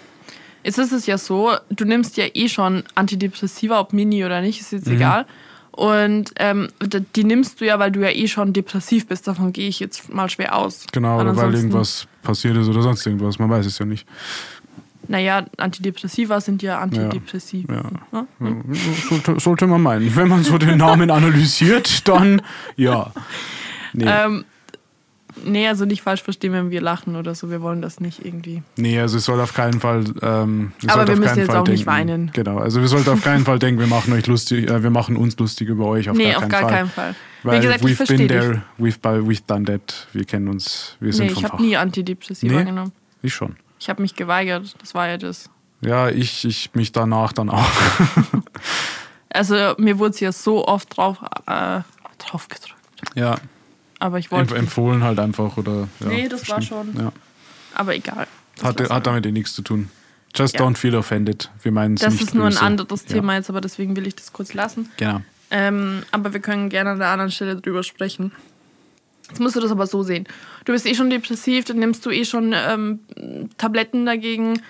jetzt 0.62 0.78
ist 0.78 0.92
es 0.92 1.06
ja 1.06 1.16
so, 1.16 1.52
du 1.70 1.84
nimmst 1.84 2.16
ja 2.16 2.26
eh 2.34 2.48
schon 2.48 2.84
Antidepressiva, 2.94 3.80
ob 3.80 3.92
Mini 3.92 4.24
oder 4.24 4.42
nicht, 4.42 4.60
ist 4.60 4.72
jetzt 4.72 4.88
mhm. 4.88 4.96
egal. 4.96 5.26
Und 5.72 6.32
ähm, 6.36 6.68
die 7.14 7.24
nimmst 7.24 7.60
du 7.60 7.64
ja, 7.64 7.78
weil 7.78 7.92
du 7.92 8.00
ja 8.00 8.10
eh 8.10 8.26
schon 8.26 8.52
depressiv 8.52 9.06
bist. 9.06 9.26
Davon 9.26 9.52
gehe 9.52 9.68
ich 9.68 9.80
jetzt 9.80 10.12
mal 10.12 10.28
schwer 10.28 10.56
aus. 10.56 10.84
Genau, 10.92 11.20
oder 11.20 11.34
weil 11.36 11.54
irgendwas 11.54 12.06
passiert 12.22 12.56
ist 12.56 12.68
oder 12.68 12.82
sonst 12.82 13.06
irgendwas. 13.06 13.38
Man 13.38 13.48
weiß 13.48 13.64
es 13.64 13.78
ja 13.78 13.86
nicht. 13.86 14.06
Naja, 15.10 15.44
Antidepressiva 15.56 16.40
sind 16.40 16.62
ja 16.62 16.78
antidepressiv. 16.78 17.66
Ja, 17.68 17.82
ja. 18.12 18.26
Hm? 18.38 18.62
Sollte, 19.08 19.40
sollte, 19.40 19.66
man 19.66 19.82
meinen. 19.82 20.14
Wenn 20.14 20.28
man 20.28 20.44
so 20.44 20.56
den 20.56 20.78
Namen 20.78 21.10
analysiert, 21.10 22.06
dann 22.06 22.40
ja. 22.76 23.10
Nee. 23.92 24.04
Ähm, 24.06 24.44
nee, 25.44 25.66
also 25.66 25.84
nicht 25.84 26.02
falsch 26.02 26.22
verstehen, 26.22 26.52
wenn 26.52 26.70
wir 26.70 26.80
lachen 26.80 27.16
oder 27.16 27.34
so. 27.34 27.50
Wir 27.50 27.60
wollen 27.60 27.82
das 27.82 27.98
nicht 27.98 28.24
irgendwie. 28.24 28.62
Nee, 28.76 29.00
also 29.00 29.16
es 29.16 29.24
soll 29.24 29.40
auf 29.40 29.52
keinen 29.52 29.80
Fall. 29.80 30.04
Ähm, 30.22 30.70
Aber 30.86 31.08
wir 31.08 31.16
müssen 31.16 31.38
jetzt 31.38 31.48
Fall 31.48 31.56
auch 31.56 31.64
denken, 31.64 31.72
nicht 31.72 31.86
weinen. 31.86 32.30
Genau, 32.32 32.58
also 32.58 32.80
wir 32.80 32.86
sollten 32.86 33.10
auf 33.10 33.24
keinen 33.24 33.44
Fall 33.44 33.58
denken, 33.58 33.80
wir 33.80 33.88
machen 33.88 34.12
euch 34.12 34.28
lustig, 34.28 34.70
äh, 34.70 34.80
wir 34.84 34.90
machen 34.90 35.16
uns 35.16 35.36
lustig 35.36 35.68
über 35.70 35.86
euch. 35.86 36.08
Auf 36.08 36.16
nee, 36.16 36.30
gar 36.30 36.44
auf 36.44 36.48
gar 36.48 36.60
Fall. 36.60 36.70
keinen 36.70 36.88
Fall. 36.88 37.16
Weil 37.42 37.58
Wie 37.58 37.66
gesagt, 37.66 37.82
we've 37.82 38.16
been 38.16 38.28
there, 38.28 38.62
we've, 38.78 39.00
we've 39.02 39.42
done 39.44 39.64
that. 39.64 40.06
Wir 40.12 40.24
kennen 40.24 40.46
uns, 40.46 40.96
wir 41.00 41.12
sind 41.12 41.26
nee, 41.26 41.32
vom 41.32 41.42
ich 41.42 41.50
habe 41.50 41.62
nie 41.64 41.76
Antidepressiva 41.76 42.58
nee, 42.60 42.64
genommen. 42.64 42.92
Ich 43.22 43.34
schon. 43.34 43.56
Ich 43.80 43.88
habe 43.88 44.02
mich 44.02 44.14
geweigert, 44.14 44.74
das 44.78 44.94
war 44.94 45.08
ja 45.08 45.16
das. 45.16 45.50
Ja, 45.80 46.10
ich, 46.10 46.44
ich 46.44 46.74
mich 46.74 46.92
danach 46.92 47.32
dann 47.32 47.48
auch. 47.48 47.66
also 49.30 49.74
mir 49.78 49.98
wurde 49.98 50.10
es 50.10 50.20
ja 50.20 50.32
so 50.32 50.68
oft 50.68 50.96
drauf, 50.96 51.18
äh, 51.46 51.80
drauf 52.18 52.48
gedrückt. 52.48 52.74
Ja. 53.14 53.36
Aber 53.98 54.18
ich 54.18 54.30
wollte. 54.30 54.54
empfohlen 54.54 55.02
halt 55.02 55.18
einfach 55.18 55.56
oder. 55.56 55.88
Ja, 56.00 56.06
nee, 56.06 56.28
das 56.28 56.40
bestimmt. 56.40 56.70
war 56.70 56.84
schon. 56.84 56.96
Ja. 56.96 57.12
Aber 57.74 57.94
egal. 57.94 58.26
Hat, 58.62 58.90
hat 58.90 59.06
damit 59.06 59.24
eh 59.24 59.32
nichts 59.32 59.54
zu 59.54 59.62
tun. 59.62 59.90
Just 60.34 60.54
ja. 60.54 60.60
don't 60.60 60.76
feel 60.76 60.94
offended. 60.94 61.50
Wir 61.62 61.72
meinen 61.72 61.94
es 61.94 62.02
Das 62.02 62.14
nicht 62.14 62.24
ist 62.24 62.34
nur 62.34 62.46
böse. 62.46 62.60
ein 62.60 62.66
anderes 62.66 63.04
Thema 63.04 63.34
jetzt, 63.34 63.50
aber 63.50 63.60
deswegen 63.60 63.96
will 63.96 64.06
ich 64.06 64.14
das 64.14 64.32
kurz 64.32 64.54
lassen. 64.54 64.90
Genau. 64.98 65.22
Ähm, 65.50 66.02
aber 66.12 66.32
wir 66.32 66.40
können 66.40 66.68
gerne 66.68 66.90
an 66.90 66.98
der 66.98 67.08
anderen 67.08 67.32
Stelle 67.32 67.56
drüber 67.56 67.82
sprechen. 67.82 68.32
Jetzt 69.30 69.40
musst 69.40 69.56
du 69.56 69.60
das 69.60 69.70
aber 69.70 69.86
so 69.86 70.02
sehen. 70.02 70.26
Du 70.64 70.72
bist 70.72 70.86
eh 70.86 70.94
schon 70.94 71.10
depressiv, 71.10 71.64
dann 71.64 71.78
nimmst 71.78 72.04
du 72.04 72.10
eh 72.10 72.24
schon 72.24 72.54
ähm, 72.54 73.00
Tabletten 73.56 74.04
dagegen. 74.04 74.60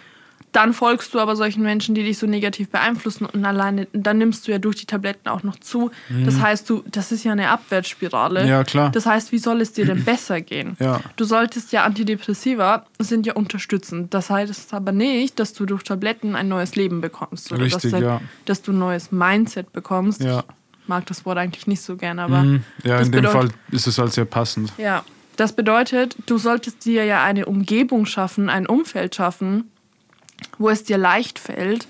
Dann 0.52 0.72
folgst 0.72 1.14
du 1.14 1.20
aber 1.20 1.36
solchen 1.36 1.62
Menschen, 1.62 1.94
die 1.94 2.02
dich 2.02 2.18
so 2.18 2.26
negativ 2.26 2.70
beeinflussen 2.70 3.24
und 3.24 3.44
alleine, 3.44 3.86
dann 3.92 4.18
nimmst 4.18 4.48
du 4.48 4.52
ja 4.52 4.58
durch 4.58 4.76
die 4.76 4.86
Tabletten 4.86 5.28
auch 5.28 5.44
noch 5.44 5.56
zu. 5.60 5.92
Mhm. 6.08 6.24
Das 6.24 6.40
heißt, 6.40 6.68
du, 6.68 6.82
das 6.90 7.12
ist 7.12 7.22
ja 7.22 7.32
eine 7.32 7.50
Abwärtsspirale. 7.50 8.48
Ja, 8.48 8.64
klar. 8.64 8.90
Das 8.90 9.06
heißt, 9.06 9.30
wie 9.30 9.38
soll 9.38 9.60
es 9.60 9.72
dir 9.72 9.86
denn 9.86 10.04
besser 10.04 10.40
gehen? 10.40 10.76
Ja. 10.80 11.00
Du 11.14 11.24
solltest 11.24 11.72
ja 11.72 11.84
Antidepressiva 11.84 12.86
sind 12.98 13.26
ja 13.26 13.34
unterstützend. 13.34 14.12
Das 14.12 14.28
heißt 14.28 14.74
aber 14.74 14.90
nicht, 14.90 15.38
dass 15.38 15.52
du 15.52 15.66
durch 15.66 15.84
Tabletten 15.84 16.34
ein 16.34 16.48
neues 16.48 16.74
Leben 16.74 17.00
bekommst. 17.00 17.52
Oder 17.52 17.62
Richtig, 17.62 17.92
dass, 17.92 18.00
ja. 18.00 18.20
dass 18.44 18.62
du 18.62 18.72
ein 18.72 18.78
neues 18.78 19.12
Mindset 19.12 19.72
bekommst. 19.72 20.22
Ja 20.22 20.42
mag 20.86 21.06
das 21.06 21.24
Wort 21.24 21.38
eigentlich 21.38 21.66
nicht 21.66 21.82
so 21.82 21.96
gerne, 21.96 22.22
aber. 22.22 22.42
Mhm. 22.42 22.64
Ja, 22.84 23.00
in 23.00 23.12
dem 23.12 23.24
Fall 23.24 23.50
ist 23.70 23.86
es 23.86 23.98
halt 23.98 24.12
sehr 24.12 24.24
passend. 24.24 24.72
Ja. 24.78 25.04
Das 25.36 25.54
bedeutet, 25.54 26.16
du 26.26 26.36
solltest 26.36 26.84
dir 26.84 27.04
ja 27.04 27.24
eine 27.24 27.46
Umgebung 27.46 28.04
schaffen, 28.04 28.50
ein 28.50 28.66
Umfeld 28.66 29.14
schaffen, 29.14 29.70
wo 30.58 30.68
es 30.68 30.84
dir 30.84 30.98
leicht 30.98 31.38
fällt, 31.38 31.86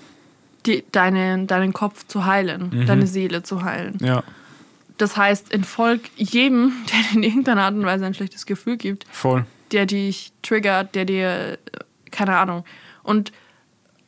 die, 0.65 0.85
deine, 0.91 1.45
deinen 1.45 1.73
Kopf 1.73 2.07
zu 2.07 2.25
heilen, 2.25 2.69
mhm. 2.71 2.85
deine 2.85 3.07
Seele 3.07 3.43
zu 3.43 3.63
heilen. 3.63 3.97
Ja. 3.99 4.23
Das 4.97 5.17
heißt, 5.17 5.51
in 5.51 5.63
Volk 5.63 6.01
jedem, 6.15 6.73
der 6.91 7.15
in 7.15 7.23
irgendeiner 7.23 7.63
Art 7.63 7.73
und 7.73 7.85
Weise 7.85 8.05
ein 8.05 8.13
schlechtes 8.13 8.45
Gefühl 8.45 8.77
gibt, 8.77 9.05
Voll. 9.11 9.45
der 9.71 9.85
dich 9.85 10.31
triggert, 10.43 10.95
der 10.95 11.05
dir, 11.05 11.57
keine 12.11 12.37
Ahnung. 12.37 12.63
Und 13.03 13.31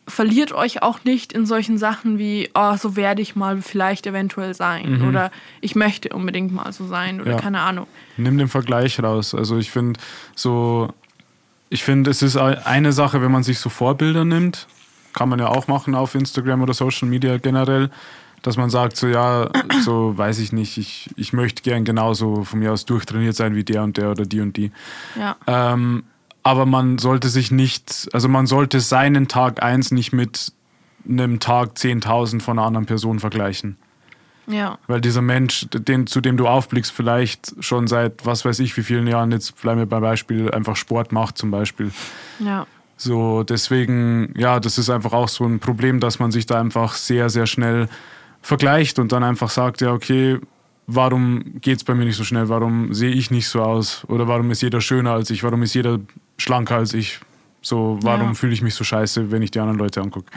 verliert 0.08 0.52
euch 0.52 0.82
auch 0.82 1.04
nicht 1.04 1.34
in 1.34 1.46
solchen 1.46 1.78
Sachen 1.78 2.18
wie, 2.18 2.50
oh, 2.54 2.76
so 2.76 2.96
werde 2.96 3.22
ich 3.22 3.36
mal 3.36 3.62
vielleicht 3.62 4.06
eventuell 4.06 4.54
sein 4.54 5.00
mhm. 5.00 5.08
oder 5.08 5.32
ich 5.62 5.76
möchte 5.76 6.10
unbedingt 6.10 6.52
mal 6.52 6.72
so 6.74 6.86
sein 6.88 7.22
oder 7.22 7.32
ja. 7.32 7.38
keine 7.38 7.62
Ahnung. 7.62 7.88
Nimm 8.18 8.38
den 8.38 8.50
Vergleich 8.50 9.02
raus. 9.02 9.34
Also 9.34 9.58
ich 9.58 9.72
finde 9.72 10.00
so, 10.36 10.94
ich 11.70 11.84
finde, 11.84 12.12
es 12.12 12.22
ist 12.22 12.38
eine 12.38 12.92
Sache, 12.92 13.22
wenn 13.22 13.32
man 13.32 13.44
sich 13.44 13.60
so 13.60 13.70
Vorbilder 13.70 14.26
nimmt, 14.26 14.68
kann 15.14 15.30
man 15.30 15.40
ja 15.40 15.48
auch 15.48 15.68
machen 15.68 15.96
auf 15.96 16.16
Instagram 16.16 16.62
oder 16.62 16.74
Social 16.74 17.08
Media 17.08 17.38
generell, 17.38 17.90
dass 18.42 18.58
man 18.58 18.70
sagt, 18.70 18.98
so 18.98 19.08
ja, 19.08 19.50
so 19.84 20.18
weiß 20.18 20.40
ich 20.40 20.52
nicht, 20.52 20.78
ich, 20.78 21.10
ich 21.16 21.32
möchte 21.32 21.64
gern 21.64 21.86
genauso 21.86 22.44
von 22.44 22.60
mir 22.60 22.74
aus 22.74 22.86
durchtrainiert 22.86 23.36
sein 23.36 23.56
wie 23.56 23.64
der 23.64 23.84
und 23.84 23.96
der 23.96 24.12
oder 24.12 24.26
die 24.26 24.42
und 24.42 24.58
die. 24.58 24.72
Ja. 25.18 25.38
Ähm, 25.48 26.04
aber 26.44 26.66
man 26.66 26.98
sollte 26.98 27.30
sich 27.30 27.52
nicht, 27.52 28.10
also 28.14 28.28
man 28.28 28.46
sollte 28.46 28.80
seinen 28.80 29.28
Tag 29.28 29.64
1 29.64 29.92
nicht 29.92 30.14
mit 30.14 30.52
einem 31.08 31.40
Tag 31.40 31.72
10.000 31.78 32.42
von 32.42 32.60
einer 32.60 32.68
anderen 32.68 32.86
Person 32.86 33.20
vergleichen. 33.20 33.78
Ja. 34.48 34.78
Weil 34.88 35.00
dieser 35.00 35.22
Mensch, 35.22 35.68
den, 35.72 36.06
zu 36.06 36.20
dem 36.20 36.36
du 36.36 36.48
aufblickst, 36.48 36.92
vielleicht 36.92 37.54
schon 37.64 37.88
seit 37.88 38.26
was 38.26 38.44
weiß 38.44 38.60
ich 38.60 38.76
wie 38.76 38.84
vielen 38.84 39.08
Jahren, 39.08 39.32
jetzt 39.32 39.62
bleiben 39.62 39.80
wir 39.80 39.86
beim 39.86 40.02
Beispiel, 40.02 40.52
einfach 40.52 40.76
Sport 40.76 41.12
macht 41.14 41.38
zum 41.38 41.50
Beispiel. 41.50 41.92
Ja. 42.40 42.68
So, 42.98 43.44
deswegen, 43.44 44.34
ja, 44.38 44.60
das 44.60 44.78
ist 44.78 44.90
einfach 44.90 45.14
auch 45.14 45.30
so 45.30 45.46
ein 45.46 45.60
Problem, 45.60 46.00
dass 46.00 46.20
man 46.20 46.32
sich 46.32 46.46
da 46.46 46.60
einfach 46.60 46.94
sehr, 46.94 47.30
sehr 47.30 47.48
schnell 47.48 47.88
vergleicht 48.42 49.00
und 49.00 49.12
dann 49.12 49.24
einfach 49.24 49.50
sagt, 49.50 49.82
ja, 49.82 49.92
okay, 49.92 50.40
warum 50.88 51.60
geht 51.62 51.78
es 51.78 51.84
bei 51.84 51.96
mir 51.96 52.06
nicht 52.06 52.18
so 52.18 52.24
schnell? 52.24 52.50
Warum 52.50 52.94
sehe 52.94 53.12
ich 53.12 53.32
nicht 53.32 53.48
so 53.48 53.62
aus? 53.62 54.04
Oder 54.08 54.28
warum 54.28 54.52
ist 54.52 54.62
jeder 54.62 54.82
schöner 54.82 55.12
als 55.12 55.30
ich? 55.30 55.44
Warum 55.44 55.64
ist 55.64 55.74
jeder 55.74 56.00
schlanker 56.38 56.76
als 56.76 56.94
ich? 56.94 57.20
So, 57.62 57.98
warum 58.02 58.30
ja. 58.30 58.34
fühle 58.34 58.54
ich 58.54 58.62
mich 58.62 58.76
so 58.76 58.84
scheiße, 58.84 59.32
wenn 59.32 59.42
ich 59.42 59.52
die 59.52 59.60
anderen 59.60 59.80
Leute 59.80 60.02
angucke? 60.02 60.32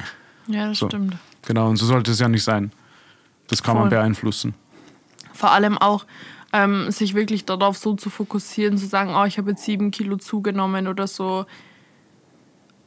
Ja, 0.46 0.68
das 0.68 0.78
so. 0.78 0.87
stimmt. 0.87 1.16
Genau, 1.42 1.68
und 1.68 1.76
so 1.76 1.87
sollte 1.87 2.12
es 2.12 2.20
ja 2.20 2.28
nicht 2.28 2.44
sein. 2.44 2.72
Das 3.48 3.62
kann 3.62 3.74
Voll. 3.74 3.82
man 3.82 3.90
beeinflussen. 3.90 4.54
Vor 5.32 5.50
allem 5.50 5.76
auch, 5.78 6.06
ähm, 6.52 6.90
sich 6.90 7.14
wirklich 7.14 7.44
darauf 7.44 7.76
so 7.76 7.94
zu 7.94 8.11
fokussieren, 8.11 8.78
zu 8.78 8.87
sagen, 8.87 9.14
oh, 9.14 9.24
ich 9.24 9.38
habe 9.38 9.50
jetzt 9.50 9.64
sieben 9.64 9.90
Kilo 9.90 10.16
zugenommen 10.16 10.87
oder 10.88 11.06
so. 11.06 11.46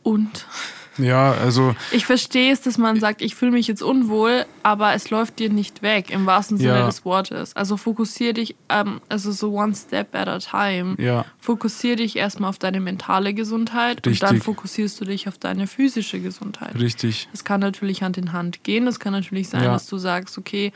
Und 0.03 0.47
ja, 0.97 1.31
also. 1.31 1.75
Ich 1.91 2.05
verstehe 2.05 2.51
es, 2.51 2.61
dass 2.61 2.77
man 2.77 2.99
sagt, 2.99 3.21
ich 3.21 3.35
fühle 3.35 3.51
mich 3.51 3.67
jetzt 3.67 3.81
unwohl, 3.81 4.45
aber 4.63 4.93
es 4.93 5.09
läuft 5.09 5.39
dir 5.39 5.49
nicht 5.49 5.81
weg, 5.81 6.09
im 6.09 6.25
wahrsten 6.25 6.57
Sinne 6.57 6.79
ja. 6.79 6.85
des 6.85 7.05
Wortes. 7.05 7.55
Also 7.55 7.77
fokussiere 7.77 8.33
dich, 8.33 8.55
ähm, 8.69 9.01
also 9.09 9.31
so 9.31 9.53
one 9.53 9.75
step 9.75 10.15
at 10.15 10.27
a 10.27 10.39
time. 10.39 10.95
Ja. 10.97 11.25
Fokussiere 11.39 11.97
dich 11.97 12.15
erstmal 12.15 12.49
auf 12.49 12.59
deine 12.59 12.79
mentale 12.79 13.33
Gesundheit 13.33 14.05
Richtig. 14.05 14.21
und 14.21 14.23
dann 14.23 14.41
fokussierst 14.41 14.99
du 14.99 15.05
dich 15.05 15.27
auf 15.27 15.37
deine 15.37 15.67
physische 15.67 16.19
Gesundheit. 16.19 16.75
Richtig. 16.79 17.27
Das 17.31 17.43
kann 17.43 17.61
natürlich 17.61 18.03
Hand 18.03 18.17
in 18.17 18.33
Hand 18.33 18.63
gehen. 18.63 18.85
Das 18.85 18.99
kann 18.99 19.13
natürlich 19.13 19.49
sein, 19.49 19.63
ja. 19.63 19.71
dass 19.71 19.87
du 19.87 19.97
sagst, 19.97 20.37
okay, 20.37 20.73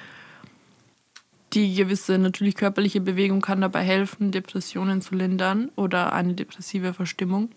die 1.53 1.76
gewisse 1.76 2.18
natürlich 2.18 2.55
körperliche 2.55 3.01
Bewegung 3.01 3.41
kann 3.41 3.61
dabei 3.61 3.84
helfen, 3.84 4.32
Depressionen 4.32 5.01
zu 5.01 5.16
lindern 5.16 5.70
oder 5.76 6.14
eine 6.14 6.34
depressive 6.34 6.93
Verstimmung. 6.93 7.49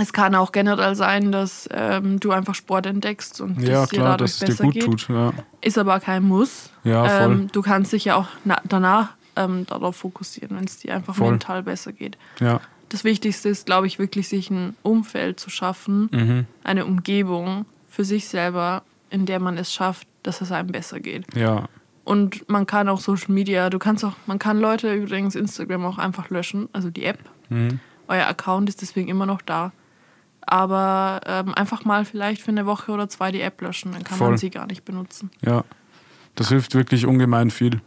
Es 0.00 0.12
kann 0.12 0.34
auch 0.34 0.50
generell 0.50 0.96
sein, 0.96 1.30
dass 1.30 1.68
ähm, 1.72 2.18
du 2.18 2.32
einfach 2.32 2.54
Sport 2.56 2.86
entdeckst 2.86 3.40
und 3.40 3.60
ja, 3.62 3.82
das 3.82 3.90
klar, 3.90 4.04
dir 4.06 4.10
dadurch 4.10 4.30
dass 4.32 4.40
besser 4.40 4.52
es 4.52 4.58
dir 4.58 4.64
gut 4.64 4.74
geht. 4.74 4.82
Tut, 4.84 5.08
ja. 5.08 5.32
Ist 5.60 5.78
aber 5.78 6.00
kein 6.00 6.24
Muss. 6.24 6.70
Ja, 6.82 7.04
voll. 7.08 7.32
Ähm, 7.32 7.48
du 7.52 7.62
kannst 7.62 7.92
dich 7.92 8.04
ja 8.06 8.16
auch 8.16 8.26
danach 8.64 9.10
ähm, 9.36 9.66
darauf 9.66 9.96
fokussieren, 9.96 10.56
wenn 10.56 10.64
es 10.64 10.78
dir 10.78 10.94
einfach 10.94 11.14
voll. 11.14 11.30
mental 11.30 11.62
besser 11.62 11.92
geht. 11.92 12.18
Ja. 12.40 12.60
das 12.90 13.02
Wichtigste 13.02 13.48
ist, 13.48 13.66
glaube 13.66 13.86
ich, 13.88 13.98
wirklich 13.98 14.28
sich 14.28 14.50
ein 14.50 14.76
Umfeld 14.82 15.40
zu 15.40 15.50
schaffen, 15.50 16.08
Mhm. 16.12 16.46
eine 16.62 16.84
Umgebung 16.86 17.64
für 17.88 18.04
sich 18.04 18.28
selber, 18.28 18.82
in 19.10 19.26
der 19.26 19.40
man 19.40 19.56
es 19.58 19.72
schafft, 19.72 20.06
dass 20.22 20.40
es 20.40 20.52
einem 20.52 20.68
besser 20.70 21.00
geht. 21.00 21.24
Ja. 21.36 21.64
Und 22.04 22.48
man 22.48 22.66
kann 22.66 22.88
auch 22.88 23.00
Social 23.00 23.32
Media, 23.32 23.70
du 23.70 23.78
kannst 23.78 24.04
auch, 24.04 24.12
man 24.26 24.38
kann 24.38 24.60
Leute 24.60 24.92
übrigens 24.94 25.34
Instagram 25.34 25.84
auch 25.86 25.98
einfach 25.98 26.30
löschen, 26.30 26.68
also 26.72 26.90
die 26.90 27.04
App. 27.04 27.18
Mhm. 27.48 27.80
Euer 28.06 28.26
Account 28.26 28.68
ist 28.68 28.82
deswegen 28.82 29.08
immer 29.08 29.26
noch 29.26 29.40
da. 29.42 29.72
Aber 30.46 31.20
ähm, 31.26 31.54
einfach 31.54 31.84
mal 31.84 32.04
vielleicht 32.04 32.42
für 32.42 32.50
eine 32.50 32.66
Woche 32.66 32.92
oder 32.92 33.08
zwei 33.08 33.32
die 33.32 33.40
App 33.40 33.60
löschen, 33.60 33.92
dann 33.92 34.04
kann 34.04 34.18
Voll. 34.18 34.30
man 34.30 34.38
sie 34.38 34.50
gar 34.50 34.66
nicht 34.66 34.84
benutzen. 34.84 35.30
Ja, 35.42 35.64
das 36.34 36.48
hilft 36.48 36.74
wirklich 36.74 37.06
ungemein 37.06 37.50
viel. 37.50 37.80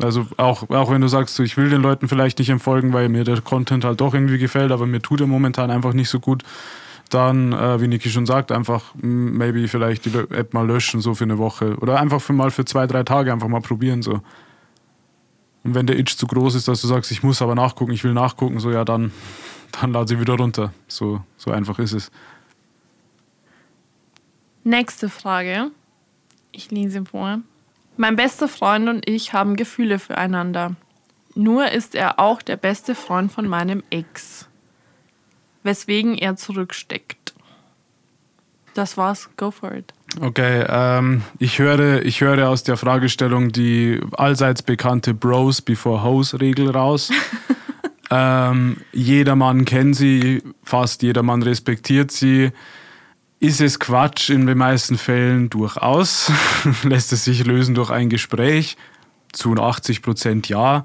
Also 0.00 0.26
auch, 0.36 0.70
auch 0.70 0.90
wenn 0.90 1.00
du 1.00 1.08
sagst, 1.08 1.38
ich 1.40 1.56
will 1.56 1.70
den 1.70 1.82
Leuten 1.82 2.08
vielleicht 2.08 2.38
nicht 2.38 2.50
entfolgen, 2.50 2.92
weil 2.92 3.08
mir 3.08 3.24
der 3.24 3.40
Content 3.40 3.84
halt 3.84 4.00
doch 4.00 4.14
irgendwie 4.14 4.38
gefällt, 4.38 4.70
aber 4.70 4.86
mir 4.86 5.02
tut 5.02 5.20
er 5.20 5.26
momentan 5.26 5.70
einfach 5.70 5.92
nicht 5.92 6.08
so 6.08 6.20
gut, 6.20 6.44
dann, 7.10 7.52
äh, 7.52 7.80
wie 7.80 7.88
Niki 7.88 8.10
schon 8.10 8.26
sagt, 8.26 8.52
einfach 8.52 8.94
maybe 8.94 9.66
vielleicht 9.66 10.04
die 10.04 10.14
App 10.14 10.54
mal 10.54 10.66
löschen, 10.66 11.00
so 11.00 11.14
für 11.14 11.24
eine 11.24 11.38
Woche. 11.38 11.76
Oder 11.78 11.98
einfach 11.98 12.20
für 12.20 12.32
mal 12.32 12.50
für 12.50 12.64
zwei, 12.64 12.86
drei 12.86 13.02
Tage 13.02 13.32
einfach 13.32 13.48
mal 13.48 13.60
probieren. 13.60 14.02
so. 14.02 14.20
Und 15.64 15.74
wenn 15.74 15.86
der 15.86 15.98
Itch 15.98 16.16
zu 16.16 16.26
groß 16.26 16.54
ist, 16.54 16.68
dass 16.68 16.80
du 16.80 16.86
sagst, 16.86 17.10
ich 17.10 17.22
muss 17.22 17.42
aber 17.42 17.54
nachgucken, 17.54 17.92
ich 17.92 18.04
will 18.04 18.12
nachgucken, 18.12 18.60
so 18.60 18.70
ja, 18.70 18.84
dann, 18.84 19.10
dann 19.80 19.92
lad 19.92 20.08
sie 20.08 20.20
wieder 20.20 20.34
runter. 20.34 20.72
So, 20.86 21.22
so 21.36 21.50
einfach 21.50 21.78
ist 21.78 21.92
es. 21.92 22.10
Nächste 24.64 25.08
Frage. 25.08 25.70
Ich 26.52 26.70
lese 26.70 27.04
vor. 27.04 27.40
Mein 27.96 28.16
bester 28.16 28.48
Freund 28.48 28.88
und 28.88 29.08
ich 29.08 29.32
haben 29.32 29.56
Gefühle 29.56 29.98
füreinander. 29.98 30.76
Nur 31.34 31.70
ist 31.70 31.94
er 31.94 32.18
auch 32.18 32.42
der 32.42 32.56
beste 32.56 32.94
Freund 32.94 33.32
von 33.32 33.48
meinem 33.48 33.82
Ex. 33.90 34.48
Weswegen 35.62 36.16
er 36.16 36.36
zurücksteckt. 36.36 37.34
Das 38.74 38.96
war's. 38.96 39.28
Go 39.36 39.50
for 39.50 39.72
it. 39.72 39.92
Okay, 40.20 40.64
ähm, 40.68 41.22
ich, 41.38 41.58
höre, 41.58 42.02
ich 42.02 42.20
höre 42.20 42.48
aus 42.48 42.62
der 42.62 42.76
Fragestellung 42.76 43.50
die 43.50 44.00
allseits 44.12 44.62
bekannte 44.62 45.14
Bros 45.14 45.60
before 45.60 46.02
Hoes 46.02 46.40
Regel 46.40 46.70
raus. 46.70 47.10
ähm, 48.10 48.78
jedermann 48.92 49.64
kennt 49.64 49.96
sie, 49.96 50.42
fast 50.64 51.02
jedermann 51.02 51.42
respektiert 51.42 52.10
sie. 52.10 52.50
Ist 53.40 53.60
es 53.60 53.78
Quatsch 53.78 54.30
in 54.30 54.46
den 54.46 54.58
meisten 54.58 54.98
Fällen 54.98 55.48
durchaus? 55.50 56.32
Lässt 56.82 57.12
es 57.12 57.24
sich 57.24 57.44
lösen 57.44 57.74
durch 57.74 57.90
ein 57.90 58.08
Gespräch? 58.08 58.76
Zu 59.32 59.54
80 59.54 60.02
Prozent 60.02 60.48
ja. 60.48 60.84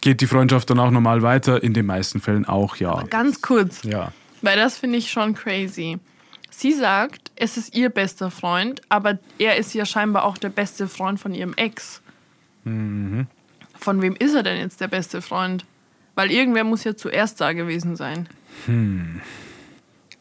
Geht 0.00 0.20
die 0.20 0.26
Freundschaft 0.26 0.70
dann 0.70 0.78
auch 0.80 0.90
normal 0.90 1.22
weiter? 1.22 1.62
In 1.62 1.72
den 1.74 1.86
meisten 1.86 2.20
Fällen 2.20 2.46
auch 2.46 2.76
ja. 2.76 3.02
Ganz 3.10 3.42
kurz, 3.42 3.82
Ja. 3.84 4.12
weil 4.42 4.56
das 4.56 4.78
finde 4.78 4.98
ich 4.98 5.10
schon 5.10 5.34
crazy. 5.34 5.98
Sie 6.50 6.72
sagt, 6.72 7.30
es 7.36 7.56
ist 7.58 7.74
ihr 7.76 7.90
bester 7.90 8.30
Freund, 8.30 8.80
aber 8.88 9.18
er 9.38 9.56
ist 9.56 9.74
ja 9.74 9.84
scheinbar 9.84 10.24
auch 10.24 10.38
der 10.38 10.48
beste 10.48 10.88
Freund 10.88 11.20
von 11.20 11.34
ihrem 11.34 11.52
Ex. 11.54 12.00
Von 12.64 14.02
wem 14.02 14.16
ist 14.16 14.34
er 14.34 14.42
denn 14.42 14.58
jetzt 14.58 14.80
der 14.80 14.88
beste 14.88 15.20
Freund? 15.22 15.64
Weil 16.16 16.32
irgendwer 16.32 16.64
muss 16.64 16.82
ja 16.82 16.96
zuerst 16.96 17.40
da 17.40 17.52
gewesen 17.52 17.94
sein. 17.94 18.28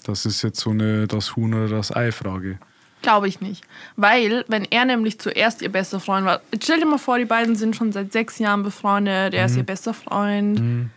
Das 0.03 0.25
ist 0.25 0.41
jetzt 0.43 0.59
so 0.59 0.69
eine 0.69 1.07
das 1.07 1.35
Huhn 1.35 1.53
oder 1.53 1.67
das 1.69 1.95
Ei-Frage. 1.95 2.59
Glaube 3.01 3.27
ich 3.27 3.39
nicht. 3.41 3.63
Weil, 3.95 4.45
wenn 4.47 4.65
er 4.65 4.85
nämlich 4.85 5.19
zuerst 5.19 5.61
ihr 5.61 5.69
bester 5.71 5.99
Freund 5.99 6.25
war, 6.25 6.41
jetzt 6.51 6.65
stell 6.65 6.79
dir 6.79 6.85
mal 6.85 6.97
vor, 6.97 7.17
die 7.17 7.25
beiden 7.25 7.55
sind 7.55 7.75
schon 7.75 7.91
seit 7.91 8.11
sechs 8.11 8.39
Jahren 8.39 8.63
befreundet, 8.63 9.33
er 9.33 9.45
ist 9.45 9.55
ihr 9.55 9.63
bester 9.63 9.93
Freund. 9.93 10.89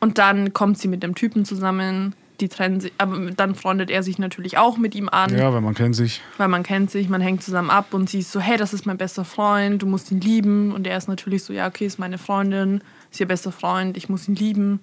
Und 0.00 0.18
dann 0.18 0.52
kommt 0.52 0.78
sie 0.78 0.88
mit 0.88 1.02
dem 1.02 1.14
Typen 1.14 1.44
zusammen, 1.44 2.14
die 2.40 2.48
trennen 2.48 2.80
sich, 2.80 2.92
aber 2.98 3.30
dann 3.32 3.56
freundet 3.56 3.90
er 3.90 4.04
sich 4.04 4.18
natürlich 4.18 4.58
auch 4.58 4.76
mit 4.78 4.94
ihm 4.94 5.08
an, 5.08 5.36
Ja, 5.36 5.52
weil 5.52 5.60
man 5.60 5.74
kennt 5.74 5.96
sich. 5.96 6.20
weil 6.36 6.46
man 6.46 6.62
kennt 6.62 6.88
sich, 6.90 7.08
man 7.08 7.20
hängt 7.20 7.42
zusammen 7.42 7.70
ab 7.70 7.92
und 7.94 8.08
sie 8.08 8.20
ist 8.20 8.30
so, 8.30 8.38
hey, 8.38 8.56
das 8.56 8.72
ist 8.72 8.86
mein 8.86 8.96
bester 8.98 9.24
Freund, 9.24 9.82
du 9.82 9.86
musst 9.86 10.12
ihn 10.12 10.20
lieben. 10.20 10.72
Und 10.72 10.86
er 10.86 10.96
ist 10.96 11.08
natürlich 11.08 11.42
so, 11.42 11.52
ja, 11.52 11.66
okay, 11.66 11.86
ist 11.86 11.98
meine 11.98 12.18
Freundin, 12.18 12.80
ist 13.10 13.20
ihr 13.20 13.26
bester 13.26 13.52
Freund, 13.52 13.96
ich 13.96 14.08
muss 14.08 14.28
ihn 14.28 14.34
lieben. 14.34 14.80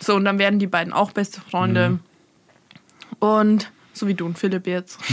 So, 0.00 0.14
und 0.14 0.24
dann 0.24 0.38
werden 0.38 0.58
die 0.58 0.66
beiden 0.66 0.92
auch 0.92 1.12
beste 1.12 1.40
Freunde. 1.40 1.98
Und 3.18 3.70
so 3.92 4.06
wie 4.06 4.14
du 4.14 4.26
und 4.26 4.38
Philipp 4.38 4.66
jetzt. 4.66 4.98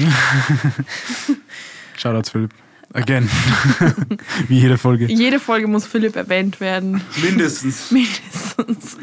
Shoutouts 1.97 2.29
Philipp. 2.29 2.51
Again. 2.93 3.27
Wie 4.47 4.59
jede 4.59 4.77
Folge. 4.77 5.07
Jede 5.07 5.39
Folge 5.39 5.67
muss 5.67 5.87
Philipp 5.87 6.15
erwähnt 6.15 6.59
werden. 6.59 7.01
Mindestens. 7.23 7.89
Mindestens. 7.91 8.97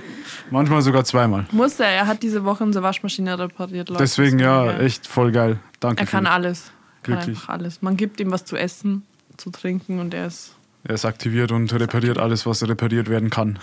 Manchmal 0.51 0.83
sogar 0.83 1.05
zweimal. 1.05 1.47
Muss 1.51 1.81
er. 1.81 1.89
Er 1.89 2.07
hat 2.07 2.23
diese 2.23 2.45
Woche 2.45 2.63
unsere 2.63 2.85
Waschmaschine 2.85 3.37
repariert. 3.37 3.89
Leute. 3.89 4.03
Deswegen 4.03 4.39
ja, 4.39 4.79
echt 4.79 5.09
voll 5.09 5.33
geil. 5.33 5.59
Danke. 5.81 6.03
Er 6.03 6.07
kann 6.07 6.25
Philipp. 6.25 6.35
alles. 6.35 6.71
Kann 7.03 7.15
Wirklich. 7.15 7.37
einfach 7.37 7.49
alles. 7.49 7.83
Man 7.83 7.97
gibt 7.97 8.21
ihm 8.21 8.31
was 8.31 8.45
zu 8.45 8.57
essen, 8.57 9.03
zu 9.37 9.51
trinken 9.51 9.99
und 9.99 10.15
er 10.15 10.29
ist. 10.29 10.55
Er 10.85 10.95
ist 10.95 11.05
aktiviert 11.05 11.53
und 11.53 11.73
repariert 11.73 12.19
alles, 12.19 12.47
was 12.47 12.67
repariert 12.67 13.09
werden 13.09 13.31
kann. 13.31 13.59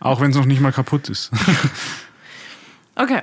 Auch 0.00 0.20
wenn 0.20 0.30
es 0.30 0.36
noch 0.36 0.46
nicht 0.46 0.60
mal 0.60 0.72
kaputt 0.72 1.08
ist. 1.08 1.30
Okay. 2.94 3.22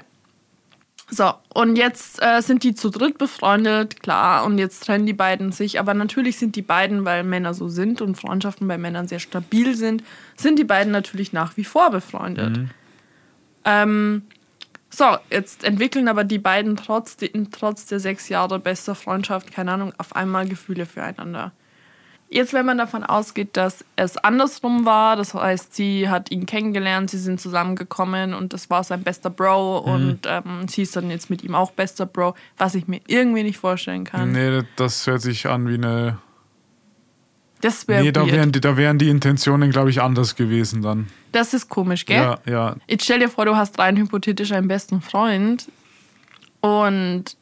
So, 1.12 1.34
und 1.54 1.76
jetzt 1.76 2.22
äh, 2.22 2.42
sind 2.42 2.64
die 2.64 2.76
zu 2.76 2.90
dritt 2.90 3.18
befreundet, 3.18 4.02
klar, 4.02 4.46
und 4.46 4.60
jetzt 4.60 4.86
trennen 4.86 5.08
die 5.08 5.14
beiden 5.14 5.52
sich. 5.52 5.80
Aber 5.80 5.96
natürlich 5.96 6.38
sind 6.38 6.56
die 6.56 6.62
beiden, 6.62 7.04
weil 7.04 7.24
Männer 7.24 7.56
so 7.56 7.68
sind 7.68 8.02
und 8.02 8.16
Freundschaften 8.16 8.68
bei 8.68 8.78
Männern 8.78 9.08
sehr 9.08 9.20
stabil 9.20 9.76
sind, 9.76 10.04
sind 10.38 10.60
die 10.60 10.64
beiden 10.64 10.92
natürlich 10.92 11.34
nach 11.34 11.58
wie 11.58 11.64
vor 11.64 11.90
befreundet. 11.90 12.60
Ähm, 13.66 14.24
so, 14.92 15.18
jetzt 15.32 15.64
entwickeln 15.64 16.08
aber 16.08 16.24
die 16.24 16.38
beiden 16.38 16.76
trotz, 16.76 17.18
trotz 17.52 17.86
der 17.88 18.00
sechs 18.00 18.30
Jahre 18.30 18.60
bester 18.60 18.94
Freundschaft, 18.94 19.52
keine 19.52 19.72
Ahnung, 19.72 19.94
auf 19.98 20.16
einmal 20.16 20.48
Gefühle 20.48 20.86
füreinander. 20.86 21.52
Jetzt, 22.32 22.54
wenn 22.54 22.66
man 22.66 22.78
davon 22.78 23.04
ausgeht, 23.04 23.58
dass 23.58 23.84
es 23.96 24.18
andersrum 24.18 24.86
war, 24.86 25.16
das 25.16 25.34
heißt, 25.34 25.74
sie 25.74 26.10
hat 26.10 26.30
ihn 26.30 26.46
kennengelernt, 26.46 27.10
sie 27.10 27.18
sind 27.18 27.42
zusammengekommen 27.42 28.36
und 28.36 28.54
das 28.54 28.70
war 28.70 28.84
sein 28.84 29.02
bester 29.02 29.32
Bro 29.32 29.80
und 29.80 30.20
ähm, 30.28 30.68
sie 30.68 30.84
ist 30.84 30.96
dann 30.96 31.10
jetzt 31.10 31.32
mit 31.32 31.44
ihm 31.44 31.56
auch 31.56 31.72
bester 31.72 32.06
Bro, 32.06 32.36
was 32.58 32.76
ich 32.76 32.88
mir 32.88 33.02
irgendwie 33.08 33.42
nicht 33.42 33.58
vorstellen 33.58 34.04
kann. 34.04 34.32
nee, 34.32 34.62
das 34.76 35.08
hört 35.08 35.22
sich 35.22 35.48
an 35.48 35.68
wie 35.70 35.74
eine. 35.74 36.20
Das 37.62 37.88
wäre 37.88 38.04
Nee, 38.04 38.12
da 38.12 38.26
wären, 38.28 38.52
die, 38.52 38.62
da 38.62 38.78
wären 38.78 39.00
die 39.00 39.10
Intentionen, 39.10 39.72
glaube 39.72 39.90
ich, 39.90 40.00
anders 40.00 40.36
gewesen 40.36 40.84
dann. 40.84 41.08
Das 41.32 41.56
ist 41.56 41.68
komisch, 41.68 42.06
gell? 42.06 42.22
Ja, 42.22 42.40
ja. 42.46 42.76
Jetzt 42.88 43.06
stell 43.06 43.20
dir 43.20 43.30
vor, 43.30 43.46
du 43.46 43.56
hast 43.56 43.80
rein 43.80 43.98
hypothetisch 43.98 44.52
einen 44.52 44.68
besten 44.68 45.02
Freund 45.02 45.68
und 46.62 47.36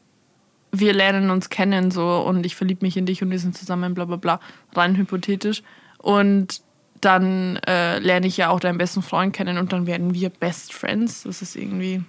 wir 0.72 0.92
lernen 0.92 1.30
uns 1.30 1.48
kennen 1.50 1.90
so 1.90 2.18
und 2.20 2.44
ich 2.44 2.56
verliebe 2.56 2.84
mich 2.84 2.96
in 2.96 3.06
dich 3.06 3.22
und 3.22 3.30
wir 3.30 3.38
sind 3.38 3.56
zusammen, 3.56 3.94
bla 3.94 4.04
bla 4.04 4.16
bla, 4.16 4.40
rein 4.74 4.96
hypothetisch. 4.96 5.62
Und 5.98 6.60
dann 7.00 7.56
äh, 7.66 7.98
lerne 8.00 8.26
ich 8.26 8.36
ja 8.36 8.50
auch 8.50 8.60
deinen 8.60 8.78
besten 8.78 9.02
Freund 9.02 9.32
kennen 9.34 9.58
und 9.58 9.72
dann 9.72 9.86
werden 9.86 10.14
wir 10.14 10.30
Best 10.30 10.72
Friends. 10.72 11.22
Das 11.22 11.42
ist 11.42 11.56
irgendwie. 11.56 12.02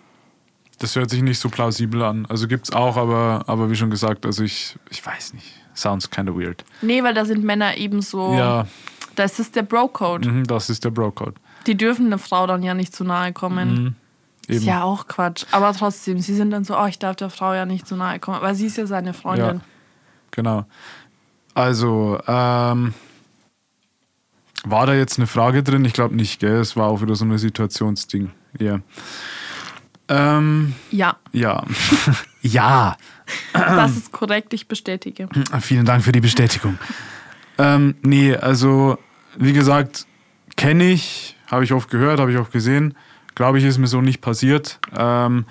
Das 0.79 0.95
hört 0.95 1.09
sich 1.09 1.21
nicht 1.21 1.39
so 1.39 1.49
plausibel 1.49 2.01
an. 2.03 2.25
Also 2.27 2.47
gibt's 2.47 2.71
auch, 2.71 2.95
aber, 2.97 3.43
aber 3.47 3.69
wie 3.69 3.75
schon 3.75 3.89
gesagt, 3.89 4.25
also 4.25 4.43
ich, 4.43 4.77
ich 4.89 5.05
weiß 5.05 5.33
nicht. 5.33 5.45
Sounds 5.75 6.09
kind 6.09 6.29
of 6.29 6.37
weird. 6.37 6.63
Nee, 6.81 7.03
weil 7.03 7.13
da 7.13 7.25
sind 7.25 7.43
Männer 7.43 7.77
eben 7.77 8.01
so. 8.01 8.33
Ja, 8.33 8.67
Das 9.15 9.39
ist 9.39 9.55
der 9.55 9.63
Bro-Code. 9.63 10.29
mhm, 10.29 10.43
das 10.45 10.69
ist 10.69 10.83
der 10.85 10.89
Bro-Code. 10.89 11.35
Die 11.67 11.75
dürfen 11.75 12.07
einer 12.07 12.17
Frau 12.17 12.47
dann 12.47 12.63
ja 12.63 12.73
nicht 12.73 12.95
zu 12.95 13.03
nahe 13.03 13.31
kommen. 13.33 13.83
Mhm. 13.83 13.95
Eben. 14.49 14.57
Ist 14.57 14.65
ja 14.65 14.81
auch 14.81 15.07
Quatsch. 15.07 15.45
Aber 15.51 15.73
trotzdem, 15.73 16.19
sie 16.19 16.33
sind 16.33 16.49
dann 16.49 16.63
so, 16.63 16.75
oh, 16.75 16.87
ich 16.87 16.97
darf 16.97 17.15
der 17.15 17.29
Frau 17.29 17.53
ja 17.53 17.67
nicht 17.67 17.87
zu 17.87 17.95
nahe 17.95 18.19
kommen. 18.19 18.37
Aber 18.37 18.55
sie 18.55 18.65
ist 18.65 18.77
ja 18.77 18.87
seine 18.87 19.13
Freundin. 19.13 19.57
Ja, 19.57 19.61
genau. 20.31 20.65
Also, 21.53 22.19
ähm, 22.27 22.95
war 24.63 24.87
da 24.87 24.95
jetzt 24.95 25.19
eine 25.19 25.27
Frage 25.27 25.61
drin? 25.61 25.85
Ich 25.85 25.93
glaube 25.93 26.15
nicht, 26.15 26.39
gell? 26.39 26.57
Es 26.57 26.75
war 26.75 26.87
auch 26.87 27.01
wieder 27.01 27.15
so 27.15 27.25
ein 27.25 27.37
Situationsding. 27.37 28.31
Ja. 28.59 28.79
Ähm, 30.07 30.73
Ja, 30.89 31.17
ja. 31.31 31.63
ja. 32.41 32.97
das 33.53 33.97
ist 33.97 34.11
korrekt, 34.11 34.51
ich 34.55 34.67
bestätige. 34.67 35.29
Vielen 35.61 35.85
Dank 35.85 36.03
für 36.03 36.11
die 36.11 36.21
Bestätigung. 36.21 36.79
ähm, 37.59 37.95
nee, 38.01 38.35
also, 38.35 38.97
wie 39.37 39.53
gesagt, 39.53 40.07
kenne 40.55 40.85
ich, 40.85 41.37
habe 41.45 41.63
ich 41.63 41.71
oft 41.71 41.91
gehört, 41.91 42.19
habe 42.19 42.31
ich 42.31 42.37
auch 42.39 42.49
gesehen. 42.49 42.95
Glaube 43.39 43.57
ich, 43.57 43.63
ist 43.63 43.77
mir 43.77 43.87
so 43.87 44.01
nicht 44.01 44.19
passiert. 44.19 44.81
Ähm, 44.97 45.45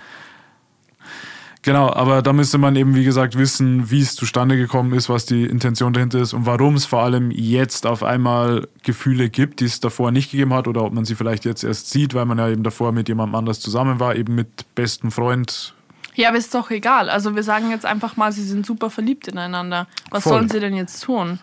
genau, 1.63 1.91
aber 1.91 2.21
da 2.21 2.35
müsste 2.35 2.59
man 2.59 2.77
eben, 2.77 2.95
wie 2.95 3.03
gesagt, 3.03 3.39
wissen, 3.39 3.91
wie 3.91 4.03
es 4.03 4.15
zustande 4.15 4.59
gekommen 4.59 4.93
ist, 4.93 5.09
was 5.09 5.25
die 5.25 5.45
Intention 5.45 5.95
dahinter 5.95 6.19
ist 6.21 6.35
und 6.35 6.45
warum 6.45 6.75
es 6.75 6.85
vor 6.85 7.01
allem 7.01 7.31
jetzt 7.31 7.87
auf 7.87 8.03
einmal 8.03 8.69
Gefühle 8.83 9.31
gibt, 9.31 9.61
die 9.61 9.65
es 9.65 9.81
davor 9.81 10.11
nicht 10.11 10.31
gegeben 10.31 10.53
hat 10.53 10.69
oder 10.69 10.85
ob 10.85 10.93
man 10.93 11.07
sie 11.07 11.15
vielleicht 11.15 11.47
jetzt 11.47 11.65
erst 11.65 11.89
sieht, 11.89 12.13
weil 12.13 12.27
man 12.27 12.37
ja 12.37 12.51
eben 12.51 12.63
davor 12.63 12.93
mit 12.93 13.09
jemandem 13.09 13.37
anders 13.37 13.59
zusammen 13.59 13.99
war, 13.99 14.15
eben 14.17 14.35
mit 14.35 14.75
besten 14.75 15.11
Freund. 15.11 15.73
Ja, 16.15 16.29
aber 16.29 16.37
ist 16.37 16.55
doch 16.55 16.71
egal. 16.71 17.09
Also 17.09 17.37
wir 17.37 17.43
sagen 17.43 17.71
jetzt 17.71 17.87
einfach 17.87 18.19
mal, 18.19 18.33
sie 18.33 18.45
sind 18.45 18.67
super 18.67 18.91
verliebt 18.91 19.29
ineinander. 19.29 19.87
Was 20.11 20.25
Voll. 20.25 20.35
sollen 20.35 20.51
sie 20.51 20.61
denn 20.61 20.75
jetzt 20.75 21.05
tun? 21.05 21.39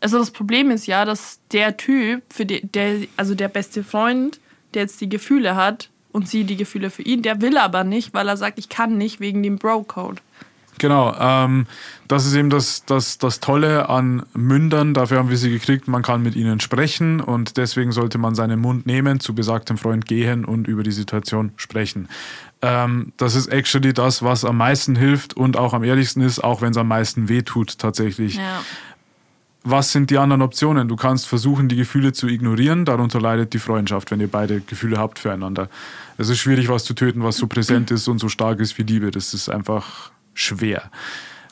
Also 0.00 0.18
das 0.18 0.32
Problem 0.32 0.70
ist 0.70 0.86
ja, 0.86 1.06
dass 1.06 1.40
der 1.50 1.78
Typ, 1.78 2.24
für 2.30 2.44
die, 2.44 2.60
der, 2.60 3.06
also 3.16 3.34
der 3.34 3.48
beste 3.48 3.82
Freund, 3.82 4.38
der 4.74 4.82
jetzt 4.82 5.00
die 5.00 5.08
Gefühle 5.08 5.56
hat 5.56 5.90
und 6.12 6.28
sie 6.28 6.44
die 6.44 6.56
Gefühle 6.56 6.90
für 6.90 7.02
ihn, 7.02 7.22
der 7.22 7.40
will 7.40 7.56
aber 7.58 7.84
nicht, 7.84 8.14
weil 8.14 8.28
er 8.28 8.36
sagt, 8.36 8.58
ich 8.58 8.68
kann 8.68 8.98
nicht 8.98 9.20
wegen 9.20 9.42
dem 9.42 9.58
Bro-Code. 9.58 10.20
Genau, 10.80 11.14
ähm, 11.20 11.66
das 12.08 12.24
ist 12.24 12.34
eben 12.34 12.48
das, 12.48 12.86
das, 12.86 13.18
das 13.18 13.40
Tolle 13.40 13.90
an 13.90 14.24
Mündern. 14.32 14.94
Dafür 14.94 15.18
haben 15.18 15.28
wir 15.28 15.36
sie 15.36 15.50
gekriegt. 15.50 15.88
Man 15.88 16.02
kann 16.02 16.22
mit 16.22 16.34
ihnen 16.36 16.58
sprechen 16.58 17.20
und 17.20 17.58
deswegen 17.58 17.92
sollte 17.92 18.16
man 18.16 18.34
seinen 18.34 18.58
Mund 18.60 18.86
nehmen, 18.86 19.20
zu 19.20 19.34
besagtem 19.34 19.76
Freund 19.76 20.06
gehen 20.06 20.46
und 20.46 20.66
über 20.66 20.82
die 20.82 20.90
Situation 20.90 21.52
sprechen. 21.56 22.08
Ähm, 22.62 23.12
das 23.18 23.34
ist 23.34 23.48
actually 23.48 23.92
das, 23.92 24.22
was 24.22 24.46
am 24.46 24.56
meisten 24.56 24.96
hilft 24.96 25.34
und 25.34 25.58
auch 25.58 25.74
am 25.74 25.84
ehrlichsten 25.84 26.22
ist, 26.22 26.42
auch 26.42 26.62
wenn 26.62 26.70
es 26.70 26.78
am 26.78 26.88
meisten 26.88 27.28
wehtut 27.28 27.78
tatsächlich. 27.78 28.36
Ja. 28.36 28.62
Was 29.62 29.92
sind 29.92 30.10
die 30.10 30.16
anderen 30.16 30.40
Optionen? 30.40 30.88
Du 30.88 30.96
kannst 30.96 31.28
versuchen, 31.28 31.68
die 31.68 31.76
Gefühle 31.76 32.12
zu 32.12 32.28
ignorieren. 32.28 32.86
Darunter 32.86 33.20
leidet 33.20 33.52
die 33.52 33.58
Freundschaft, 33.58 34.10
wenn 34.10 34.20
ihr 34.20 34.30
beide 34.30 34.60
Gefühle 34.60 34.96
habt 34.96 35.18
füreinander. 35.18 35.68
Es 36.16 36.30
ist 36.30 36.38
schwierig, 36.38 36.68
was 36.68 36.84
zu 36.84 36.94
töten, 36.94 37.22
was 37.22 37.36
so 37.36 37.46
präsent 37.46 37.90
ist 37.90 38.08
und 38.08 38.18
so 38.18 38.28
stark 38.28 38.60
ist 38.60 38.78
wie 38.78 38.82
Liebe. 38.82 39.10
Das 39.10 39.34
ist 39.34 39.50
einfach 39.50 40.12
schwer. 40.32 40.90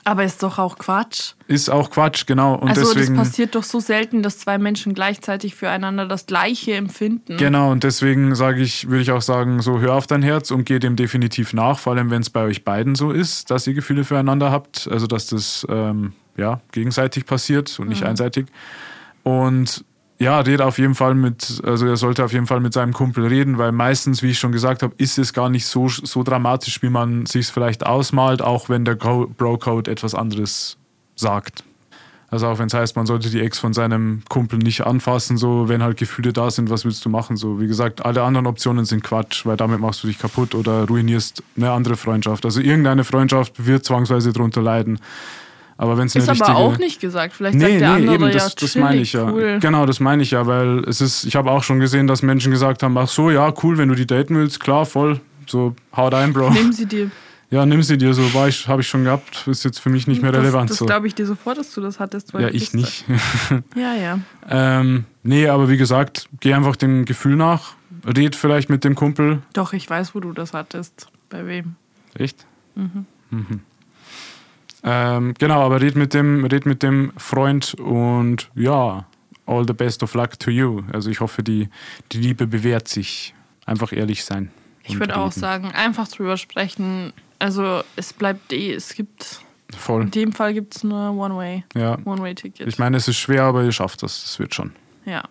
Aber 0.09 0.25
ist 0.25 0.43
doch 0.43 0.59
auch 0.59 0.79
Quatsch. 0.79 1.35
Ist 1.49 1.69
auch 1.69 1.91
Quatsch, 1.91 2.25
genau. 2.27 2.55
Und 2.55 2.71
also 2.71 2.95
deswegen, 2.95 3.15
das 3.15 3.29
passiert 3.29 3.55
doch 3.55 3.63
so 3.63 3.79
selten, 3.79 4.23
dass 4.23 4.39
zwei 4.39 4.57
Menschen 4.57 4.95
gleichzeitig 4.95 5.55
füreinander 5.55 6.07
das 6.07 6.25
Gleiche 6.25 6.73
empfinden. 6.73 7.37
Genau, 7.37 7.71
und 7.71 7.85
deswegen 7.85 8.35
sage 8.35 8.63
ich, 8.63 8.89
würde 8.89 9.03
ich 9.03 9.11
auch 9.11 9.21
sagen, 9.21 9.61
so 9.61 9.81
hör 9.81 9.93
auf 9.93 10.07
dein 10.07 10.23
Herz 10.23 10.51
und 10.51 10.65
geh 10.65 10.79
dem 10.79 10.97
definitiv 10.97 11.53
nach, 11.53 11.79
vor 11.79 11.93
allem 11.93 12.11
wenn 12.11 12.23
es 12.23 12.31
bei 12.31 12.41
euch 12.45 12.65
beiden 12.65 12.95
so 12.95 13.11
ist, 13.11 13.51
dass 13.51 13.67
ihr 13.67 13.75
Gefühle 13.75 14.03
füreinander 14.03 14.51
habt, 14.51 14.89
also 14.91 15.07
dass 15.07 15.27
das 15.27 15.67
ähm, 15.69 16.15
ja, 16.39 16.63
gegenseitig 16.73 17.27
passiert 17.27 17.79
und 17.79 17.89
nicht 17.91 18.01
Mhm. 18.01 18.09
einseitig. 18.09 18.47
Und 19.25 19.85
ja, 20.19 20.41
red 20.41 20.61
auf 20.61 20.79
jeden 20.79 20.95
Fall 20.95 21.15
mit, 21.15 21.63
also 21.65 21.87
er 21.87 21.97
sollte 21.97 22.25
auf 22.25 22.33
jeden 22.33 22.47
Fall 22.47 22.61
mit 22.61 22.73
seinem 22.73 22.93
Kumpel 22.93 23.27
reden, 23.27 23.57
weil 23.57 23.73
meistens, 23.73 24.23
wie 24.23 24.31
ich 24.31 24.39
schon 24.39 24.53
gesagt 24.53 24.83
habe, 24.83 24.95
ist 24.99 25.19
es 25.19 25.33
gar 25.33 25.49
nicht 25.49 25.67
so, 25.67 25.89
so 25.89 26.23
dramatisch, 26.25 26.83
wie 26.83 26.91
man 26.91 27.27
sich 27.27 27.47
vielleicht 27.47 27.87
ausmalt, 27.87 28.43
auch 28.43 28.69
wenn 28.69 28.85
der 28.85 28.97
Co- 28.97 29.29
Bro-Code 29.29 29.91
etwas 29.91 30.15
anderes 30.15 30.77
sagt. 31.15 31.63
Also 32.31 32.47
auch 32.49 32.59
wenn 32.59 32.67
es 32.67 32.75
heißt, 32.75 32.95
man 32.95 33.07
sollte 33.07 33.31
die 33.31 33.41
Ex 33.41 33.59
von 33.59 33.73
seinem 33.73 34.23
Kumpel 34.29 34.59
nicht 34.59 34.83
anfassen, 34.87 35.39
so 35.39 35.69
wenn 35.71 35.83
halt 35.83 35.97
Gefühle 35.97 36.33
da 36.35 36.51
sind, 36.51 36.69
was 36.69 36.85
willst 36.85 37.03
du 37.05 37.09
machen? 37.09 37.39
So 37.39 37.59
wie 37.59 37.67
gesagt, 37.67 38.05
alle 38.05 38.23
anderen 38.23 38.47
Optionen 38.47 38.85
sind 38.85 39.03
Quatsch, 39.03 39.47
weil 39.47 39.57
damit 39.57 39.81
machst 39.81 40.03
du 40.03 40.09
dich 40.09 40.19
kaputt 40.19 40.55
oder 40.55 40.87
ruinierst 40.87 41.43
eine 41.57 41.71
andere 41.71 41.97
Freundschaft. 41.97 42.45
Also 42.45 42.61
irgendeine 42.61 43.05
Freundschaft 43.05 43.65
wird 43.65 43.87
zwangsweise 43.87 44.35
drunter 44.35 44.61
leiden. 44.61 44.99
Aber 45.81 45.97
wenn 45.97 46.07
es 46.07 46.17
eine 46.17 46.25
Ist 46.25 46.31
richtige 46.31 46.51
aber 46.51 46.59
auch 46.59 46.77
nicht 46.77 47.01
gesagt. 47.01 47.35
Vielleicht 47.35 47.55
Nee, 47.57 47.61
sagt 47.61 47.81
der 47.81 47.89
nee, 47.89 47.95
andere 47.95 48.15
eben, 48.17 48.25
ja, 48.25 48.31
das, 48.33 48.55
das 48.57 48.73
chillig, 48.73 48.85
meine 48.85 49.01
ich 49.01 49.13
ja. 49.13 49.31
cool. 49.31 49.59
Genau, 49.61 49.87
das 49.87 50.01
meine 50.01 50.25
ich 50.25 50.33
ja, 50.33 50.45
weil 50.47 50.81
es 50.81 51.01
ist, 51.01 51.25
ich 51.25 51.37
habe 51.37 51.53
auch 51.53 51.63
schon 51.63 51.79
gesehen, 51.79 52.09
dass 52.09 52.21
Menschen 52.21 52.51
gesagt 52.51 52.83
haben, 52.83 52.99
ach 52.99 53.09
so, 53.09 53.31
ja, 53.31 53.55
cool, 53.63 53.79
wenn 53.79 53.89
du 53.89 53.95
die 53.95 54.07
daten 54.07 54.35
willst, 54.35 54.59
klar, 54.59 54.85
voll, 54.87 55.21
so, 55.47 55.77
haut 55.97 56.15
ein, 56.15 56.33
Bro. 56.33 56.51
Nehmen 56.51 56.73
sie 56.73 56.85
dir. 56.87 57.11
Ja, 57.51 57.65
nimm 57.65 57.83
sie 57.83 57.97
dir, 57.97 58.13
so, 58.13 58.35
war 58.35 58.47
ich, 58.47 58.69
habe 58.69 58.83
ich 58.83 58.89
schon 58.89 59.05
gehabt, 59.05 59.47
ist 59.47 59.65
jetzt 59.65 59.79
für 59.79 59.89
mich 59.89 60.07
nicht 60.07 60.21
mehr 60.21 60.35
relevant. 60.35 60.69
Das, 60.69 60.77
so. 60.77 60.85
das 60.85 60.93
glaube 60.93 61.07
ich 61.07 61.15
dir 61.15 61.25
sofort, 61.25 61.57
dass 61.57 61.73
du 61.73 61.81
das 61.81 61.99
hattest. 61.99 62.35
weil 62.35 62.43
Ja, 62.43 62.49
ich 62.51 62.75
nicht. 62.75 63.07
Ja, 63.75 63.95
ja. 63.95 64.19
ähm, 64.51 65.07
nee, 65.23 65.49
aber 65.49 65.71
wie 65.71 65.79
gesagt, 65.79 66.29
geh 66.41 66.53
einfach 66.53 66.77
dem 66.77 67.07
Gefühl 67.07 67.37
nach, 67.37 67.73
red 68.05 68.37
vielleicht 68.37 68.69
mit 68.69 68.85
dem 68.85 68.95
Kumpel. 68.95 69.41
Doch, 69.55 69.73
ich 69.73 69.89
weiß, 69.89 70.15
wo 70.15 70.21
du 70.21 70.35
das 70.35 70.53
hattest. 70.53 71.09
Bei 71.31 71.47
wem? 71.47 71.77
Echt? 72.13 72.45
Mhm. 72.75 73.07
Ähm, 74.85 75.35
genau, 75.39 75.61
aber 75.63 75.81
red 75.81 75.97
mit, 75.97 76.15
dem, 76.15 76.45
red 76.45 76.67
mit 76.67 76.83
dem 76.83 77.13
Freund 77.17 77.75
und 77.75 78.51
ja, 78.55 79.07
all 79.47 79.67
the 79.67 79.73
best 79.73 80.03
of 80.03 80.15
luck 80.15 80.39
to 80.39 80.51
you. 80.51 80.83
Also 80.93 81.11
ich 81.11 81.21
hoffe, 81.21 81.43
die, 81.43 81.69
die 82.13 82.19
Liebe 82.19 82.47
bewährt 82.47 82.89
sich. 82.89 83.35
Einfach 83.67 83.93
ehrlich 83.93 84.25
sein. 84.25 84.51
Ich 84.85 84.99
würde 84.99 85.17
auch 85.19 85.33
sagen, 85.33 85.71
einfach 85.73 86.09
drüber 86.09 86.37
sprechen. 86.39 87.13
Also 87.39 87.83
es 87.97 88.13
bleibt 88.15 88.53
eh, 88.53 88.73
es 88.73 88.95
gibt, 88.95 89.41
Voll. 89.77 90.03
in 90.03 90.11
dem 90.11 90.33
Fall 90.33 90.55
gibt 90.55 90.77
es 90.77 90.85
nur 90.85 91.11
One-Way, 91.11 91.65
Ja. 91.75 91.99
One-Way-Ticket. 92.05 92.67
Ich 92.67 92.79
meine, 92.79 92.97
es 92.97 93.07
ist 93.09 93.19
schwer, 93.19 93.43
aber 93.43 93.63
ihr 93.65 93.73
schafft 93.73 94.03
das. 94.03 94.23
Das 94.23 94.39
wird 94.39 94.55
schon. 94.55 94.73
ja. 95.05 95.23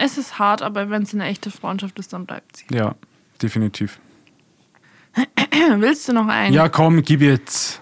Es 0.00 0.16
ist 0.16 0.38
hart, 0.38 0.62
aber 0.62 0.90
wenn 0.90 1.02
es 1.02 1.12
eine 1.12 1.24
echte 1.26 1.50
Freundschaft 1.50 1.98
ist, 1.98 2.12
dann 2.12 2.24
bleibt 2.24 2.58
sie. 2.58 2.66
Ja, 2.72 2.94
definitiv. 3.42 3.98
Willst 5.76 6.06
du 6.08 6.12
noch 6.12 6.28
einen? 6.28 6.54
Ja, 6.54 6.68
komm, 6.68 7.02
gib 7.02 7.20
jetzt. 7.20 7.80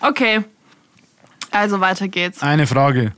Okay. 0.00 0.44
Also 1.50 1.80
weiter 1.80 2.08
geht's. 2.08 2.42
Eine 2.42 2.66
Frage. 2.66 3.12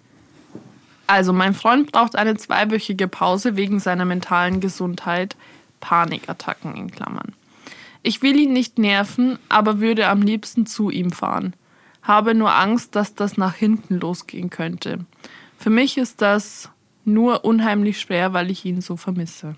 Also, 1.06 1.32
mein 1.32 1.52
Freund 1.52 1.92
braucht 1.92 2.16
eine 2.16 2.36
zweiwöchige 2.36 3.08
Pause 3.08 3.56
wegen 3.56 3.80
seiner 3.80 4.04
mentalen 4.04 4.60
Gesundheit. 4.60 5.36
Panikattacken 5.80 6.76
in 6.76 6.90
Klammern. 6.90 7.34
Ich 8.02 8.22
will 8.22 8.36
ihn 8.36 8.52
nicht 8.52 8.78
nerven, 8.78 9.38
aber 9.48 9.80
würde 9.80 10.08
am 10.08 10.22
liebsten 10.22 10.64
zu 10.64 10.90
ihm 10.90 11.10
fahren. 11.10 11.54
Habe 12.02 12.34
nur 12.34 12.54
Angst, 12.54 12.96
dass 12.96 13.14
das 13.14 13.36
nach 13.36 13.54
hinten 13.54 14.00
losgehen 14.00 14.50
könnte. 14.50 15.04
Für 15.58 15.70
mich 15.70 15.98
ist 15.98 16.22
das 16.22 16.70
nur 17.04 17.44
unheimlich 17.44 18.00
schwer, 18.00 18.32
weil 18.32 18.50
ich 18.50 18.64
ihn 18.64 18.80
so 18.80 18.96
vermisse. 18.96 19.56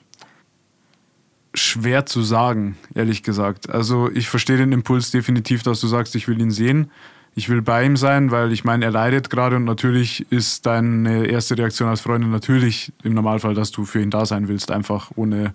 Schwer 1.54 2.04
zu 2.04 2.22
sagen, 2.22 2.76
ehrlich 2.94 3.22
gesagt. 3.22 3.70
Also 3.70 4.10
ich 4.10 4.28
verstehe 4.28 4.56
den 4.56 4.72
Impuls 4.72 5.10
definitiv, 5.10 5.62
dass 5.62 5.80
du 5.80 5.86
sagst, 5.86 6.14
ich 6.16 6.26
will 6.26 6.40
ihn 6.40 6.50
sehen. 6.50 6.90
Ich 7.36 7.48
will 7.48 7.62
bei 7.62 7.84
ihm 7.84 7.96
sein, 7.96 8.30
weil 8.30 8.52
ich 8.52 8.62
meine, 8.64 8.84
er 8.84 8.90
leidet 8.92 9.28
gerade 9.28 9.56
und 9.56 9.64
natürlich 9.64 10.24
ist 10.30 10.66
deine 10.66 11.26
erste 11.26 11.58
Reaktion 11.58 11.88
als 11.88 12.00
Freundin 12.00 12.30
natürlich 12.30 12.92
im 13.02 13.14
Normalfall, 13.14 13.54
dass 13.54 13.72
du 13.72 13.84
für 13.84 14.00
ihn 14.00 14.10
da 14.10 14.24
sein 14.24 14.46
willst, 14.46 14.70
einfach 14.70 15.10
ohne, 15.16 15.52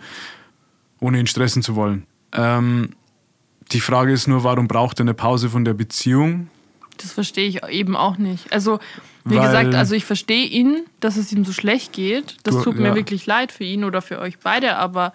ohne 0.99 1.19
ihn 1.19 1.27
stressen 1.27 1.63
zu 1.63 1.75
wollen. 1.75 2.05
Ähm, 2.33 2.89
die 3.71 3.79
Frage 3.79 4.11
ist 4.11 4.27
nur, 4.27 4.43
warum 4.43 4.67
braucht 4.67 4.99
er 4.99 5.03
eine 5.03 5.13
Pause 5.13 5.49
von 5.49 5.63
der 5.63 5.73
Beziehung? 5.73 6.49
Das 6.97 7.13
verstehe 7.13 7.47
ich 7.47 7.63
eben 7.69 7.95
auch 7.95 8.17
nicht. 8.17 8.51
Also, 8.51 8.79
wie 9.23 9.35
Weil- 9.37 9.45
gesagt, 9.45 9.75
also 9.75 9.95
ich 9.95 10.03
verstehe 10.03 10.47
ihn, 10.47 10.83
dass 10.99 11.15
es 11.15 11.31
ihm 11.31 11.45
so 11.45 11.53
schlecht 11.53 11.93
geht. 11.93 12.35
Das 12.43 12.55
Du- 12.55 12.63
tut 12.63 12.75
mir 12.77 12.89
ja. 12.89 12.95
wirklich 12.95 13.25
leid 13.25 13.53
für 13.53 13.63
ihn 13.63 13.85
oder 13.85 14.01
für 14.01 14.19
euch 14.19 14.37
beide, 14.39 14.75
aber 14.75 15.13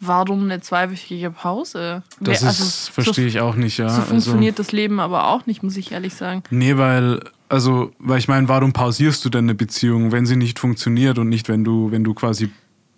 warum 0.00 0.44
eine 0.44 0.60
zweiwöchige 0.60 1.30
Pause? 1.30 2.02
Das 2.18 2.42
also, 2.42 2.92
verstehe 2.92 3.26
ich 3.26 3.40
auch 3.40 3.54
nicht, 3.54 3.78
ja. 3.78 3.88
So 3.88 3.96
also, 3.96 4.08
funktioniert 4.08 4.58
das 4.58 4.72
Leben 4.72 4.98
aber 4.98 5.28
auch 5.28 5.46
nicht, 5.46 5.62
muss 5.62 5.76
ich 5.76 5.92
ehrlich 5.92 6.14
sagen. 6.14 6.42
Nee, 6.50 6.76
weil, 6.78 7.20
also, 7.48 7.92
weil 7.98 8.18
ich 8.18 8.26
meine, 8.26 8.48
warum 8.48 8.72
pausierst 8.72 9.24
du 9.24 9.28
denn 9.28 9.44
eine 9.44 9.54
Beziehung, 9.54 10.10
wenn 10.10 10.26
sie 10.26 10.36
nicht 10.36 10.58
funktioniert 10.58 11.18
und 11.18 11.28
nicht, 11.28 11.48
wenn 11.48 11.64
du, 11.64 11.90
wenn 11.90 12.02
du 12.02 12.14
quasi 12.14 12.50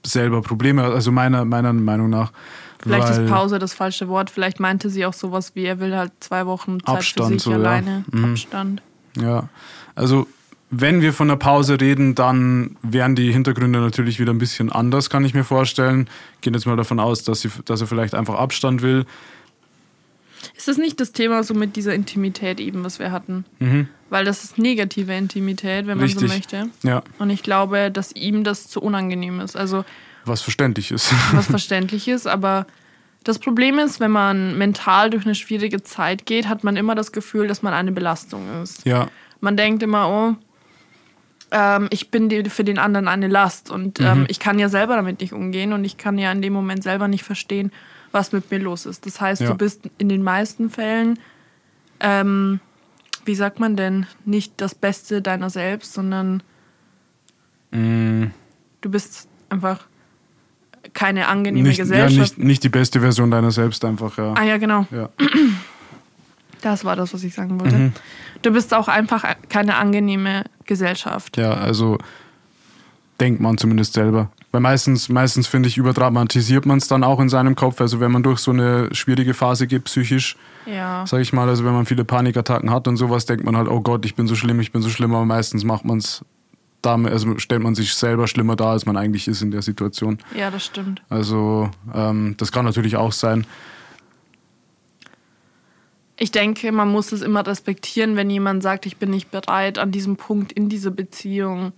selber 0.05 0.43
Probleme 0.43 0.83
hast? 0.83 0.93
Also 0.93 1.13
meiner, 1.13 1.45
meiner 1.45 1.73
Meinung 1.73 2.09
nach. 2.09 2.33
Vielleicht 2.81 3.11
ist 3.11 3.27
Pause 3.27 3.61
das 3.61 3.75
falsche 3.75 4.09
Wort. 4.09 4.29
Vielleicht 4.29 4.59
meinte 4.59 4.91
sie 4.91 5.07
auch 5.07 5.13
sowas 5.13 5.53
wie, 5.55 5.65
er 5.65 5.79
will 5.79 5.97
halt 5.97 6.13
zwei 6.19 6.47
Wochen 6.47 6.81
Zeit 6.81 6.97
Abstand, 6.97 7.29
für 7.29 7.35
sich 7.35 7.43
so, 7.43 7.51
ja. 7.53 7.57
alleine. 7.57 8.05
Mhm. 8.11 8.25
Abstand. 8.25 8.83
Ja, 9.17 9.49
also 9.95 10.27
wenn 10.75 11.03
wir 11.03 11.13
von 11.13 11.29
einer 11.29 11.37
Pause 11.37 11.79
reden, 11.81 12.15
dann 12.15 12.77
wären 12.83 13.15
die 13.15 13.31
Hintergründe 13.31 13.79
natürlich 13.79 14.19
wieder 14.19 14.33
ein 14.33 14.39
bisschen 14.39 14.73
anders, 14.73 15.11
kann 15.11 15.23
ich 15.23 15.35
mir 15.35 15.45
vorstellen. 15.45 16.09
Gehen 16.41 16.55
jetzt 16.55 16.65
mal 16.65 16.77
davon 16.77 16.99
aus, 16.99 17.25
dass, 17.25 17.43
sie, 17.43 17.51
dass 17.67 17.83
er 17.83 17.87
vielleicht 17.87 18.15
einfach 18.15 18.37
Abstand 18.37 18.81
will. 18.81 19.05
Ist 20.57 20.69
das 20.69 20.79
nicht 20.79 20.99
das 20.99 21.13
Thema 21.13 21.43
so 21.45 21.53
mit 21.53 21.77
dieser 21.77 21.95
Intimität 21.95 22.59
eben, 22.59 22.85
was 22.85 22.99
wir 22.99 23.13
hatten? 23.13 23.45
Mhm. 23.59 23.89
Weil 24.09 24.25
das 24.25 24.45
ist 24.45 24.57
negative 24.57 25.13
Intimität, 25.13 25.87
wenn 25.87 25.99
man 25.99 26.09
so 26.09 26.27
möchte. 26.27 26.71
Ja, 26.83 27.03
Und 27.19 27.29
ich 27.29 27.43
glaube, 27.43 27.91
dass 27.91 28.13
ihm 28.13 28.43
das 28.43 28.69
zu 28.69 28.81
unangenehm 28.81 29.41
ist. 29.41 29.57
Also 29.57 29.85
was 30.25 30.41
verständlich 30.41 30.91
ist. 30.91 31.13
was 31.33 31.47
verständlich 31.51 32.09
ist, 32.09 32.27
aber 32.27 32.67
das 33.25 33.39
Problem 33.39 33.79
ist, 33.79 34.01
wenn 34.01 34.11
man 34.11 34.57
mental 34.57 35.11
durch 35.11 35.27
eine 35.27 35.35
schwierige 35.35 35.83
Zeit 35.83 36.25
geht, 36.25 36.49
hat 36.49 36.65
man 36.65 36.77
immer 36.77 36.95
das 36.95 37.13
Gefühl, 37.13 37.47
dass 37.47 37.63
man 37.63 37.75
eine 37.75 37.93
Belastung 37.93 38.63
ist. 38.63 38.87
ja, 38.87 39.09
Man 39.41 39.59
denkt 39.59 39.83
immer, 39.83 40.09
oh, 40.09 40.37
ähm, 41.53 41.87
ich 41.91 42.11
bin 42.11 42.31
für 42.51 42.65
den 42.65 42.79
anderen 42.79 43.07
eine 43.09 43.29
Last 43.29 43.71
und 43.71 44.01
ähm, 44.01 44.25
ich 44.29 44.41
kann 44.41 44.59
ja 44.59 44.69
selber 44.69 44.97
damit 44.97 45.21
nicht 45.21 45.33
umgehen 45.33 45.73
und 45.73 45.85
ich 45.85 45.99
kann 45.99 46.19
ja 46.19 46.33
in 46.33 46.43
dem 46.43 46.53
Moment 46.53 46.83
selber 46.83 47.09
nicht 47.09 47.23
verstehen, 47.25 47.71
was 48.11 48.33
mit 48.33 48.51
mir 48.51 48.59
los 48.59 48.87
ist. 48.87 49.07
Das 49.07 49.21
heißt, 49.21 49.43
Ja. 49.43 49.49
du 49.51 49.55
bist 49.57 49.83
in 49.99 50.09
den 50.09 50.23
meisten 50.23 50.71
Fällen, 50.71 51.19
ähm, 52.01 52.61
wie 53.25 53.35
sagt 53.35 53.61
man 53.61 53.77
denn, 53.77 54.07
nicht 54.25 54.55
das 54.57 54.75
Beste 54.75 55.23
deiner 55.23 55.51
selbst, 55.51 55.93
sondern 55.93 56.43
mm, 57.71 58.25
du 58.81 58.91
bist 58.91 59.29
einfach 59.51 59.87
keine 60.95 61.29
angenehme 61.29 61.69
nicht, 61.69 61.79
ja 61.79 61.85
Gesellschaft. 61.85 62.39
nicht, 62.39 62.39
nicht 62.39 62.65
die 62.65 62.69
beste 62.69 63.01
Version 63.01 63.31
deiner 63.31 63.51
selbst 63.53 63.85
einfach, 63.85 64.19
ja. 64.19 64.35
Ah 64.35 64.43
ja, 64.43 64.57
genau. 64.57 64.87
ja. 64.91 65.09
Das 66.63 66.85
war 66.85 66.97
das, 66.97 67.13
was 67.13 67.23
ich 67.25 67.35
sagen 67.35 67.61
wollte. 67.61 67.77
Mhm. 67.77 67.93
Du 68.43 68.53
bist 68.53 68.73
auch 68.75 68.89
einfach 68.89 69.25
keine 69.49 69.77
angenehme 69.77 70.45
Gesellschaft. 70.65 71.37
Ja, 71.37 71.53
also 71.53 71.99
denkt 73.21 73.41
man 73.41 73.59
zumindest 73.59 73.93
selber. 73.93 74.31
Weil 74.51 74.61
meistens, 74.61 75.09
meistens 75.09 75.47
finde 75.47 75.69
ich, 75.69 75.77
überdramatisiert 75.79 76.67
man 76.67 76.79
es 76.79 76.89
dann 76.89 77.05
auch 77.05 77.21
in 77.21 77.29
seinem 77.29 77.55
Kopf. 77.55 77.81
Also 77.81 78.01
wenn 78.01 78.11
man 78.11 78.23
durch 78.23 78.41
so 78.41 78.51
eine 78.51 78.95
schwierige 78.95 79.33
Phase 79.35 79.67
geht, 79.67 79.85
psychisch, 79.85 80.37
Ja. 80.67 81.07
sag 81.07 81.21
ich 81.21 81.33
mal, 81.33 81.49
also 81.49 81.65
wenn 81.65 81.73
man 81.73 81.87
viele 81.87 82.05
Panikattacken 82.05 82.71
hat 82.71 82.87
und 82.89 82.97
sowas, 82.97 83.25
denkt 83.25 83.45
man 83.45 83.57
halt, 83.57 83.69
oh 83.69 83.81
Gott, 83.81 84.05
ich 84.05 84.15
bin 84.15 84.27
so 84.27 84.35
schlimm, 84.35 84.61
ich 84.61 84.73
bin 84.73 84.83
so 84.83 84.91
schlimm, 84.91 85.15
aber 85.15 85.25
meistens 85.25 85.65
macht 85.65 85.85
man 85.85 85.99
es 85.99 86.25
damit, 86.83 87.13
also 87.13 87.39
stellt 87.39 87.63
man 87.63 87.75
sich 87.75 87.95
selber 87.95 88.27
schlimmer 88.27 88.57
dar, 88.57 88.71
als 88.73 88.85
man 88.87 88.97
eigentlich 88.97 89.29
ist 89.29 89.41
in 89.41 89.53
der 89.53 89.63
Situation. 89.63 90.19
Ja, 90.37 90.51
das 90.51 90.65
stimmt. 90.67 91.01
Also 91.09 91.71
ähm, 91.95 92.35
das 92.39 92.51
kann 92.53 92.65
natürlich 92.65 92.97
auch 92.97 93.13
sein. 93.13 93.47
Ich 96.17 96.31
denke, 96.31 96.71
man 96.73 96.89
muss 96.89 97.11
es 97.13 97.23
immer 97.23 97.47
respektieren, 97.47 98.17
wenn 98.17 98.31
jemand 98.31 98.63
sagt, 98.63 98.87
ich 98.87 98.97
bin 98.99 99.11
nicht 99.11 99.31
bereit, 99.31 99.79
an 99.79 99.91
diesem 99.91 100.17
Punkt 100.17 100.53
in 100.53 100.69
dieser 100.69 100.91
Beziehung 100.91 101.73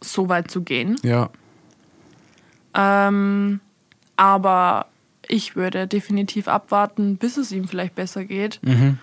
so 0.00 0.28
weit 0.28 0.50
zu 0.50 0.62
gehen. 0.62 0.96
Ja, 1.02 1.30
Ähm, 2.74 3.60
aber 4.16 4.86
ich 5.28 5.56
würde 5.56 5.86
definitiv 5.86 6.48
abwarten, 6.48 7.16
bis 7.16 7.36
es 7.36 7.52
ihm 7.52 7.66
vielleicht 7.68 7.94
besser 7.94 8.24
geht. 8.24 8.60
Mhm. 8.62 8.98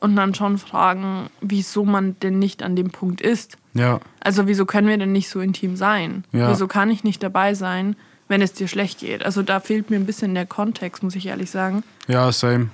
Und 0.00 0.16
dann 0.16 0.34
schon 0.34 0.58
fragen, 0.58 1.30
wieso 1.40 1.84
man 1.84 2.16
denn 2.20 2.38
nicht 2.40 2.62
an 2.64 2.74
dem 2.74 2.90
Punkt 2.90 3.20
ist. 3.20 3.56
ja, 3.74 4.00
Also 4.20 4.48
wieso 4.48 4.66
können 4.66 4.88
wir 4.88 4.98
denn 4.98 5.12
nicht 5.12 5.28
so 5.28 5.38
intim 5.40 5.76
sein? 5.76 6.24
Ja. 6.32 6.50
Wieso 6.50 6.66
kann 6.66 6.90
ich 6.90 7.04
nicht 7.04 7.22
dabei 7.22 7.54
sein, 7.54 7.94
wenn 8.26 8.42
es 8.42 8.52
dir 8.52 8.66
schlecht 8.66 8.98
geht? 8.98 9.24
Also 9.24 9.42
da 9.42 9.60
fehlt 9.60 9.90
mir 9.90 9.96
ein 9.96 10.06
bisschen 10.06 10.34
der 10.34 10.46
Kontext, 10.46 11.04
muss 11.04 11.14
ich 11.14 11.26
ehrlich 11.26 11.50
sagen. 11.50 11.84
ja, 12.08 12.30
same. 12.32 12.70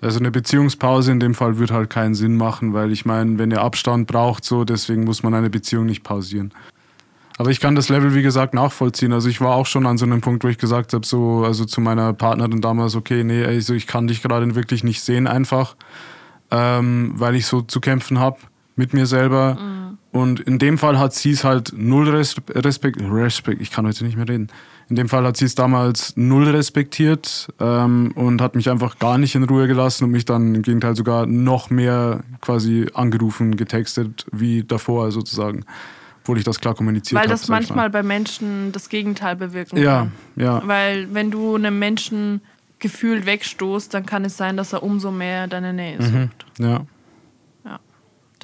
Also 0.00 0.18
eine 0.18 0.30
Beziehungspause 0.30 1.12
in 1.12 1.20
dem 1.20 1.34
Fall 1.34 1.58
wird 1.58 1.70
halt 1.70 1.88
keinen 1.88 2.14
Sinn 2.14 2.36
machen, 2.36 2.74
weil 2.74 2.92
ich 2.92 3.04
meine, 3.04 3.38
wenn 3.38 3.50
ihr 3.50 3.62
Abstand 3.62 4.06
braucht, 4.06 4.44
so, 4.44 4.64
deswegen 4.64 5.04
muss 5.04 5.22
man 5.22 5.34
eine 5.34 5.50
Beziehung 5.50 5.86
nicht 5.86 6.02
pausieren. 6.02 6.52
Aber 7.36 7.50
ich 7.50 7.58
kann 7.58 7.74
das 7.74 7.88
Level, 7.88 8.14
wie 8.14 8.22
gesagt, 8.22 8.54
nachvollziehen. 8.54 9.12
Also 9.12 9.28
ich 9.28 9.40
war 9.40 9.54
auch 9.54 9.66
schon 9.66 9.86
an 9.86 9.98
so 9.98 10.04
einem 10.04 10.20
Punkt, 10.20 10.44
wo 10.44 10.48
ich 10.48 10.58
gesagt 10.58 10.92
habe, 10.92 11.04
so, 11.04 11.44
also 11.44 11.64
zu 11.64 11.80
meiner 11.80 12.12
Partnerin 12.12 12.60
damals, 12.60 12.94
okay, 12.94 13.24
nee, 13.24 13.44
also 13.44 13.74
ich 13.74 13.86
kann 13.86 14.06
dich 14.06 14.22
gerade 14.22 14.54
wirklich 14.54 14.84
nicht 14.84 15.00
sehen 15.00 15.26
einfach, 15.26 15.74
ähm, 16.50 17.14
weil 17.16 17.34
ich 17.34 17.46
so 17.46 17.62
zu 17.62 17.80
kämpfen 17.80 18.20
habe 18.20 18.38
mit 18.76 18.94
mir 18.94 19.06
selber. 19.06 19.58
Und 20.12 20.38
in 20.38 20.60
dem 20.60 20.78
Fall 20.78 20.98
hat 20.98 21.12
sie 21.12 21.32
es 21.32 21.42
halt 21.42 21.72
null 21.76 22.08
Res 22.08 22.36
Respekt, 22.50 23.00
Respekt, 23.00 23.60
ich 23.60 23.72
kann 23.72 23.84
heute 23.84 24.04
nicht 24.04 24.16
mehr 24.16 24.28
reden. 24.28 24.48
In 24.90 24.96
dem 24.96 25.08
Fall 25.08 25.24
hat 25.24 25.36
sie 25.36 25.46
es 25.46 25.54
damals 25.54 26.12
null 26.16 26.48
respektiert 26.48 27.48
ähm, 27.58 28.12
und 28.14 28.42
hat 28.42 28.54
mich 28.54 28.68
einfach 28.70 28.98
gar 28.98 29.16
nicht 29.18 29.34
in 29.34 29.44
Ruhe 29.44 29.66
gelassen 29.66 30.04
und 30.04 30.10
mich 30.10 30.24
dann 30.24 30.54
im 30.54 30.62
Gegenteil 30.62 30.94
sogar 30.94 31.26
noch 31.26 31.70
mehr 31.70 32.22
quasi 32.40 32.86
angerufen, 32.92 33.56
getextet 33.56 34.26
wie 34.30 34.62
davor 34.62 35.10
sozusagen. 35.10 35.64
Obwohl 36.22 36.38
ich 36.38 36.44
das 36.44 36.60
klar 36.60 36.74
kommuniziert 36.74 37.18
habe. 37.18 37.28
Weil 37.28 37.34
das 37.34 37.48
manchmal 37.48 37.90
bei 37.90 38.02
Menschen 38.02 38.72
das 38.72 38.88
Gegenteil 38.88 39.36
bewirken 39.36 39.76
Ja, 39.78 39.98
kann. 40.00 40.12
ja. 40.36 40.62
Weil 40.66 41.12
wenn 41.12 41.30
du 41.30 41.54
einem 41.54 41.78
Menschen 41.78 42.40
gefühlt 42.78 43.26
wegstoßt, 43.26 43.92
dann 43.92 44.04
kann 44.06 44.24
es 44.24 44.36
sein, 44.36 44.56
dass 44.56 44.72
er 44.72 44.82
umso 44.82 45.10
mehr 45.10 45.46
deine 45.48 45.72
Nähe 45.72 46.00
sucht. 46.02 46.12
Mhm. 46.58 46.64
Ja, 46.64 46.80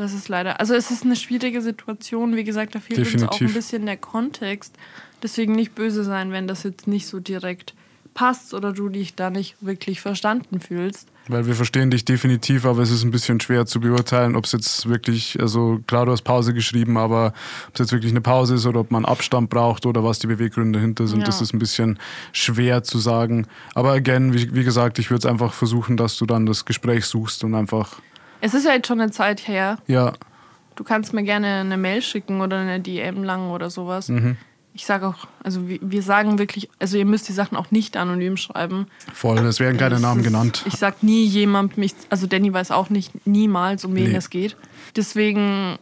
Das 0.00 0.14
ist 0.14 0.28
leider. 0.28 0.60
Also 0.60 0.72
es 0.74 0.90
ist 0.90 1.04
eine 1.04 1.14
schwierige 1.14 1.60
Situation. 1.60 2.34
Wie 2.34 2.44
gesagt, 2.44 2.74
da 2.74 2.80
fehlt 2.80 3.00
uns 3.00 3.08
auch 3.22 3.28
Definitiv. 3.32 3.48
ein 3.48 3.52
bisschen 3.54 3.84
der 3.86 3.96
Kontext. 3.98 4.74
Deswegen 5.22 5.52
nicht 5.54 5.74
böse 5.74 6.04
sein, 6.04 6.32
wenn 6.32 6.46
das 6.48 6.62
jetzt 6.62 6.86
nicht 6.86 7.06
so 7.06 7.20
direkt 7.20 7.74
passt 8.14 8.54
oder 8.54 8.72
du 8.72 8.88
dich 8.88 9.14
da 9.14 9.28
nicht 9.28 9.56
wirklich 9.60 10.00
verstanden 10.00 10.58
fühlst. 10.60 11.08
weil 11.28 11.46
wir 11.46 11.54
verstehen 11.54 11.90
dich 11.92 12.04
definitiv, 12.04 12.64
aber 12.64 12.82
es 12.82 12.90
ist 12.90 13.04
ein 13.04 13.10
bisschen 13.12 13.38
schwer 13.40 13.66
zu 13.66 13.78
beurteilen, 13.78 14.34
ob 14.34 14.46
es 14.46 14.52
jetzt 14.52 14.88
wirklich, 14.88 15.38
also 15.38 15.80
klar, 15.86 16.06
du 16.06 16.12
hast 16.12 16.22
Pause 16.22 16.52
geschrieben, 16.54 16.96
aber 16.96 17.34
ob 17.68 17.74
es 17.74 17.78
jetzt 17.80 17.92
wirklich 17.92 18.10
eine 18.10 18.20
Pause 18.20 18.54
ist 18.56 18.66
oder 18.66 18.80
ob 18.80 18.90
man 18.90 19.04
Abstand 19.04 19.48
braucht 19.50 19.84
oder 19.86 20.02
was 20.02 20.18
die 20.18 20.26
Beweggründe 20.26 20.78
dahinter 20.80 21.06
sind, 21.06 21.20
Ja. 21.20 21.26
das 21.26 21.40
ist 21.40 21.52
ein 21.54 21.58
bisschen 21.60 21.98
schwer 22.32 22.82
zu 22.82 22.98
sagen. 22.98 23.46
Aber 23.74 23.92
again, 23.92 24.32
wie, 24.34 24.52
wie 24.54 24.64
gesagt, 24.64 24.98
ich 24.98 25.10
würde 25.10 25.20
es 25.20 25.26
einfach 25.26 25.52
versuchen, 25.52 25.96
dass 25.96 26.16
du 26.16 26.26
dann 26.26 26.46
das 26.46 26.64
Gespräch 26.64 27.04
suchst 27.04 27.44
und 27.44 27.54
einfach, 27.54 28.00
Es 28.40 28.54
ist 28.54 28.64
ja 28.64 28.72
jetzt 28.72 28.86
schon 28.88 29.00
eine 29.00 29.10
Zeit 29.10 29.46
her. 29.48 29.78
ja, 29.86 30.12
Du 30.76 30.84
kannst 30.84 31.12
mir 31.12 31.22
gerne 31.24 31.56
eine 31.60 31.76
Mail 31.76 32.00
schicken 32.00 32.40
oder 32.40 32.56
eine 32.58 32.80
DM 32.80 33.22
lang 33.22 33.50
oder 33.50 33.68
sowas. 33.68 34.08
Mhm. 34.08 34.38
Ich 34.72 34.86
sage 34.86 35.06
auch, 35.08 35.26
also 35.42 35.68
wir, 35.68 36.02
sagen 36.02 36.38
wirklich, 36.38 36.70
also 36.78 36.96
ihr 36.96 37.04
müsst 37.04 37.28
die 37.28 37.32
Sachen 37.34 37.56
auch 37.58 37.70
nicht 37.70 37.98
anonym 37.98 38.38
schreiben. 38.38 38.86
voll, 39.12 39.38
es 39.40 39.60
werden 39.60 39.76
keine 39.76 39.96
Das 39.96 40.00
Namen 40.00 40.20
ist- 40.20 40.26
genannt. 40.26 40.64
Ich 40.66 40.74
sag 40.76 41.02
nie 41.02 41.24
jemand 41.26 41.76
mich, 41.76 41.92
also 42.08 42.26
Danny 42.26 42.50
weiß 42.50 42.70
auch 42.70 42.88
nicht 42.88 43.26
niemals, 43.26 43.84
um 43.84 43.94
wen 43.94 44.10
Nee. 44.12 44.16
es 44.16 44.30
geht. 44.30 44.56
Deswegen, 44.96 45.76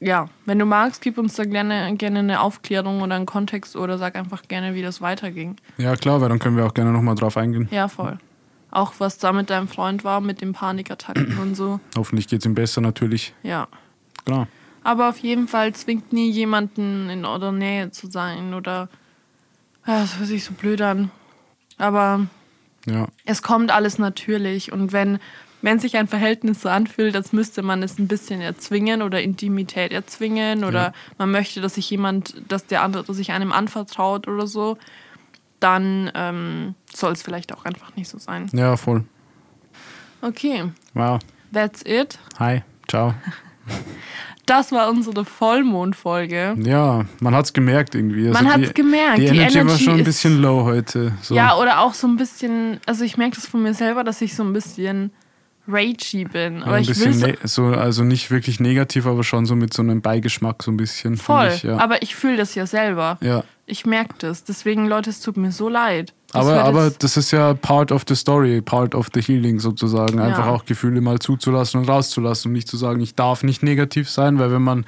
ja, 0.00 0.28
wenn 0.46 0.58
du 0.58 0.64
magst, 0.64 1.02
gib 1.02 1.18
uns 1.18 1.34
da 1.34 1.44
gerne, 1.44 1.94
gerne 1.96 2.20
eine 2.20 2.40
Aufklärung 2.40 3.02
oder 3.02 3.16
einen 3.16 3.26
Kontext 3.26 3.76
oder 3.76 3.98
sag 3.98 4.16
einfach 4.16 4.42
gerne, 4.48 4.74
wie 4.74 4.82
das 4.82 5.02
weiterging. 5.02 5.56
Ja, 5.76 5.94
klar, 5.96 6.22
weil 6.22 6.28
dann 6.30 6.38
können 6.38 6.56
wir 6.56 6.64
auch 6.64 6.74
gerne 6.74 6.92
nochmal 6.92 7.16
drauf 7.16 7.36
eingehen. 7.36 7.68
Ja, 7.70 7.88
voll. 7.88 8.16
Auch 8.76 8.92
was 8.98 9.16
da 9.16 9.32
mit 9.32 9.48
deinem 9.48 9.68
Freund 9.68 10.04
war, 10.04 10.20
mit 10.20 10.42
den 10.42 10.52
Panikattacken 10.52 11.38
und 11.38 11.54
so. 11.54 11.80
Hoffentlich 11.96 12.28
geht 12.28 12.40
es 12.40 12.46
ihm 12.46 12.54
besser 12.54 12.82
natürlich. 12.82 13.32
Ja. 13.42 13.68
Klar. 14.26 14.48
Aber 14.84 15.08
auf 15.08 15.16
jeden 15.18 15.48
Fall 15.48 15.74
zwingt 15.74 16.12
nie 16.12 16.30
jemanden 16.30 17.08
in 17.08 17.24
eurer 17.24 17.52
Nähe 17.52 17.90
zu 17.90 18.08
sein 18.10 18.52
oder. 18.52 18.90
Ja, 19.86 20.00
das 20.00 20.18
hört 20.18 20.28
sich 20.28 20.44
so 20.44 20.52
blöd 20.52 20.82
an. 20.82 21.10
Aber 21.78 22.26
Ja, 22.84 23.06
es 23.24 23.42
kommt 23.42 23.70
alles 23.70 23.98
natürlich. 23.98 24.72
Und 24.72 24.92
wenn, 24.92 25.20
wenn 25.62 25.78
sich 25.78 25.96
ein 25.96 26.06
Verhältnis 26.06 26.60
so 26.60 26.68
anfühlt, 26.68 27.16
als 27.16 27.32
müsste 27.32 27.62
man 27.62 27.82
es 27.82 27.98
ein 27.98 28.08
bisschen 28.08 28.42
erzwingen 28.42 29.00
oder 29.00 29.22
Intimität 29.22 29.90
erzwingen 29.90 30.64
oder 30.64 30.82
Ja. 30.88 30.92
man 31.16 31.30
möchte, 31.30 31.62
dass 31.62 31.76
sich 31.76 31.88
jemand, 31.88 32.34
dass 32.48 32.66
der 32.66 32.82
andere 32.82 33.14
sich 33.14 33.32
einem 33.32 33.52
anvertraut 33.52 34.28
oder 34.28 34.46
so, 34.46 34.76
dann 35.60 36.10
ähm, 36.14 36.74
soll 36.92 37.12
es 37.12 37.22
vielleicht 37.22 37.52
auch 37.54 37.64
einfach 37.64 37.94
nicht 37.96 38.08
so 38.08 38.18
sein. 38.18 38.48
ja, 38.52 38.76
voll. 38.76 39.04
Okay, 40.22 40.64
Wow. 40.94 41.18
that's 41.52 41.82
it. 41.84 42.18
Hi, 42.38 42.62
ciao. 42.88 43.14
Das 44.46 44.70
war 44.70 44.88
unsere 44.90 45.24
Vollmondfolge. 45.24 46.54
Ja, 46.60 47.04
man 47.18 47.34
hat's 47.34 47.52
gemerkt 47.52 47.96
irgendwie. 47.96 48.28
Also 48.28 48.40
Man 48.44 48.44
die- 48.60 48.66
hat's 48.66 48.74
gemerkt. 48.74 49.18
Die, 49.18 49.22
Die 49.28 49.38
Energy, 49.38 49.66
war 49.66 49.76
schon 49.76 49.94
ein 49.98 50.04
bisschen 50.04 50.40
low 50.40 50.62
heute. 50.62 51.14
So. 51.20 51.34
Ja, 51.34 51.56
oder 51.56 51.80
auch 51.80 51.94
so 51.94 52.06
ein 52.06 52.16
bisschen, 52.16 52.78
also 52.86 53.02
ich 53.02 53.16
merke 53.16 53.34
das 53.34 53.46
von 53.48 53.60
mir 53.64 53.74
selber, 53.74 54.04
dass 54.04 54.20
ich 54.22 54.36
so 54.36 54.44
ein 54.44 54.52
bisschen 54.52 55.10
ragey 55.68 56.24
bin. 56.24 56.58
Ja, 56.60 56.66
Aber 56.66 56.78
ich 56.80 56.88
will 56.98 57.12
so, 57.12 57.26
ne 57.26 57.34
so, 57.44 57.64
also 57.66 58.04
nicht 58.04 58.30
wirklich 58.30 58.60
negativ, 58.60 59.06
aber 59.06 59.24
schon 59.24 59.46
so 59.46 59.56
mit 59.56 59.72
so 59.74 59.82
einem 59.82 60.00
Beigeschmack 60.02 60.62
so 60.62 60.70
ein 60.70 60.76
bisschen. 60.76 61.16
voll. 61.16 61.50
Ich, 61.54 61.62
ja. 61.64 61.78
Aber 61.78 62.02
ich 62.02 62.14
fühle 62.14 62.36
das 62.36 62.54
ja 62.54 62.66
selber. 62.66 63.18
ja. 63.20 63.44
Ich 63.68 63.84
merke 63.84 64.14
das. 64.18 64.44
Deswegen, 64.44 64.86
Leute, 64.86 65.10
es 65.10 65.20
tut 65.20 65.36
mir 65.36 65.50
so 65.50 65.68
leid. 65.68 66.14
Das 66.32 66.46
Aber, 66.46 66.62
aber 66.62 66.90
das 66.90 67.16
ist 67.16 67.32
ja 67.32 67.52
part 67.54 67.90
of 67.90 68.04
the 68.06 68.14
story, 68.14 68.60
part 68.60 68.94
of 68.94 69.08
the 69.12 69.20
healing 69.20 69.58
sozusagen. 69.58 70.20
Einfach 70.20 70.46
Ja. 70.46 70.52
auch 70.52 70.64
Gefühle 70.66 71.00
mal 71.00 71.18
zuzulassen 71.18 71.80
und 71.80 71.88
rauszulassen 71.88 72.50
und 72.50 72.52
nicht 72.52 72.68
zu 72.68 72.76
sagen, 72.76 73.00
ich 73.00 73.16
darf 73.16 73.42
nicht 73.42 73.64
negativ 73.64 74.08
sein, 74.08 74.38
weil 74.38 74.52
wenn 74.52 74.62
man 74.62 74.84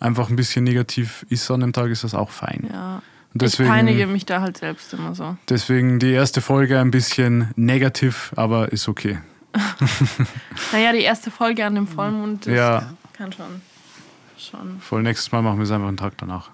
einfach 0.00 0.30
ein 0.30 0.34
bisschen 0.34 0.64
negativ 0.64 1.24
ist 1.28 1.48
an 1.52 1.60
dem 1.60 1.72
Tag, 1.72 1.90
ist 1.90 2.02
das 2.02 2.12
auch 2.14 2.30
fein. 2.30 2.68
ja. 2.72 3.02
Deswegen, 3.34 3.68
ich 3.68 3.74
peinige 3.74 4.06
mich 4.08 4.26
da 4.26 4.40
halt 4.42 4.58
selbst 4.58 4.92
immer 4.92 5.14
so. 5.14 5.36
deswegen 5.48 5.98
die 6.00 6.10
erste 6.10 6.40
Folge 6.42 6.80
ein 6.80 6.90
bisschen 6.90 7.50
negativ, 7.54 8.32
aber 8.36 8.72
ist 8.72 8.88
okay. 8.88 9.20
Naja, 10.72 10.92
die 10.92 11.00
erste 11.02 11.30
Folge 11.30 11.64
an 11.64 11.74
dem 11.74 11.86
Vollmond 11.86 12.46
das 12.46 12.54
Ja. 12.54 12.82
kann 13.12 13.32
schon. 13.32 13.60
schon. 14.38 14.80
Voll 14.80 15.02
nächstes 15.02 15.30
Mal 15.32 15.42
machen 15.42 15.58
wir 15.58 15.64
es 15.64 15.70
einfach 15.70 15.88
einen 15.88 15.96
Tag 15.96 16.14
danach. 16.18 16.50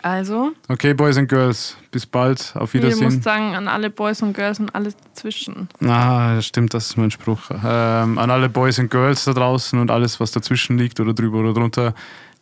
Also, 0.00 0.52
Okay, 0.68 0.94
Boys 0.94 1.16
and 1.18 1.28
Girls, 1.28 1.76
bis 1.90 2.06
bald, 2.06 2.52
auf 2.54 2.72
ich 2.74 2.80
Wiedersehen. 2.82 3.12
muss 3.14 3.22
sagen, 3.24 3.56
an 3.56 3.66
alle 3.66 3.90
Boys 3.90 4.22
und 4.22 4.32
Girls 4.32 4.60
und 4.60 4.72
alles 4.74 4.96
dazwischen. 4.96 5.68
Ah, 5.84 6.40
stimmt, 6.40 6.72
das 6.72 6.86
ist 6.90 6.96
mein 6.96 7.10
Spruch. 7.10 7.50
Ähm, 7.50 8.16
an 8.16 8.30
alle 8.30 8.48
Boys 8.48 8.78
and 8.78 8.90
Girls 8.92 9.24
da 9.24 9.32
draußen 9.32 9.76
und 9.78 9.90
alles, 9.90 10.20
was 10.20 10.30
dazwischen 10.30 10.78
liegt 10.78 11.00
oder 11.00 11.14
drüber 11.14 11.38
oder 11.40 11.52
drunter. 11.52 11.94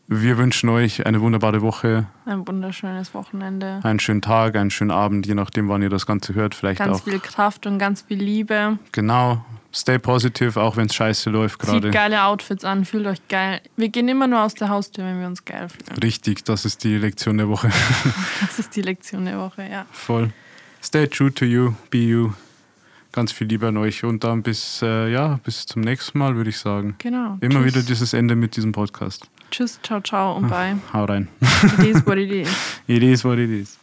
Wir 0.07 0.37
wünschen 0.39 0.69
euch 0.69 1.05
eine 1.07 1.21
wunderbare 1.21 1.63
Woche, 1.63 2.07
Ein 2.27 2.47
wunderschönes 2.47 3.13
Wochenende. 3.15 3.81
einen 3.83 3.99
schönen 4.01 4.23
Tag, 4.23 4.55
einen 4.55 4.71
schönen 4.71 4.91
Abend, 4.93 5.27
je 5.27 5.35
nachdem, 5.35 5.69
wann 5.69 5.83
ihr 5.83 5.91
das 5.91 6.07
Ganze 6.07 6.35
hört. 6.35 6.55
Vielleicht 6.55 6.79
Ganz 6.79 6.99
auch. 6.99 7.05
viel 7.05 7.19
Kraft 7.19 7.67
und 7.67 7.79
ganz 7.79 8.03
viel 8.03 8.19
Liebe. 8.23 8.79
Genau. 8.93 9.45
Stay 9.77 9.99
positive, 9.99 10.59
auch 10.59 10.79
wenn 10.79 10.87
es 10.87 10.95
scheiße 10.95 11.29
läuft 11.29 11.61
Zieht 11.61 11.71
gerade. 11.71 11.91
geile 11.91 12.25
Outfits 12.25 12.65
an, 12.65 12.87
fühlt 12.87 13.07
euch 13.07 13.19
geil. 13.29 13.61
Wir 13.77 13.91
gehen 13.91 14.09
immer 14.09 14.27
nur 14.27 14.41
aus 14.43 14.55
der 14.55 14.71
Haustür, 14.71 15.05
wenn 15.05 15.21
wir 15.21 15.27
uns 15.27 15.45
geil 15.45 15.69
fühlen. 15.69 15.99
Richtig, 16.03 16.45
das 16.45 16.65
ist 16.65 16.83
die 16.83 16.97
Lektion 16.97 17.37
der 17.37 17.49
Woche. 17.49 17.69
Das 18.41 18.59
ist 18.59 18.75
die 18.75 18.81
Lektion 18.81 19.27
der 19.27 19.39
Woche, 19.39 19.69
ja. 19.71 19.85
Voll. 19.93 20.33
Stay 20.83 21.07
true 21.07 21.31
to 21.35 21.45
you, 21.45 21.75
be 21.91 21.99
you. 21.99 22.33
Ganz 23.13 23.33
viel 23.33 23.49
Liebe 23.49 23.69
an 23.69 23.77
euch 23.77 24.03
und 24.03 24.25
dann 24.25 24.43
bis, 24.43 24.81
äh, 24.83 25.13
ja, 25.13 25.41
bis 25.45 25.67
zum 25.67 25.83
nächsten 25.83 26.19
Mal, 26.19 26.37
würde 26.37 26.49
ich 26.51 26.59
sagen. 26.59 26.95
Genau. 26.99 27.37
Immer 27.41 27.63
Tschüss. 27.63 27.75
wieder 27.75 27.83
dieses 27.83 28.15
Ende 28.15 28.35
mit 28.35 28.57
diesem 28.57 28.73
Podcast. 28.73 29.27
Tschüss, 29.51 29.79
ciao, 29.83 30.01
ciao 30.01 30.37
und 30.37 30.49
bye. 30.49 30.77
Hau 30.93 31.05
rein. 31.05 31.29
It 31.79 31.85
is 31.87 32.07
what 32.07 32.17
it 32.17 32.31
is. 32.31 32.49
It 32.87 33.03
is 33.03 33.25
what 33.25 33.39
it 33.39 33.51
is. 33.51 33.79